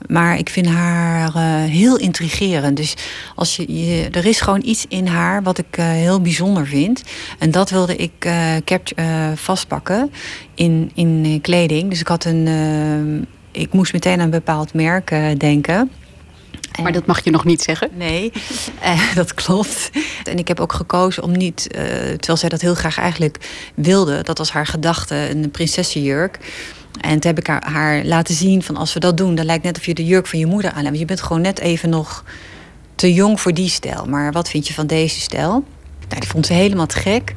[0.08, 2.76] Maar ik vind haar eh, heel intrigerend.
[2.76, 2.94] Dus
[3.34, 7.02] als je, er is gewoon iets in haar wat ik eh, heel bijzonder vind.
[7.38, 8.12] En dat wilde ik
[8.94, 10.10] eh, vastpakken
[10.54, 11.90] in, in kleding.
[11.90, 12.46] Dus ik had een.
[12.46, 13.28] eh,
[13.62, 15.26] ik moest meteen aan een bepaald merk eh,
[16.82, 17.90] Maar dat mag je nog niet zeggen.
[17.94, 18.32] Nee,
[18.80, 19.90] eh, dat klopt.
[20.24, 23.38] En ik heb ook gekozen om niet, eh, terwijl zij dat heel graag eigenlijk
[23.74, 26.38] wilde, dat was haar gedachte, een prinsessenjurk.
[27.00, 29.78] En toen heb ik haar, laten zien van als we dat doen, dan lijkt net
[29.78, 30.88] of je de jurk van je moeder aan hebt.
[30.88, 32.24] Want Je bent gewoon net even nog
[32.94, 34.04] te jong voor die stijl.
[34.06, 35.64] Maar wat vind je van deze stijl?
[36.08, 37.34] Nou, die vond ze helemaal te gek.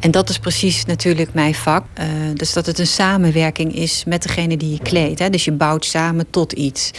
[0.00, 1.84] En dat is precies natuurlijk mijn vak.
[1.92, 5.32] Eh, dus dat het een samenwerking is met degene die je kleedt.
[5.32, 6.90] Dus je bouwt samen tot iets.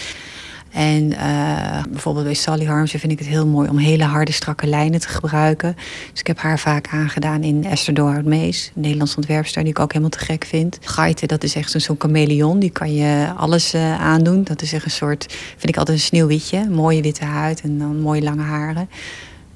[0.74, 4.68] En eh, bijvoorbeeld bij Sally Harmsen vind ik het heel mooi om hele harde, strakke
[4.68, 5.76] lijnen te gebruiken.
[6.12, 9.80] Dus ik heb haar vaak aangedaan in Esther Doorhout Mees, een Nederlandse ontwerpster die ik
[9.80, 10.78] ook helemaal te gek vind.
[10.82, 14.44] Gaite, dat is echt zo'n chameleon, die kan je alles eh, aandoen.
[14.44, 15.26] Dat is echt een soort,
[15.58, 18.90] vind ik altijd een sneeuwwitje, mooie witte huid en dan mooie lange haren.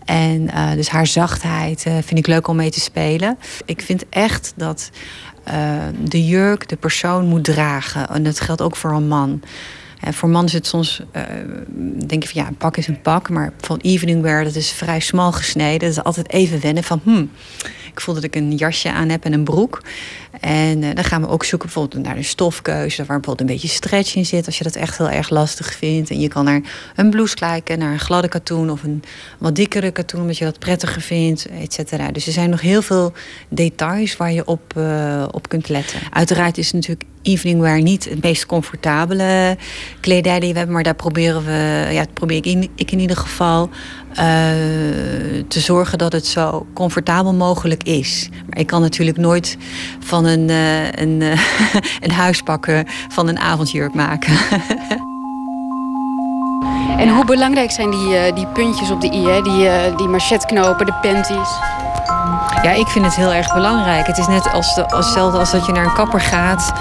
[0.06, 3.38] En eh, dus haar zachtheid vind ik leuk om mee te spelen.
[3.66, 4.90] Ik vind echt dat
[6.04, 8.10] de jurk de persoon moet dragen.
[8.10, 9.42] En dat geldt ook voor een man.
[10.02, 11.24] Voor mannen is het soms, eh,
[12.08, 13.30] denk je van ja, een pak is een pak.
[13.30, 15.80] Maar van evening wear, dat is vrij smal gesneden.
[15.80, 17.32] Dat is altijd even wennen van, hmm,
[17.92, 19.82] ik voel dat ik een jasje aan heb en een broek.
[20.40, 22.98] En eh, dan gaan we ook zoeken bijvoorbeeld naar een stofkeuze...
[22.98, 24.46] waar bijvoorbeeld een beetje stretch in zit...
[24.46, 26.10] als je dat echt heel erg lastig vindt.
[26.10, 26.62] En je kan naar
[26.96, 28.70] een blouse kijken, naar een gladde katoen...
[28.70, 29.04] of een
[29.38, 32.12] wat dikkere katoen, omdat je dat prettiger vindt, et cetera.
[32.12, 33.14] Dus er zijn nog heel veel
[33.50, 36.00] details waar je op, eh, op kunt letten.
[36.12, 39.58] Uiteraard is natuurlijk evening wear niet het meest comfortabele
[40.00, 40.76] kledij die we hebben...
[40.76, 43.70] maar daar proberen we, ja, probeer ik in, ik in ieder geval...
[44.10, 44.26] eh,
[45.48, 48.30] te zorgen dat het zo comfortabel mogelijk is.
[48.50, 49.58] Maar ik kan natuurlijk nooit
[50.00, 51.40] van een, eh, een, eh,
[52.06, 54.34] een huispakken van een avondjurk maken.
[56.98, 59.42] En hoe belangrijk zijn die, eh, die puntjes op de i, hè?
[59.42, 61.50] Die, die machetknopen, de panties?
[62.64, 64.08] Ja, ik vind het heel erg belangrijk.
[64.08, 66.74] Het is net als, de, als hetzelfde als dat je naar een kapper gaat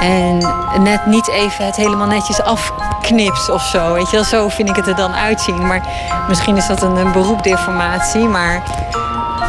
[0.00, 0.38] en
[0.82, 3.92] net niet even het helemaal netjes afknipt of zo.
[3.92, 5.66] Weet je wel, zo vind ik het er dan uitzien.
[5.66, 5.88] Maar
[6.28, 8.62] misschien is dat een, een beroepdeformatie, maar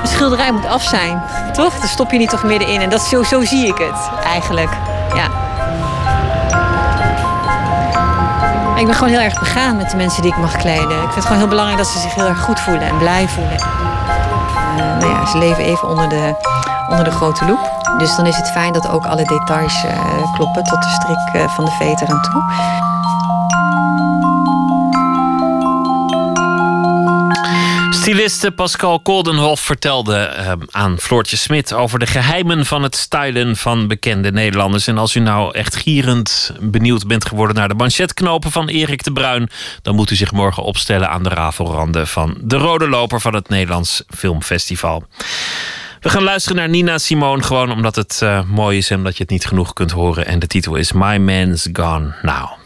[0.01, 1.79] een schilderij moet af zijn, toch?
[1.79, 2.81] Dan stop je niet toch middenin.
[2.81, 4.69] En dat, zo, zo zie ik het eigenlijk.
[5.15, 5.45] Ja.
[8.75, 10.91] Ik ben gewoon heel erg begaan met de mensen die ik mag kleden.
[10.91, 13.27] Ik vind het gewoon heel belangrijk dat ze zich heel erg goed voelen en blij
[13.27, 13.57] voelen.
[13.57, 16.35] Eh, nou ja, ze leven even onder de,
[16.89, 17.75] onder de grote loep.
[17.97, 21.49] Dus dan is het fijn dat ook alle details eh, kloppen tot de strik eh,
[21.49, 22.43] van de veter aan toe.
[28.07, 33.87] Styliste Pascal Koldenhoff vertelde eh, aan Floortje Smit over de geheimen van het stylen van
[33.87, 34.87] bekende Nederlanders.
[34.87, 39.11] En als u nou echt gierend benieuwd bent geworden naar de manchetknopen van Erik de
[39.11, 39.49] Bruin,
[39.81, 43.49] dan moet u zich morgen opstellen aan de rafelranden van de Rode Loper van het
[43.49, 45.03] Nederlands Filmfestival.
[45.99, 49.23] We gaan luisteren naar Nina Simone, gewoon omdat het eh, mooi is en omdat je
[49.23, 50.25] het niet genoeg kunt horen.
[50.25, 52.56] En de titel is My Man's Gone Now.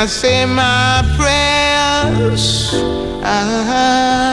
[0.00, 2.72] I say my prayers,
[3.22, 4.29] I,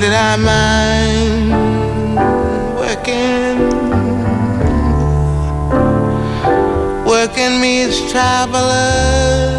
[0.00, 1.50] did I mind
[2.78, 3.58] working?
[7.04, 9.57] Working means travelers.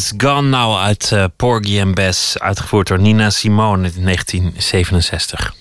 [0.00, 2.38] Man's Gone Now uit eh, Porgy and Bess.
[2.38, 5.54] Uitgevoerd door Nina Simone in 1967.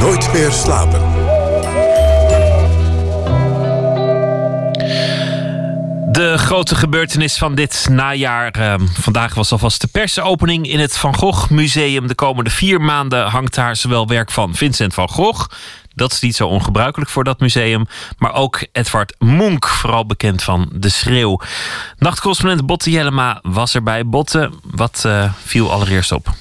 [0.00, 1.00] Nooit meer slapen.
[6.12, 8.50] De grote gebeurtenis van dit najaar.
[8.50, 12.06] eh, vandaag was alvast de persopening in het Van Gogh Museum.
[12.06, 15.48] De komende vier maanden hangt daar zowel werk van Vincent van Gogh.
[15.98, 17.86] Dat is niet zo ongebruikelijk voor dat museum.
[18.18, 21.40] Maar ook Edvard Munch, vooral bekend van De Schreeuw.
[21.98, 24.06] Nachtcorrespondent Botte Jellema was erbij.
[24.06, 26.36] Botte, wat eh, viel allereerst op?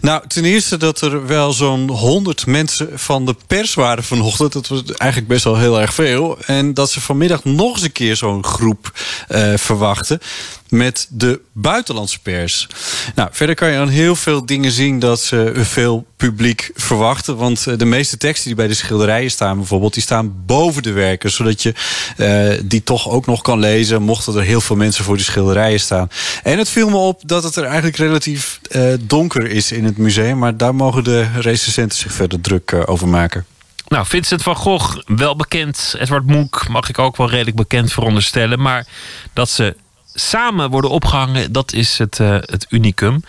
[0.00, 4.52] Nou, ten eerste dat er wel zo'n 100 mensen van de pers waren vanochtend.
[4.52, 6.38] Dat was eigenlijk best wel heel erg veel.
[6.46, 8.92] En dat ze vanmiddag nog eens een keer zo'n groep
[9.28, 10.20] eh, verwachten.
[10.68, 12.66] Met de buitenlandse pers.
[13.14, 17.36] Nou, verder kan je aan heel veel dingen zien dat ze veel publiek verwachten.
[17.36, 20.92] Want eh, de meeste teksten die bij de schilderijen staan, bijvoorbeeld, die staan boven de
[20.92, 21.30] werken.
[21.30, 21.74] Zodat je
[22.16, 25.80] eh, die toch ook nog kan lezen, mochten er heel veel mensen voor de schilderijen
[25.80, 26.10] staan.
[26.42, 29.96] En het viel me op dat het er eigenlijk relatief eh, donker is in het
[29.96, 30.38] museum.
[30.38, 33.46] Maar daar mogen de recensenten zich verder druk eh, over maken.
[33.88, 35.94] Nou, Vincent van Gogh, wel bekend.
[35.98, 38.60] Edward Munch mag ik ook wel redelijk bekend veronderstellen.
[38.60, 38.86] Maar
[39.32, 39.76] dat ze
[40.18, 43.22] samen worden opgehangen, dat is het, eh, het unicum.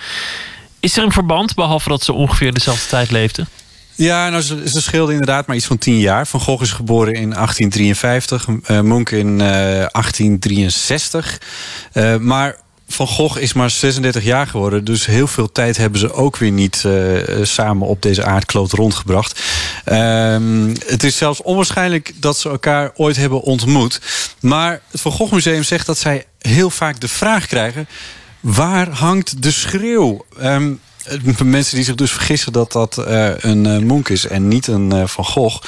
[0.79, 3.47] Is er een verband, behalve dat ze ongeveer dezelfde tijd leefden?
[3.99, 6.27] Ja, nou, ze, ze scheelden inderdaad maar iets van tien jaar.
[6.27, 11.41] Van Gogh is geboren in 1853, eh Munch in eh, 1863.
[11.91, 12.55] Eh, maar
[12.87, 14.83] Van Gogh is maar 36 jaar geworden.
[14.83, 19.41] Dus heel veel tijd hebben ze ook weer niet eh, samen op deze aardkloot rondgebracht.
[19.85, 24.01] Ehm, het is zelfs onwaarschijnlijk dat ze elkaar ooit hebben ontmoet.
[24.39, 27.87] Maar het Van Gogh Museum zegt dat zij heel vaak de vraag krijgen...
[28.39, 30.25] waar hangt de schreeuw?
[30.39, 30.73] Ehm,
[31.43, 34.91] mensen die zich dus vergissen dat dat eh, een eh, Munch is en niet een
[34.91, 35.63] eh, Van Gogh.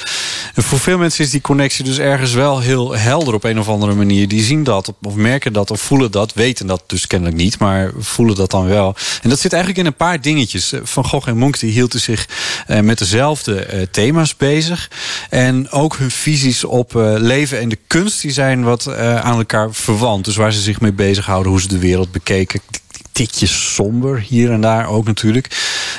[0.54, 3.94] Voor veel mensen is die connectie dus ergens wel heel helder op een of andere
[3.94, 4.28] manier.
[4.28, 7.90] Die zien dat of merken dat of voelen dat, weten dat dus kennelijk niet, maar
[7.98, 8.94] voelen dat dan wel.
[9.22, 10.72] En dat zit eigenlijk in een paar dingetjes.
[10.82, 12.28] Van Gogh en Munch die hielden zich
[12.66, 14.90] eh, met dezelfde eh, thema's bezig.
[15.30, 19.38] En ook hun visies op eh, leven en de kunst die zijn wat eh, aan
[19.38, 20.24] elkaar verwant.
[20.24, 22.60] Dus waar ze zich mee bezighouden, hoe ze de wereld bekeken
[23.12, 25.46] tikje somber hier en daar ook natuurlijk.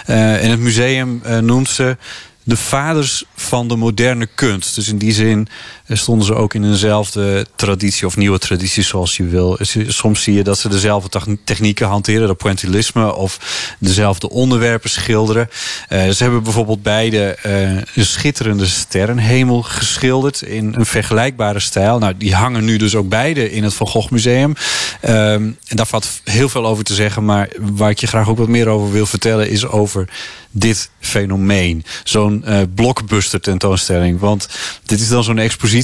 [0.05, 1.97] Eh, en het museum eh, noemt ze
[2.43, 4.75] de vaders van de moderne kunst.
[4.75, 5.47] Dus in die zin
[5.97, 9.57] stonden ze ook in eenzelfde traditie of nieuwe traditie zoals je wil.
[9.87, 13.39] Soms zie je dat ze dezelfde techn- technieken hanteren, dat pointillisme of
[13.79, 15.49] dezelfde onderwerpen schilderen.
[15.89, 21.99] Eh, ze hebben bijvoorbeeld beide eh, een schitterende sterrenhemel geschilderd in een vergelijkbare stijl.
[21.99, 24.53] Nou, die hangen nu dus ook beide in het Van Gogh Museum.
[25.01, 28.37] Ehm, en daar valt heel veel over te zeggen, maar waar ik je graag ook
[28.37, 30.09] wat meer over wil vertellen is over
[30.55, 31.85] dit fenomeen.
[32.03, 34.19] Zo'n eh, blockbuster tentoonstelling.
[34.19, 34.47] Want
[34.85, 35.82] dit is dan zo'n expositie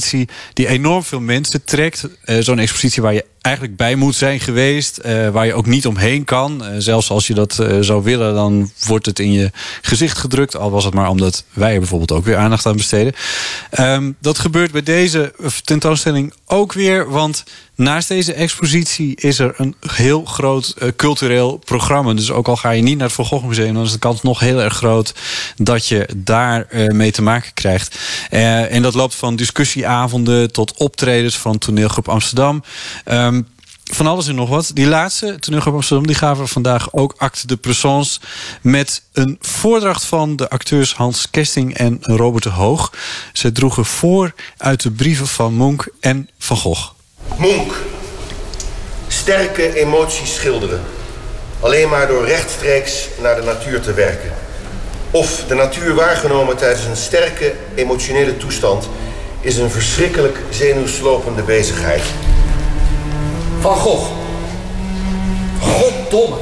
[0.52, 2.08] die enorm veel mensen trekt.
[2.24, 4.98] Eh, zo'n expositie waar je eigenlijk bij moet zijn geweest.
[4.98, 6.64] eh, waar je ook niet omheen kan.
[6.64, 9.50] Eh, zelfs als je dat eh, zou willen, dan wordt het in je
[9.82, 10.56] gezicht gedrukt.
[10.56, 13.12] Al was het maar omdat wij er bijvoorbeeld ook weer aandacht aan besteden.
[13.70, 15.32] Ehm, dat gebeurt bij deze
[15.64, 17.10] tentoonstelling ook weer.
[17.10, 17.44] Want
[17.74, 22.14] naast deze expositie is er een heel groot cultureel programma.
[22.14, 23.74] Dus ook al ga je niet naar het Van Gogh Museum...
[23.74, 25.14] dan is de kans nog heel erg groot
[25.56, 27.98] dat je daar mee te maken krijgt.
[28.30, 32.62] En dat loopt van discussieavonden tot optredens van toneelgroep Amsterdam...
[33.04, 33.29] Ehm,
[33.94, 34.70] van alles en nog wat.
[34.74, 38.20] Die laatste, toneelgroep Amsterdam, die gaven vandaag ook acte de présence...
[38.62, 42.92] met een voordracht van de acteurs Hans Kesting en Robert de Hoog.
[43.32, 46.90] Ze droegen voor uit de brieven van Munch en Van Gogh.
[47.36, 47.74] Monk.
[49.08, 50.80] Sterke emoties schilderen.
[51.60, 54.32] Alleen maar door rechtstreeks naar de natuur te werken.
[55.10, 58.88] Of de natuur waargenomen tijdens een sterke emotionele toestand
[59.40, 62.02] is een verschrikkelijk zenuwslopende bezigheid.
[63.60, 64.06] Van Gogh.
[65.60, 66.36] Goddomme.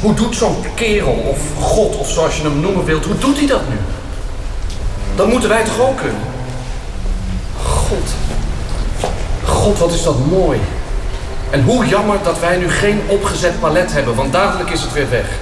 [0.00, 3.46] Hoe doet zo'n kerel, of God, of zoals je hem noemen wilt, hoe doet hij
[3.46, 3.76] dat nu?
[5.16, 6.20] Dat moeten wij toch ook kunnen?
[7.66, 8.14] God.
[9.44, 10.60] God, wat is dat mooi.
[11.50, 15.10] En hoe jammer dat wij nu geen opgezet palet hebben, want dadelijk is het weer
[15.10, 15.38] weg.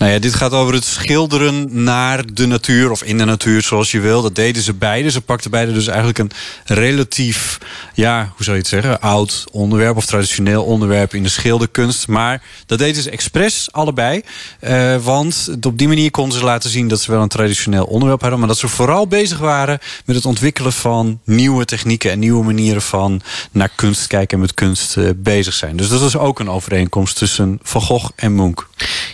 [0.00, 3.90] Nou ja, dit gaat over het schilderen naar de natuur of in de natuur zoals
[3.90, 4.22] je wil.
[4.22, 5.10] Dat deden ze beide.
[5.10, 6.30] Ze pakten beide dus eigenlijk een
[6.64, 7.58] relatief,
[7.94, 12.08] ja, hoe zou je het zeggen, oud onderwerp of traditioneel onderwerp in de schilderkunst.
[12.08, 14.22] Maar dat deden ze expres allebei.
[14.60, 18.20] Eh, want op die manier konden ze laten zien dat ze wel een traditioneel onderwerp
[18.20, 18.38] hadden.
[18.38, 22.82] Maar dat ze vooral bezig waren met het ontwikkelen van nieuwe technieken en nieuwe manieren
[22.82, 23.20] van
[23.50, 25.76] naar kunst kijken en met kunst eh, bezig zijn.
[25.76, 28.66] Dus dat is ook een overeenkomst tussen Van Gogh en Munch.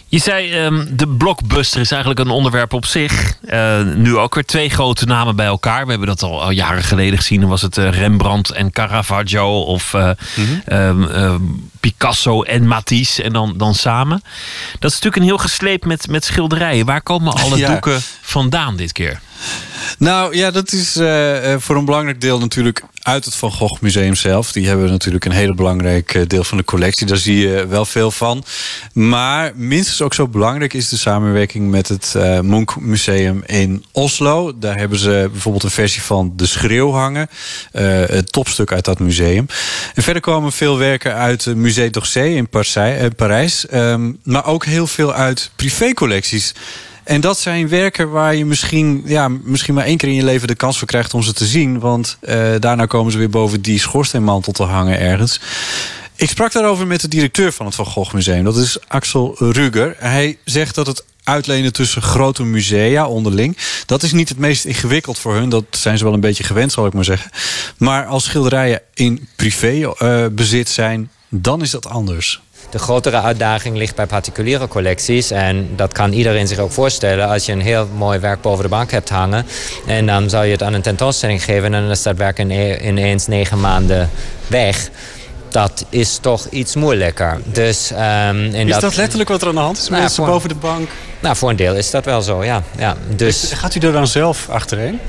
[0.09, 3.37] Je zei, ehm, de blockbuster is eigenlijk een onderwerp op zich.
[3.47, 5.85] Eh, nu ook weer twee grote namen bij elkaar.
[5.85, 7.41] We hebben dat al, al jaren geleden gezien.
[7.41, 10.11] Dan was het eh, Rembrandt en Caravaggio of eh,
[10.65, 11.41] ehm, ehm,
[11.81, 14.23] Picasso en Matisse en dan, dan samen.
[14.79, 16.87] Dat is natuurlijk een heel gesleep met, met schilderijen.
[16.87, 17.71] Waar komen alle Ja.
[17.71, 19.21] doeken vandaan dit keer?
[19.99, 20.93] Nou ja, dat is
[21.63, 24.53] voor een belangrijk deel natuurlijk uit het Van Gogh Museum zelf.
[24.53, 27.07] Die hebben natuurlijk een hele belangrijk deel van de collectie.
[27.07, 28.45] Daar zie je wel veel van.
[28.97, 34.59] Maar minstens ook zo belangrijk is de samenwerking met het eh Munch Museum in Oslo.
[34.59, 37.29] Daar hebben ze bijvoorbeeld een versie van De Schreeuw hangen.
[37.73, 39.47] Eh, het topstuk uit dat museum.
[39.95, 42.77] En verder komen veel werken uit het Musée d'Orsay in Parijs.
[42.77, 46.55] eh, Parijs ehm, maar ook heel veel uit privécollecties.
[47.05, 50.49] En dat zijn werken waar je misschien, ja, misschien maar één keer in je leven
[50.49, 51.79] de kans voor krijgt om ze te zien.
[51.79, 52.19] Want
[52.59, 55.41] daarna komen ze weer boven die schoorsteenmantel te hangen ergens.
[56.17, 58.45] Ik sprak daarover met de directeur van het Van Gogh Museum.
[58.45, 59.95] Dat is Axel Ruger.
[59.99, 63.57] Hij zegt dat het uitlenen tussen grote musea onderling...
[63.87, 65.49] dat is niet het meest ingewikkeld voor hun.
[65.49, 67.31] Dat zijn ze wel een beetje gewend, zal ik maar zeggen.
[67.79, 72.41] Maar als schilderijen in privébezit zijn, dan is dat anders.
[72.71, 75.31] De grotere uitdaging ligt bij particuliere collecties.
[75.31, 77.29] En dat kan iedereen zich ook voorstellen.
[77.29, 79.47] Als je een heel mooi werk boven de bank hebt hangen.
[79.87, 81.75] En dan zou je het aan een tentoonstelling geven.
[81.75, 84.11] En dan is dat werk ine- ineens negen maanden
[84.47, 84.91] weg.
[85.57, 87.41] Dat is toch iets moeilijker.
[87.45, 89.89] Dus, ehm, Is dat letterlijk wat er aan de hand is?
[89.89, 90.89] Nou, Mensen voor- boven de bank?
[91.21, 92.63] Nou, voor een deel is dat wel zo, ja.
[92.79, 95.01] ja dus, Gaat u er dan zelf achterheen?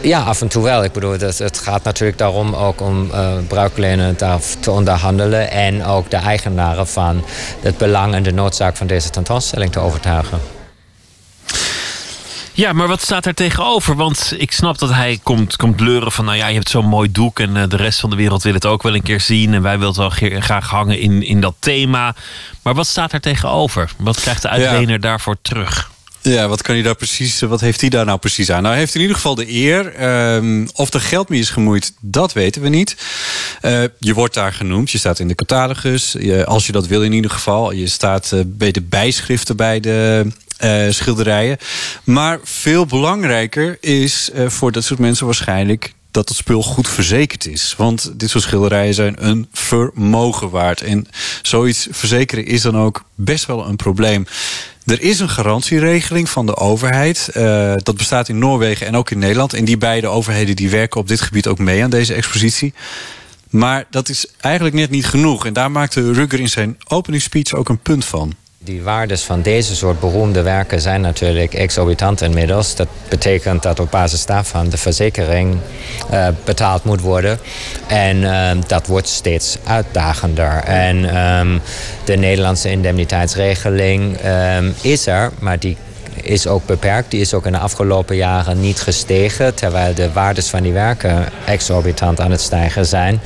[0.00, 0.84] ja, af en toe wel.
[0.84, 4.16] Ik bedoel, het, het gaat natuurlijk daarom ook om eh bruiklenen
[4.60, 5.50] te onderhandelen...
[5.50, 7.24] en ook de eigenaren van
[7.60, 10.38] het belang en de noodzaak van deze tentoonstelling te overtuigen.
[12.56, 13.96] Ja, maar wat staat er tegenover?
[13.96, 16.24] Want ik snap dat hij komt, komt leuren van...
[16.24, 18.54] nou ja, je hebt zo'n mooi doek en eh, de rest van de wereld wil
[18.54, 19.54] het ook wel een keer zien...
[19.54, 20.10] en wij willen wel
[20.40, 22.14] graag hangen in, in dat thema.
[22.62, 23.90] Maar wat staat er tegenover?
[23.98, 25.90] Wat krijgt de uitlener daarvoor terug?
[26.22, 28.56] Ja, wat kan hij daar precies, wat heeft hij daar nou precies aan?
[28.62, 29.94] Nou, hij heeft in ieder geval de eer.
[29.94, 32.96] Ehm, of er geld mee is gemoeid, dat weten we niet.
[33.60, 36.14] Eh, je wordt daar genoemd, je staat in de catalogus.
[36.18, 37.72] Je- als je dat wil in ieder geval.
[37.72, 40.26] Je staat eh, bij de bijschriften bij de
[40.64, 41.56] eh, schilderijen.
[42.04, 47.46] Maar veel belangrijker is eh, voor dat soort mensen waarschijnlijk dat het spul goed verzekerd
[47.46, 47.74] is.
[47.76, 50.82] Want dit soort schilderijen zijn een vermogen waard.
[50.82, 51.06] En
[51.42, 54.26] zoiets verzekeren is dan ook best wel een probleem.
[54.86, 57.28] Er is een garantieregeling van de overheid.
[57.32, 59.54] Eh, dat bestaat in Noorwegen en ook in Nederland.
[59.54, 62.74] En die beide overheden die werken op dit gebied ook mee aan deze expositie.
[63.50, 65.46] Maar dat is eigenlijk net niet genoeg.
[65.46, 68.34] En daar maakte Rugger in zijn opening speech ook een punt van.
[68.64, 72.74] Die waardes van deze soort beroemde werken zijn natuurlijk exorbitant inmiddels.
[72.74, 75.56] Dat betekent dat op basis daarvan de verzekering
[76.10, 77.38] eh, betaald moet worden.
[77.86, 80.62] En ehm, dat wordt steeds uitdagender.
[80.64, 81.58] En ehm,
[82.04, 85.76] de Nederlandse indemniteitsregeling ehm, is er, maar die
[86.22, 87.10] is ook beperkt.
[87.10, 91.28] Die is ook in de afgelopen jaren niet gestegen, terwijl de waardes van die werken
[91.46, 93.20] exorbitant aan het stijgen zijn.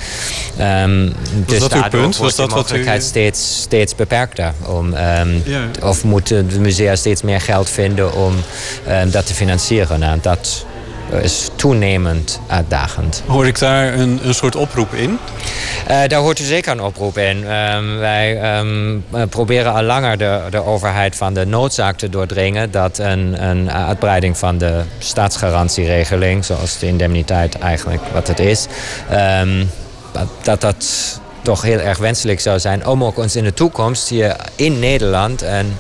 [0.59, 1.11] Ehm,
[1.47, 2.17] dus dat uw punt?
[2.17, 4.53] Was wordt de dat u- mogelijkheid steeds, steeds beperkter.
[4.67, 5.61] Om, ehm, Ja.
[5.83, 8.35] Of moeten de musea steeds meer geld vinden om
[8.87, 10.01] ehm, dat te financieren?
[10.01, 10.65] Nou, dat
[11.13, 13.23] is toenemend uitdagend.
[13.27, 15.19] Hoor ik daar een, een soort oproep in?
[15.87, 17.47] Eh, daar hoort u zeker een oproep in.
[17.47, 22.71] Ehm, wij ehm, eh, proberen al langer de, de overheid van de noodzaak te doordringen
[22.71, 28.67] dat een, een uitbreiding van de staatsgarantieregeling, zoals de indemniteit eigenlijk wat het is,
[29.11, 29.65] ehm,
[30.43, 34.37] dat dat toch heel erg wenselijk zou zijn om ook ons in de toekomst hier
[34.57, 35.79] in Nederland en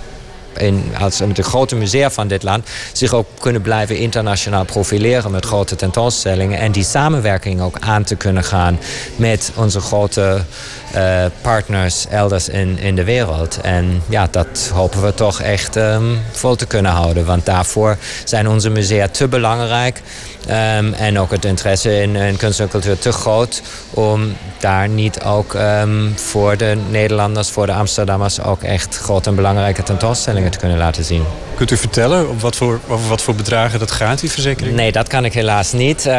[0.98, 5.46] als met de grote musea van dit land zich ook kunnen blijven internationaal profileren met
[5.46, 8.78] grote tentoonstellingen en die samenwerking ook aan te kunnen gaan
[9.16, 10.44] met onze grote
[10.92, 13.60] eh, partners elders in, in de wereld.
[13.60, 18.48] En ja, dat hopen we toch echt ehm, vol te kunnen houden, want daarvoor zijn
[18.48, 20.02] onze musea te belangrijk
[20.46, 25.22] ehm, en ook het interesse in, in kunst en cultuur te groot om daar niet
[25.22, 30.58] ook ehm, voor de Nederlanders, voor de Amsterdammers ook echt grote en belangrijke tentoonstellingen te
[30.58, 31.24] kunnen laten zien.
[31.54, 34.76] Kunt u vertellen op wat voor, over wat voor bedragen dat gaat, die verzekering?
[34.76, 36.10] Nee, dat kan ik helaas niet.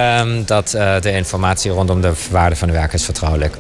[0.46, 3.58] Dat, eh, de informatie rondom de waarde van de werk is vertrouwelijk.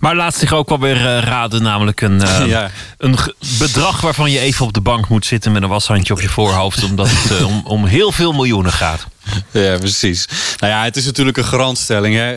[0.00, 2.70] Maar laat zich ook wel weer eh, raden, namelijk een, eh, Ja.
[2.98, 3.16] een
[3.58, 6.84] bedrag waarvan je even op de bank moet zitten met een washandje op je voorhoofd,
[6.84, 9.06] omdat het eh, om, om heel veel miljoenen gaat.
[9.50, 10.28] Ja, precies.
[10.58, 12.14] Nou ja, het is natuurlijk een garantstelling.
[12.14, 12.32] Hè?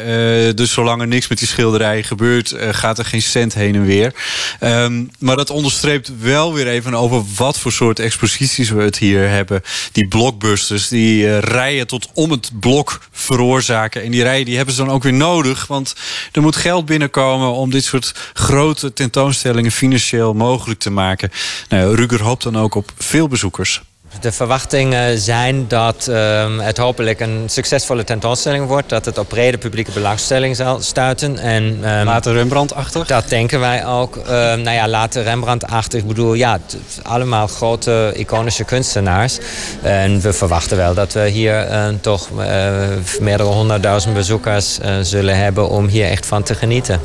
[0.47, 3.75] Eh, dus zolang er niks met die schilderijen gebeurt, eh, gaat er geen cent heen
[3.75, 4.13] en weer.
[4.59, 9.29] Ehm, maar dat onderstreept wel weer even over wat voor soort exposities we het hier
[9.29, 9.61] hebben.
[9.91, 14.03] Die blockbusters, die eh, rijen tot om het blok veroorzaken.
[14.03, 15.67] En die rijen die hebben ze dan ook weer nodig.
[15.67, 15.95] Want
[16.31, 21.31] er moet geld binnenkomen om dit soort grote tentoonstellingen financieel mogelijk te maken.
[21.69, 23.81] Nou, Ruger hoopt dan ook op veel bezoekers.
[24.19, 28.89] De verwachtingen zijn dat ehm, het hopelijk een succesvolle tentoonstelling wordt.
[28.89, 31.37] Dat het op brede publieke belangstelling zal stuiten.
[31.37, 33.07] En, ehm, Later Rembrandt-achtig?
[33.07, 34.15] Dat denken wij ook.
[34.15, 36.01] Ehm, nou ja, later Rembrandt-achtig.
[36.01, 36.59] Ik bedoel, ja,
[37.03, 39.37] allemaal grote iconische kunstenaars.
[39.81, 41.67] En we verwachten wel dat we hier
[42.01, 42.73] toch eh,
[43.19, 46.99] meerdere honderdduizend bezoekers eh, zullen hebben om hier echt van te genieten.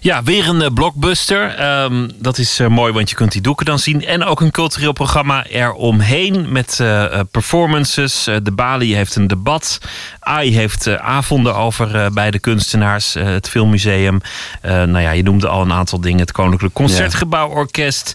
[0.00, 1.54] Ja, weer een eh, blockbuster.
[1.54, 4.04] Ehm, dat is eh, mooi, want je kunt die doeken dan zien.
[4.04, 8.24] En ook een cultureel programma eromheen met eh, performances.
[8.42, 9.78] De Bali heeft een debat.
[10.20, 13.14] AI heeft avonden over eh, beide kunstenaars.
[13.14, 14.20] Het Filmmuseum.
[14.62, 16.20] Nou ja, je noemde al een aantal dingen.
[16.20, 18.12] Het Koninklijk Concertgebouworkest.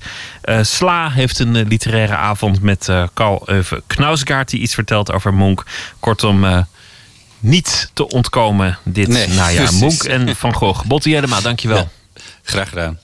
[0.62, 4.50] Sla heeft een literaire avond met Carl Euve Knausgaard...
[4.50, 5.64] die iets vertelt over Monk.
[6.00, 6.66] Kortom...
[7.46, 9.74] niet te ontkomen dit Nee, najaar.
[9.74, 10.86] Monk en Van Gogh.
[10.86, 11.78] Botti Jellema, dankjewel.
[11.78, 13.00] Ja, graag gedaan.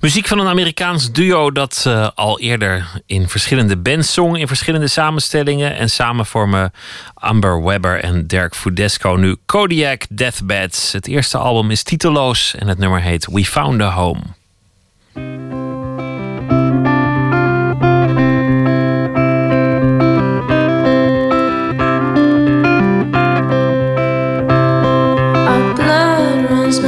[0.00, 4.88] Muziek van een Amerikaans duo dat eh, al eerder in verschillende bands zong, in verschillende
[4.88, 5.76] samenstellingen.
[5.76, 6.72] En samen vormen
[7.14, 10.92] Amber Webber en Dirk Fudesco nu Kodiak Deathbeds.
[10.92, 14.22] Het eerste album is titeloos en het nummer heet We Found a Home.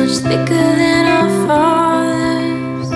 [0.06, 2.90] much thicker than our father's.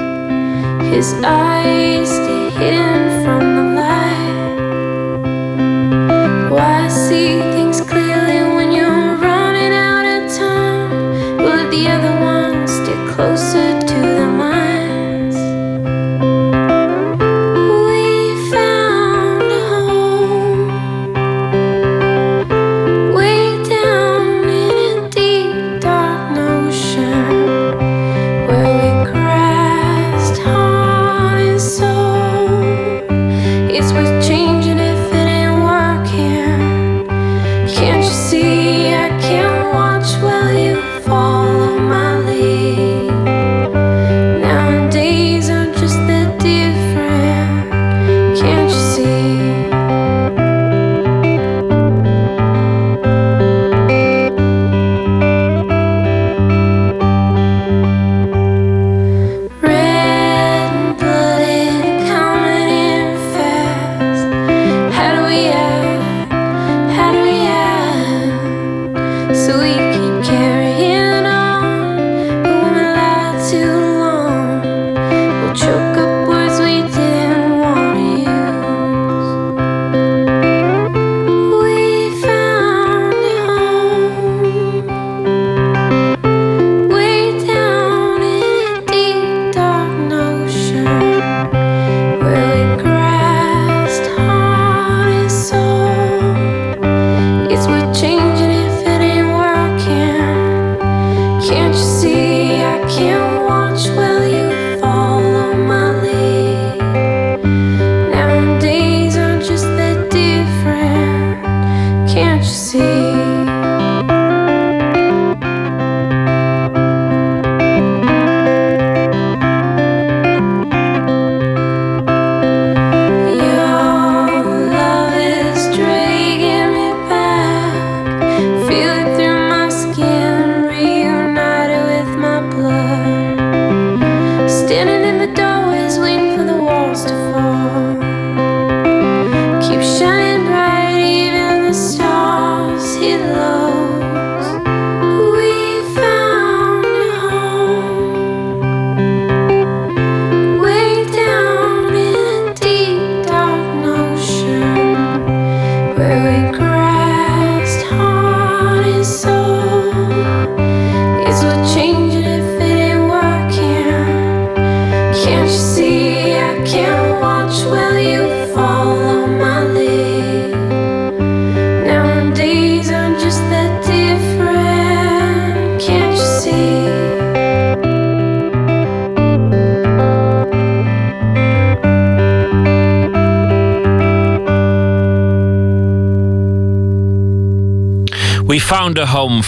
[0.95, 3.50] His eyes stay hidden from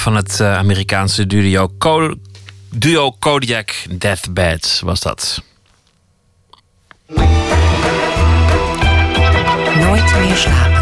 [0.03, 2.15] van het eh, Amerikaanse duo, Co-
[2.71, 5.43] duo Kodiak Deathbed was dat.
[9.81, 10.81] Nooit meer slapen.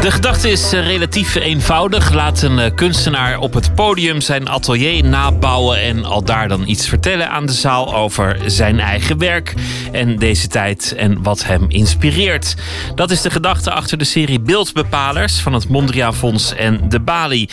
[0.00, 2.12] De gedachte is eh, relatief eenvoudig.
[2.12, 6.88] Laat een eh, kunstenaar op het podium zijn atelier nabouwen en al daar dan iets
[6.88, 9.54] vertellen aan de zaal over zijn eigen werk
[9.92, 12.54] en deze tijd en wat hem inspireert.
[12.94, 17.48] Dat is de gedachte achter de serie Beeldbepalers van het Mondriaan Fonds en de Bali.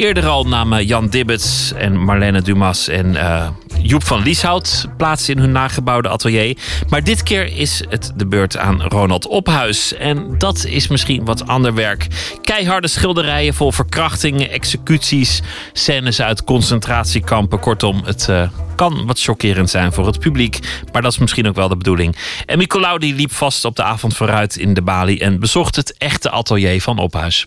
[0.00, 3.48] Eerder al namen Jan Dibbets en Marlene Dumas en eh,
[3.82, 6.56] Joep van Lieshout plaats in hun nagebouwde atelier.
[6.88, 9.94] Maar dit keer is het de beurt aan Ronald Ophuis.
[9.94, 12.06] En dat is misschien wat ander werk.
[12.42, 17.60] Keiharde schilderijen vol verkrachtingen, executies, scènes uit concentratiekampen.
[17.60, 20.58] Kortom, het eh, kan wat chockerend zijn voor het publiek.
[20.92, 22.16] Maar dat is misschien ook wel de bedoeling.
[22.46, 26.30] En Nicolaou liep vast op de avond vooruit in de Bali en bezocht het echte
[26.30, 27.46] atelier van Ophuis.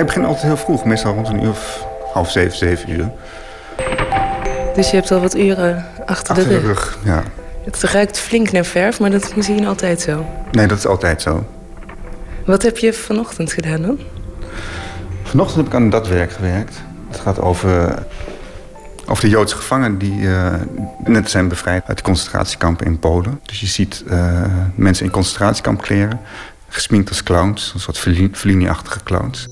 [0.00, 3.10] Ik begin altijd heel vroeg, meestal rond een uur of half zeven, zeven uur.
[4.74, 6.66] Dus je hebt al wat uren achter, Achter de de rug.
[6.66, 7.22] rug, ja.
[7.64, 10.26] Het ruikt flink naar verf, maar dat is misschien altijd zo.
[10.52, 11.46] Nee, dat is altijd zo.
[12.46, 13.98] Wat heb je vanochtend gedaan dan?
[15.22, 16.74] Vanochtend heb ik aan dat werk gewerkt.
[17.10, 17.94] Het gaat over,
[19.06, 20.52] over de Joodse gevangenen die eh,
[21.04, 23.40] net zijn bevrijd uit de concentratiekampen in Polen.
[23.42, 24.42] Dus je ziet eh,
[24.74, 26.20] mensen in concentratiekampkleren,
[26.68, 29.48] gesminkt als clowns, een soort Fellini- Fellini-achtige clowns.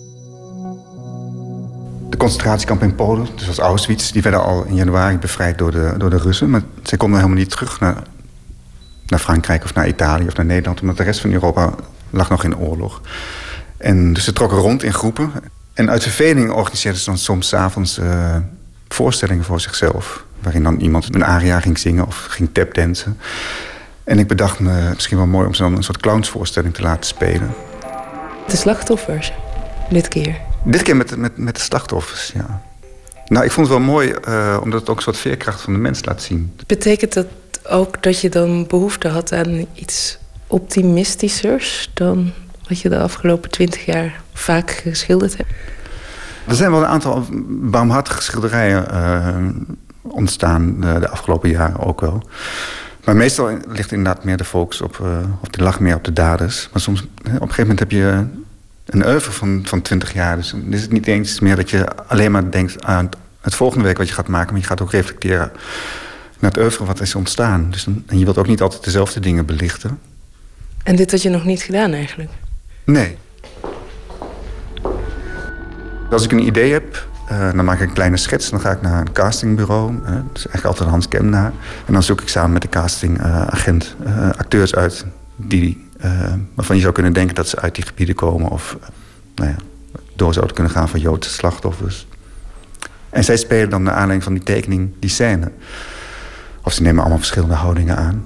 [2.19, 5.95] De concentratiekampen in Polen, dus als Auschwitz, die werden al in januari bevrijd door de,
[5.97, 6.51] door de Russen.
[6.51, 8.03] Maar zij konden helemaal niet terug naar,
[9.07, 11.75] naar Frankrijk of naar Italië of naar Nederland, omdat de rest van Europa
[12.11, 13.01] lag nog in oorlog.
[13.77, 15.33] En dus ze trokken rond in groepen.
[15.75, 18.37] En uit verveling organiseerden ze dan soms avonds eh,
[18.89, 20.25] voorstellingen voor zichzelf.
[20.41, 23.19] waarin dan iemand een aria ging zingen of ging tapdansen.
[24.05, 27.07] En ik bedacht me misschien wel mooi om ze dan een soort clownsvoorstelling te laten
[27.07, 27.55] spelen.
[28.47, 29.33] De slachtoffers,
[29.91, 30.48] dit keer.
[30.65, 32.63] Dit keer met, met, met de slachtoffers, ja.
[33.29, 35.79] Nou, ik vond het wel mooi, eh, omdat het ook een soort veerkracht van de
[35.79, 36.53] mens laat zien.
[36.67, 37.27] Betekent dat
[37.69, 42.33] ook dat je dan behoefte had aan iets optimistischers dan
[42.69, 45.51] wat je de afgelopen twintig jaar vaak geschilderd hebt?
[46.47, 49.37] Er zijn wel een aantal barmhartige schilderijen eh,
[50.03, 52.23] ontstaan eh, de afgelopen jaren ook wel.
[53.05, 55.01] Maar meestal ligt inderdaad meer de focus op,
[55.41, 56.69] of de lag meer op de daders.
[56.73, 58.27] Maar soms, op een gegeven moment heb je
[58.89, 60.37] een oeuvre van, van 20 jaar.
[60.37, 63.09] Dus dan is het niet eens meer dat je alleen maar denkt aan
[63.41, 64.53] het, volgende week wat je gaat maken.
[64.53, 65.51] Maar je gaat ook reflecteren
[66.39, 67.71] naar het oeuvre wat is ontstaan.
[67.71, 69.99] Dus dan, en je wilt ook niet altijd dezelfde dingen belichten.
[70.83, 72.31] En dit had je nog niet gedaan eigenlijk?
[72.85, 73.17] Nee.
[76.11, 78.51] Als ik een idee heb, eh, dan maak ik een kleine schets.
[78.51, 79.93] Dan ga ik naar een castingbureau.
[79.93, 81.53] Uh, dat is eigenlijk altijd Hans Kemna.
[81.87, 85.05] En dan zoek ik samen met de castingagent uh, acteurs uit...
[85.37, 88.51] Die, eh, waarvan je zou kunnen denken dat ze uit die gebieden komen...
[88.51, 88.77] of
[89.35, 89.57] nou ja,
[90.17, 92.07] door zouden kunnen gaan van Joodse slachtoffers.
[93.11, 95.51] En zij spelen dan naar aanleiding van die tekening die scène.
[96.63, 98.25] Of ze nemen allemaal verschillende houdingen aan.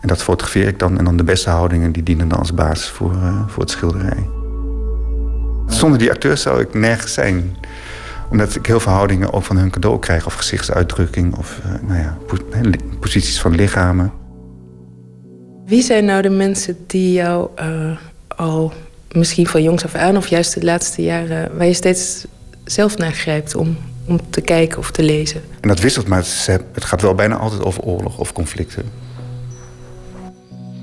[0.00, 0.98] En dat fotografeer ik dan.
[0.98, 4.28] En dan de beste houdingen die dienen dan als basis voor, eh, voor het schilderij.
[5.66, 7.56] Zonder die acteurs zou ik nergens zijn.
[8.30, 10.26] Omdat ik heel veel houdingen ook van hun cadeau krijg.
[10.26, 11.36] Of gezichtsuitdrukking.
[11.36, 12.16] Of eh, nou ja,
[13.00, 14.25] posities van lichamen.
[15.66, 17.96] Wie zijn nou de mensen die jou eh,
[18.28, 18.72] al
[19.12, 20.16] misschien van jongs af aan...
[20.16, 21.56] of juist de laatste jaren...
[21.56, 22.24] waar je steeds
[22.64, 25.42] zelf naar grijpt om, om te kijken of te lezen?
[25.60, 28.84] En dat wisselt, maar het, het gaat wel bijna altijd over oorlog of conflicten.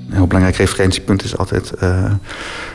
[0.08, 2.12] Een heel belangrijk referentiepunt is altijd eh,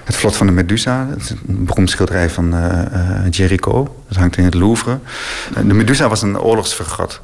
[0.04, 1.06] het vlot van de Medusa.
[1.06, 3.96] Dat is een beroemd schilderij van eh, Jericho.
[4.08, 5.00] Dat hangt in het Louvre.
[5.66, 7.22] De Medusa was een oorlogsfregat.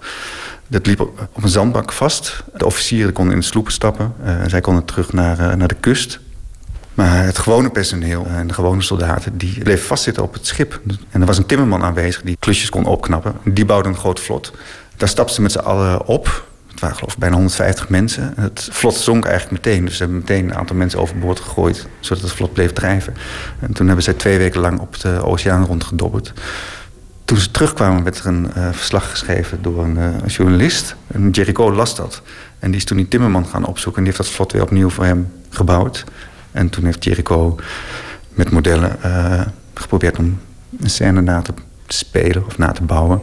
[0.67, 2.43] Dat liep op een zandbak vast.
[2.53, 4.13] De officieren konden in de sloepen stappen.
[4.23, 6.19] Eh, zij konden terug naar, eh, naar de kust.
[6.93, 9.37] Maar het gewone personeel en de gewone soldaten...
[9.37, 10.81] die bleven vastzitten op het schip.
[11.09, 13.35] En er was een timmerman aanwezig die klusjes kon opknappen.
[13.43, 14.51] Die bouwde een groot vlot.
[14.97, 16.47] Daar stapten ze met z'n allen op.
[16.71, 18.33] Het waren geloof ik bijna 150 mensen.
[18.35, 19.85] Het vlot zonk eigenlijk meteen.
[19.85, 21.87] Dus ze hebben meteen een aantal mensen overboord gegooid...
[21.99, 23.13] zodat het vlot bleef drijven.
[23.59, 26.33] En toen hebben zij twee weken lang op de oceaan rondgedobberd.
[27.26, 30.95] Toen ze terugkwamen werd er een eh, verslag geschreven door een eh, journalist.
[31.07, 32.22] En Jericho las dat.
[32.60, 34.02] En die is toen die timmerman gaan opzoeken...
[34.02, 36.03] en die heeft dat vlot weer opnieuw voor hem gebouwd.
[36.52, 37.56] En toen heeft Jericho
[38.30, 39.41] met modellen eh,
[39.73, 40.39] geprobeerd om
[40.80, 41.53] een scène na te
[41.88, 43.22] spelen of na te bouwen.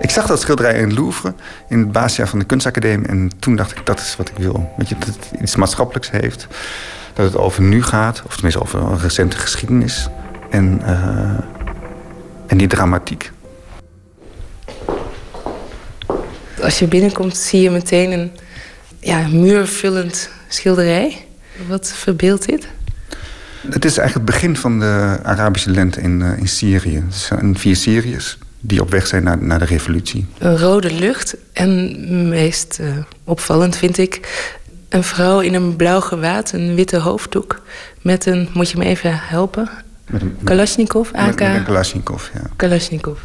[0.00, 1.34] Ik zag dat schilderij in het Louvre,
[1.68, 3.06] in het basisjaar van de kunstacademie.
[3.06, 4.72] En toen dacht ik, dat is wat ik wil.
[4.76, 6.46] Weet je, dat het iets maatschappelijks heeft.
[7.12, 10.08] Dat het over nu gaat, of tenminste over een recente geschiedenis.
[10.50, 10.82] En,
[12.52, 13.30] en die dramatiek.
[16.62, 18.30] Als je binnenkomt zie je meteen een
[18.98, 21.24] ja, muurvullend schilderij.
[21.68, 22.68] Wat verbeeldt dit?
[23.70, 26.94] Het is eigenlijk het begin van de Arabische lente in, eh, in Syrië.
[26.94, 30.26] Het zijn vier Syriërs die op weg zijn naar, naar de revolutie.
[30.38, 32.88] Een rode lucht en meest eh,
[33.24, 34.20] opvallend vind ik...
[34.88, 37.62] een vrouw in een blauw gewaad, een witte hoofddoek...
[38.00, 39.70] met een, moet je me even helpen?
[40.10, 41.26] Met een, Kalashnikov, AK?
[41.26, 42.40] Met, met een Kalashnikov, ja.
[42.56, 43.18] Kalashnikov.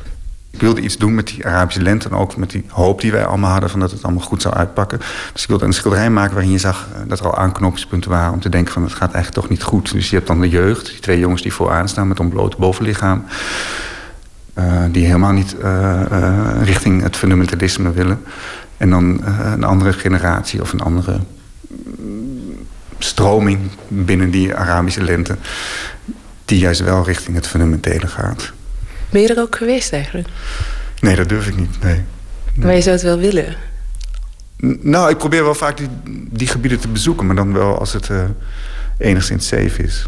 [0.52, 3.26] Ik wilde iets doen met die Arabische lente en ook met die hoop die wij
[3.26, 5.00] allemaal hadden van dat het allemaal goed zou uitpakken.
[5.34, 8.34] Dus ik wilde een schilderij maken waarin je zag eh, dat er al aanknopingspunten waren
[8.34, 9.92] om te denken van het gaat eigenlijk toch niet goed.
[9.92, 13.24] Dus je hebt dan de jeugd, die twee jongens die vooraan staan met ontbloot bovenlichaam.
[14.54, 16.02] eh, die helemaal niet eh,
[16.64, 18.22] richting het fundamentalisme willen.
[18.78, 21.20] En dan een andere generatie of een andere
[21.98, 22.58] mm,
[22.98, 25.36] stroming binnen die Arabische lente.
[26.48, 28.52] Die juist wel richting het fundamentele gaat.
[29.10, 30.28] Ben je er ook geweest eigenlijk?
[31.00, 31.84] Nee, dat durf ik niet.
[31.84, 32.02] Nee.
[32.56, 33.56] Maar je zou het wel willen.
[34.66, 35.88] N- Nou, ik probeer wel vaak die,
[36.30, 38.24] die gebieden te bezoeken, maar dan wel als het eh,
[38.98, 40.06] enigszins safe is.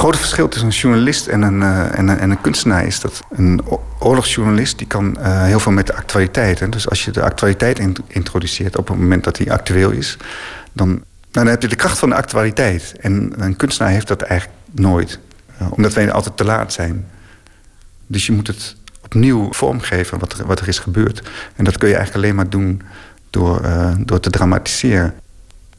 [0.00, 3.22] Grote verschil tussen een journalist en een, eh, en een, en een kunstenaar is dat
[3.30, 3.60] een
[3.98, 6.58] oorlogsjournalist die kan eh, heel veel met de actualiteit.
[6.58, 6.68] Hè.
[6.68, 10.16] Dus als je de actualiteit in- introduceert op het moment dat die actueel is,
[10.72, 11.00] dan, nou,
[11.30, 12.94] dan heb je de kracht van de actualiteit.
[13.00, 15.18] En een kunstenaar heeft dat eigenlijk nooit,
[15.58, 17.06] eh, omdat wij altijd te laat zijn.
[18.06, 21.22] Dus je moet het opnieuw vormgeven wat er, wat er is gebeurd.
[21.56, 22.82] En dat kun je eigenlijk alleen maar doen
[23.30, 23.62] door,
[23.98, 25.14] door te dramatiseren.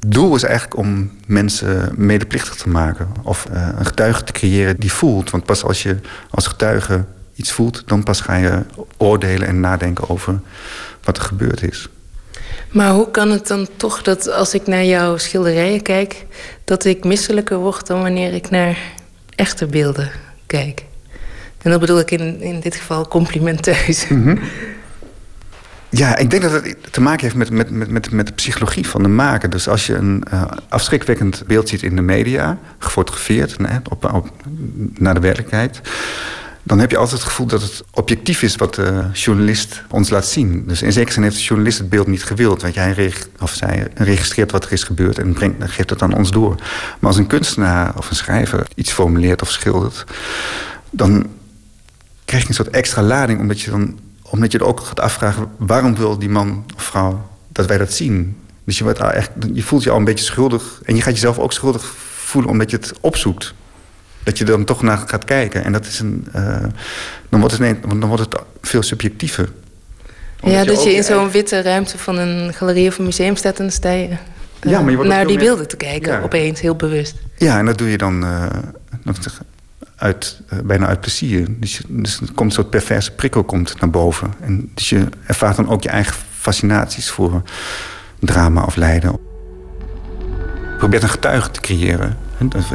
[0.02, 3.07] Het doel is eigenlijk om mensen medeplichtig te maken.
[3.23, 5.30] Of eh, een getuige te creëren die voelt.
[5.30, 5.98] Want pas als je
[6.30, 7.03] als getuige
[7.36, 7.84] iets voelt...
[7.86, 8.61] dan pas ga je
[8.98, 10.40] oordelen en nadenken over
[11.03, 11.90] wat er gebeurd is.
[12.72, 16.26] Maar hoe kan het dan toch dat als ik naar jouw schilderijen kijk...
[16.64, 18.78] dat ik misselijker word dan wanneer ik naar
[19.36, 20.11] echte beelden
[20.45, 20.86] kijk?
[21.61, 24.07] En dat bedoel ik in, in dit geval complimenteus.
[24.07, 24.38] Mhm.
[25.94, 29.04] Ja, ik denk dat het te maken heeft met, met, met, met, de psychologie van
[29.04, 29.50] de maker.
[29.50, 34.30] Dus als je een eh, afschrikwekkend beeld ziet in de media, gefotografeerd hè, op, op,
[34.94, 35.82] naar de werkelijkheid,
[36.64, 40.26] dan heb je altijd het gevoel dat het objectief is wat de journalist ons laat
[40.26, 40.64] zien.
[40.68, 43.88] Dus in zekere zin heeft de journalist het beeld niet gewild, want jij of zij
[43.96, 46.56] registreert wat er is gebeurd en brengt, geeft het aan ons door.
[47.00, 50.06] Maar als een kunstenaar of een schrijver iets formuleert of schildert,
[50.90, 51.28] dan
[52.26, 54.00] krijg je een soort extra lading, omdat je dan
[54.32, 55.48] omdat je er ook gaat afvragen...
[55.58, 58.38] waarom wil die man of vrouw dat wij dat zien?
[58.64, 60.82] Dus je, wordt al echt, je voelt je al een beetje schuldig...
[60.86, 63.53] en je gaat jezelf ook schuldig voelen omdat je het opzoekt.
[64.24, 65.64] Dat je er dan toch naar gaat kijken.
[65.64, 66.64] En dat is een, eh,
[67.30, 69.49] dan, wordt het, nee, dan wordt het veel subjectiever.
[70.41, 73.58] Omdat Ja, dat je in zo'n witte ruimte van een galerie of een museum staat...
[73.58, 75.78] en dan sta je, eh, Ja, maar je wordt ook naar die meer- beelden te
[75.78, 76.22] kijken, Ja.
[76.22, 77.16] opeens, heel bewust.
[77.38, 78.45] Ja, en dat doe je dan eh,
[79.20, 79.45] zeggen,
[80.02, 81.48] uit, eh, bijna uit plezier.
[81.60, 84.34] Dus, je- dus er komt een soort perverse prikkel komt naar boven.
[84.40, 87.41] En dus je ervaart dan ook je eigen fascinaties voor
[88.19, 89.11] drama of lijden.
[90.72, 92.18] Je probeert een getuige te creëren.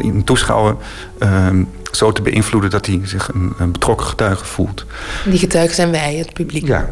[0.02, 0.76] Een toeschouwer
[1.18, 4.84] ehm, zo te beïnvloeden dat hij zich een, een betrokken getuige voelt.
[5.24, 6.66] Die getuigen zijn wij, het publiek.
[6.66, 6.88] Ja.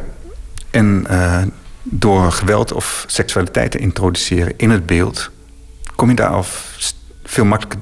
[0.70, 1.42] En eh,
[1.82, 5.30] door geweld of seksualiteit te introduceren in het beeld,
[5.94, 6.44] kom je daar al
[7.24, 7.80] veel makkelijker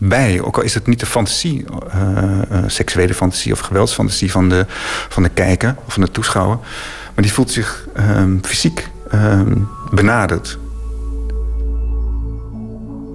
[0.00, 0.40] bij.
[0.42, 4.66] Ook al is het niet de fantasie, eh, eh, seksuele fantasie of geweldsfantasie van de,
[5.08, 6.58] van de kijker of van de toeschouwer.
[7.14, 9.56] Maar die voelt zich ehm, fysiek ehm,
[9.90, 10.58] benaderd.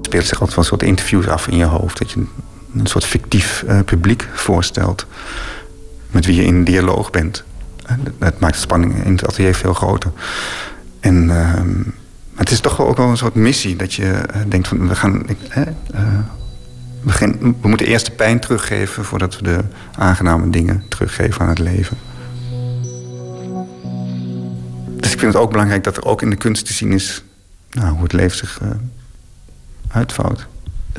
[0.02, 1.98] Speelt zich altijd wel een soort interviews af in je hoofd.
[1.98, 2.26] Dat je
[2.74, 5.06] een, soort fictief eh, publiek voorstelt.
[6.12, 7.44] Met wie je in dialoog bent.
[7.86, 10.12] En dat- maakt de spanning in het atelier veel groter.
[11.00, 11.82] En ehm,
[12.36, 13.76] het is toch ook wel een soort missie.
[13.76, 15.30] Dat je denkt van we gaan.
[15.30, 15.38] Ik,
[17.06, 19.60] we, moeten eerst de pijn teruggeven voordat we de
[19.98, 21.98] aangename dingen teruggeven aan het leven.
[25.00, 27.24] Dus ik vind het ook belangrijk dat er ook in de kunst te zien is
[27.72, 28.70] nou, hoe het leven zich eh,
[29.88, 30.48] uitvouwt.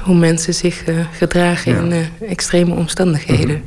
[0.03, 1.81] Hoe mensen zich eh, gedragen Ja.
[1.81, 3.62] in eh, extreme omstandigheden.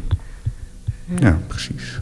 [1.20, 2.00] Ja, precies.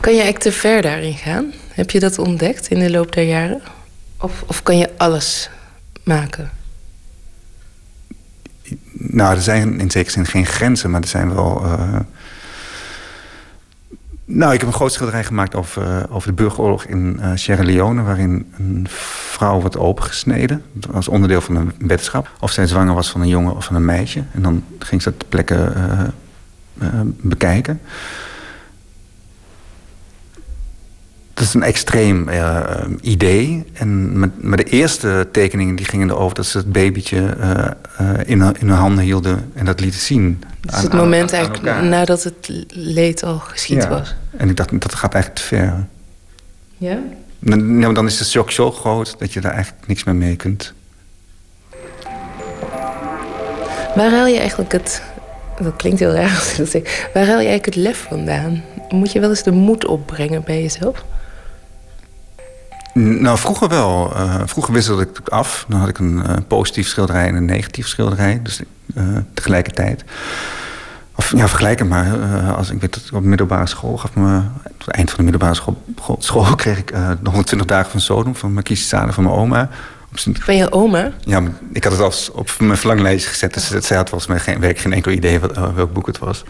[0.00, 1.52] Kan je eigenlijk te ver daarin gaan?
[1.72, 3.60] Heb je dat ontdekt in de loop der jaren?
[4.20, 5.50] Of, of kan je alles
[6.08, 6.50] maken?
[8.92, 11.64] Nou, er zijn in zekere zin geen grenzen, maar er zijn wel.
[11.64, 11.96] eh,
[14.24, 17.62] Nou, ik heb een groot schilderij gemaakt over, eh, over de burgeroorlog in eh, Sierra
[17.64, 20.62] Leone, waarin een vrouw wordt opengesneden
[20.92, 22.30] als onderdeel van een wetenschap.
[22.40, 24.22] Of zij zwanger was van een jongen of van een meisje.
[24.32, 25.72] En dan ging ze dat ter plekke
[26.78, 27.80] eh, bekijken.
[31.38, 32.60] Dat is een extreem eh,
[33.00, 33.64] idee.
[33.72, 37.50] En met, maar de eerste tekeningen die gingen erover dat ze het babytje eh,
[37.98, 40.42] eh, in, hun- in hun handen hielden en dat lieten zien.
[40.60, 43.88] Dus aan- het moment aan eigenlijk nadat het leed al geschied Ja.
[43.88, 44.14] was.
[44.36, 45.86] En ik dacht, dat gaat eigenlijk te ver.
[46.76, 46.98] Ja?
[47.38, 50.72] Maar dan is de shock zo groot dat je daar eigenlijk niks meer mee kunt.
[53.94, 55.02] Waar haal je eigenlijk het...
[55.62, 57.08] Dat klinkt heel raar als ik dat zeg.
[57.14, 58.62] Waar haal je eigenlijk het lef vandaan?
[58.88, 61.04] Moet je wel eens de moed opbrengen bij jezelf?
[62.98, 64.14] Nou, vroeger wel.
[64.14, 65.64] Eh, vroeger wisselde ik af.
[65.68, 68.40] Dan had ik een eh, positief schilderij en een negatief schilderij.
[68.42, 68.62] Dus
[68.94, 69.04] eh,
[69.34, 70.04] tegelijkertijd.
[71.14, 72.18] Of ja, vergelijk het maar.
[72.54, 74.40] als ik weet dat op de middelbare school gaf me...
[74.62, 75.76] Het eind van de middelbare school,
[76.18, 76.86] school kreeg ik
[77.22, 78.34] de 120 dagen van Sodom...
[78.34, 79.68] van Marquise Sade van mijn oma.
[80.12, 81.12] Van je oma?
[81.24, 83.54] Ja, ik had het als op mijn verlanglijstje gezet.
[83.54, 86.18] Dus zij had volgens mij geen, werk geen enkel idee wat, eh, welk boek het
[86.18, 86.44] was.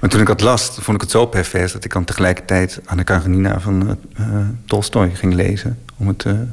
[0.00, 1.72] Maar toen ik het las, vond ik het zo pervers...
[1.72, 4.24] dat ik dan tegelijkertijd Anna Karenina van eh,
[4.66, 5.78] Tolstoy ging lezen...
[5.96, 6.46] om het te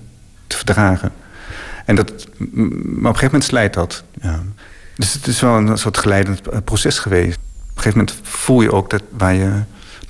[0.47, 1.11] verdragen.
[1.85, 4.03] En dat, maar op een gegeven moment slijt dat.
[4.21, 4.43] Ja.
[4.95, 7.38] Dus het is wel een soort geleidend proces geweest.
[7.38, 9.51] Op een gegeven moment voel je ook dat waar je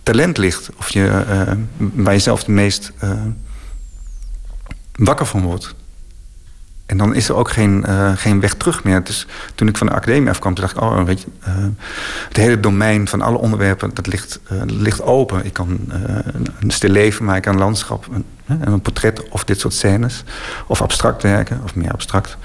[0.04, 0.70] talent ligt...
[0.78, 1.24] of je,
[1.78, 2.92] waar je zelf het meest
[4.96, 5.76] wakker van wordt...
[6.88, 9.04] En dan is er ook geen, eh, geen weg terug meer.
[9.04, 10.82] Dus toen ik van de academie afkwam, toen dacht ik...
[10.84, 11.54] oh, weet je, eh,
[12.28, 15.46] het hele domein van alle onderwerpen, dat ligt, eh, ligt open.
[15.46, 15.80] Ik kan
[16.60, 18.26] een- stil leven maken, een landschap, een,
[18.74, 19.30] een portret...
[19.30, 20.24] of dit soort scènes,
[20.68, 22.38] of abstract werken, of meer abstract.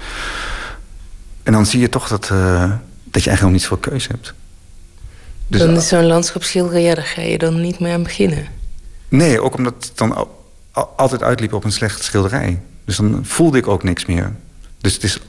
[1.43, 2.21] En dan zie je toch dat,
[3.03, 4.33] dat je eigenlijk nog niet zoveel keuze hebt.
[5.47, 8.47] Dus, dan is zo'n landschapsschilder, ja, daar ga je dan niet meer aan beginnen.
[9.09, 12.61] Nee, ook omdat het dan al- al- altijd uitliep op een slecht schilderij.
[12.85, 14.35] Dus dan voelde ik ook niks meer.
[14.77, 15.19] Dus, het is,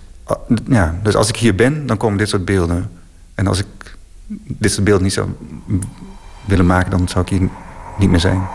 [0.69, 2.91] ja, dus als ik hier ben, dan komen dit soort beelden.
[3.35, 3.67] En als ik
[4.37, 5.29] dit soort beelden niet zou
[6.45, 7.49] willen maken, dan zou ik hier
[7.99, 8.49] niet meer zijn.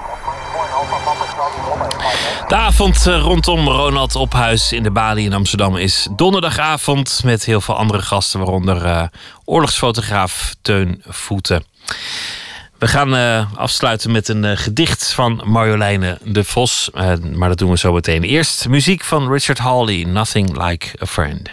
[2.47, 7.61] De avond eh, rondom Ronald Ophuis in de Bali in Amsterdam is donderdagavond met heel
[7.61, 9.03] veel andere gasten, waaronder eh,
[9.45, 11.63] oorlogsfotograaf Teun Voeten.
[12.79, 17.57] We gaan eh, afsluiten met een eh, gedicht van Marjoleine de Vos, eh, maar dat
[17.57, 18.23] doen we zo meteen.
[18.23, 21.49] Eerst muziek van Richard Hawley, Nothing Like a Friend.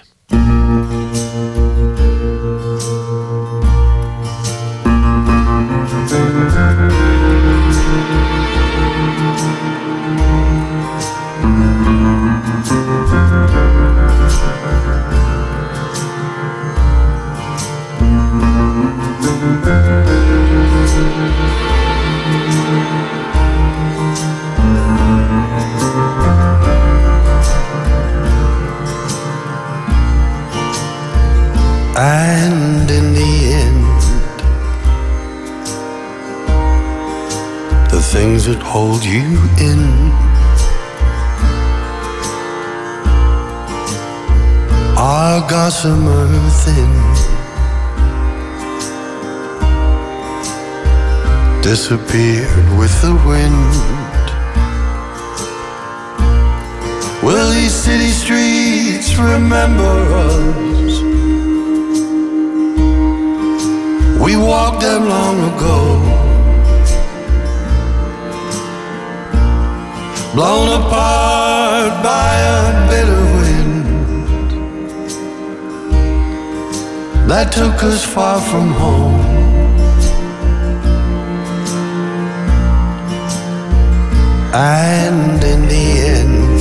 [38.78, 39.28] Hold you
[39.68, 39.82] in
[44.98, 46.26] are gossamer
[46.62, 46.92] thin.
[51.62, 53.74] Disappeared with the wind.
[57.24, 59.94] Will these city streets remember
[60.28, 60.94] us?
[64.24, 66.05] We walked them long ago.
[70.36, 73.86] Blown apart by a bitter wind
[77.30, 79.20] that took us far from home.
[84.52, 85.86] And in the
[86.16, 86.60] end,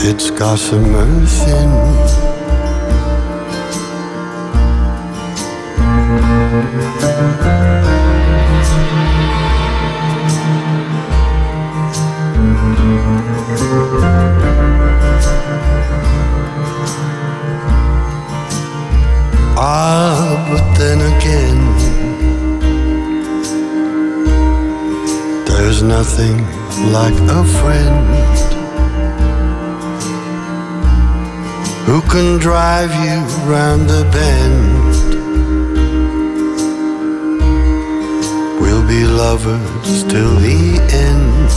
[0.00, 2.28] it's gossamer thin.
[19.60, 21.58] Ah, but then again,
[25.46, 26.36] there's nothing
[26.92, 28.06] like a friend
[31.86, 33.18] who can drive you
[33.50, 34.92] round the bend.
[38.60, 41.50] We'll be lovers till the end.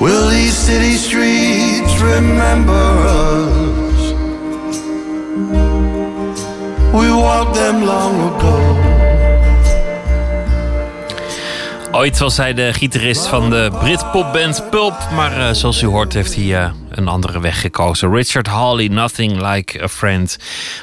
[0.00, 3.67] Will these city streets remember us?
[6.92, 8.96] We walked them long ago.
[11.92, 16.34] Ooit was hij de gitarist van de Britpopband Pulp, maar eh, zoals u hoort heeft
[16.34, 18.14] hij eh, een andere weg gekozen.
[18.14, 20.38] Richard Hawley, Nothing Like a Friend.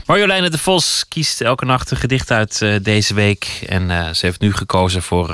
[0.05, 3.65] Marjoleine de Vos kiest elke nacht een gedicht uit eh, deze week.
[3.67, 5.33] En ze heeft nu gekozen voor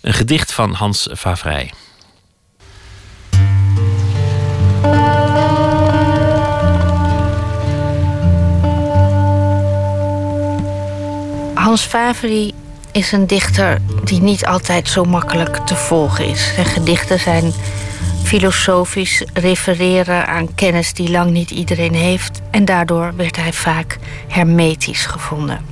[0.00, 1.72] een gedicht van Hans Favrij.
[11.68, 12.52] Hans Favri
[12.92, 16.52] is een dichter die niet altijd zo makkelijk te volgen is.
[16.54, 17.52] Zijn gedichten zijn
[18.22, 22.40] filosofisch, refereren aan kennis die lang niet iedereen heeft.
[22.50, 25.64] En daardoor werd hij vaak hermetisch gevonden.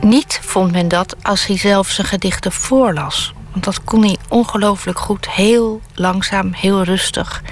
[0.00, 3.34] Niet vond men dat als hij zelf zijn gedichten voorlas.
[3.52, 7.42] Want dat kon hij ongelooflijk goed, heel langzaam, heel rustig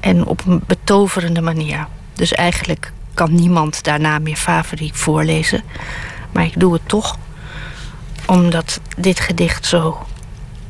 [0.00, 1.86] en op een betoverende manier.
[2.14, 5.62] Dus eigenlijk kan niemand daarna meer Favri voorlezen.
[6.32, 7.18] Maar ik doe het toch
[8.26, 10.06] omdat dit gedicht zo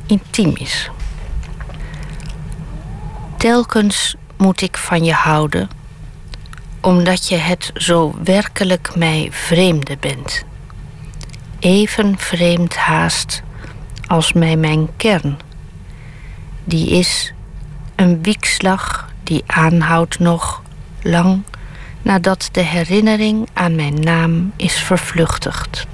[0.05, 0.89] intiem is.
[3.37, 5.69] Telkens moet ik van je houden,
[6.81, 10.43] omdat je het zo werkelijk mij vreemde bent.
[11.59, 13.41] Even vreemd haast
[14.07, 15.39] als mij mijn kern.
[16.63, 17.33] Die is
[17.95, 20.61] een wiekslag die aanhoudt nog
[21.01, 21.43] lang
[22.03, 25.87] nadat de herinnering aan mijn naam is vervluchtigd.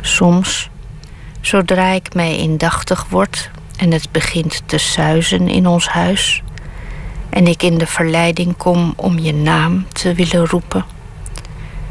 [0.00, 0.70] Soms,
[1.40, 6.42] zodra ik mij indachtig word en het begint te suizen in ons huis,
[7.28, 10.84] en ik in de verleiding kom om je naam te willen roepen,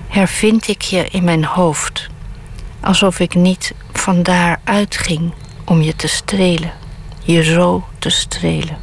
[0.07, 2.07] hervind ik je in mijn hoofd,
[2.79, 5.33] alsof ik niet vandaar uitging
[5.65, 6.73] om je te strelen,
[7.23, 8.77] je zo te strelen.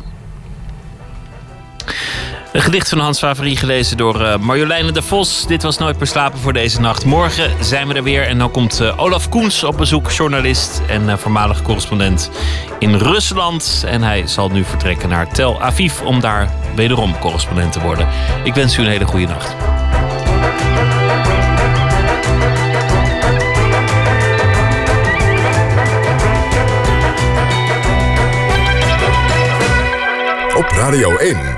[2.59, 5.47] Een gedicht van Hans Favorie gelezen door eh, Marjoleine de Vos.
[5.47, 7.05] Dit was Nooit Verslapen voor deze nacht.
[7.05, 11.09] Morgen zijn we er weer en dan komt eh, Olaf Koens op bezoek, journalist en
[11.09, 12.31] eh, voormalig correspondent
[12.79, 13.85] in Rusland.
[13.87, 18.09] En hij zal nu vertrekken naar Tel Aviv om daar wederom correspondent te worden.
[18.45, 19.55] Ik wens u een hele goede nacht.
[30.55, 31.58] op Radio 1.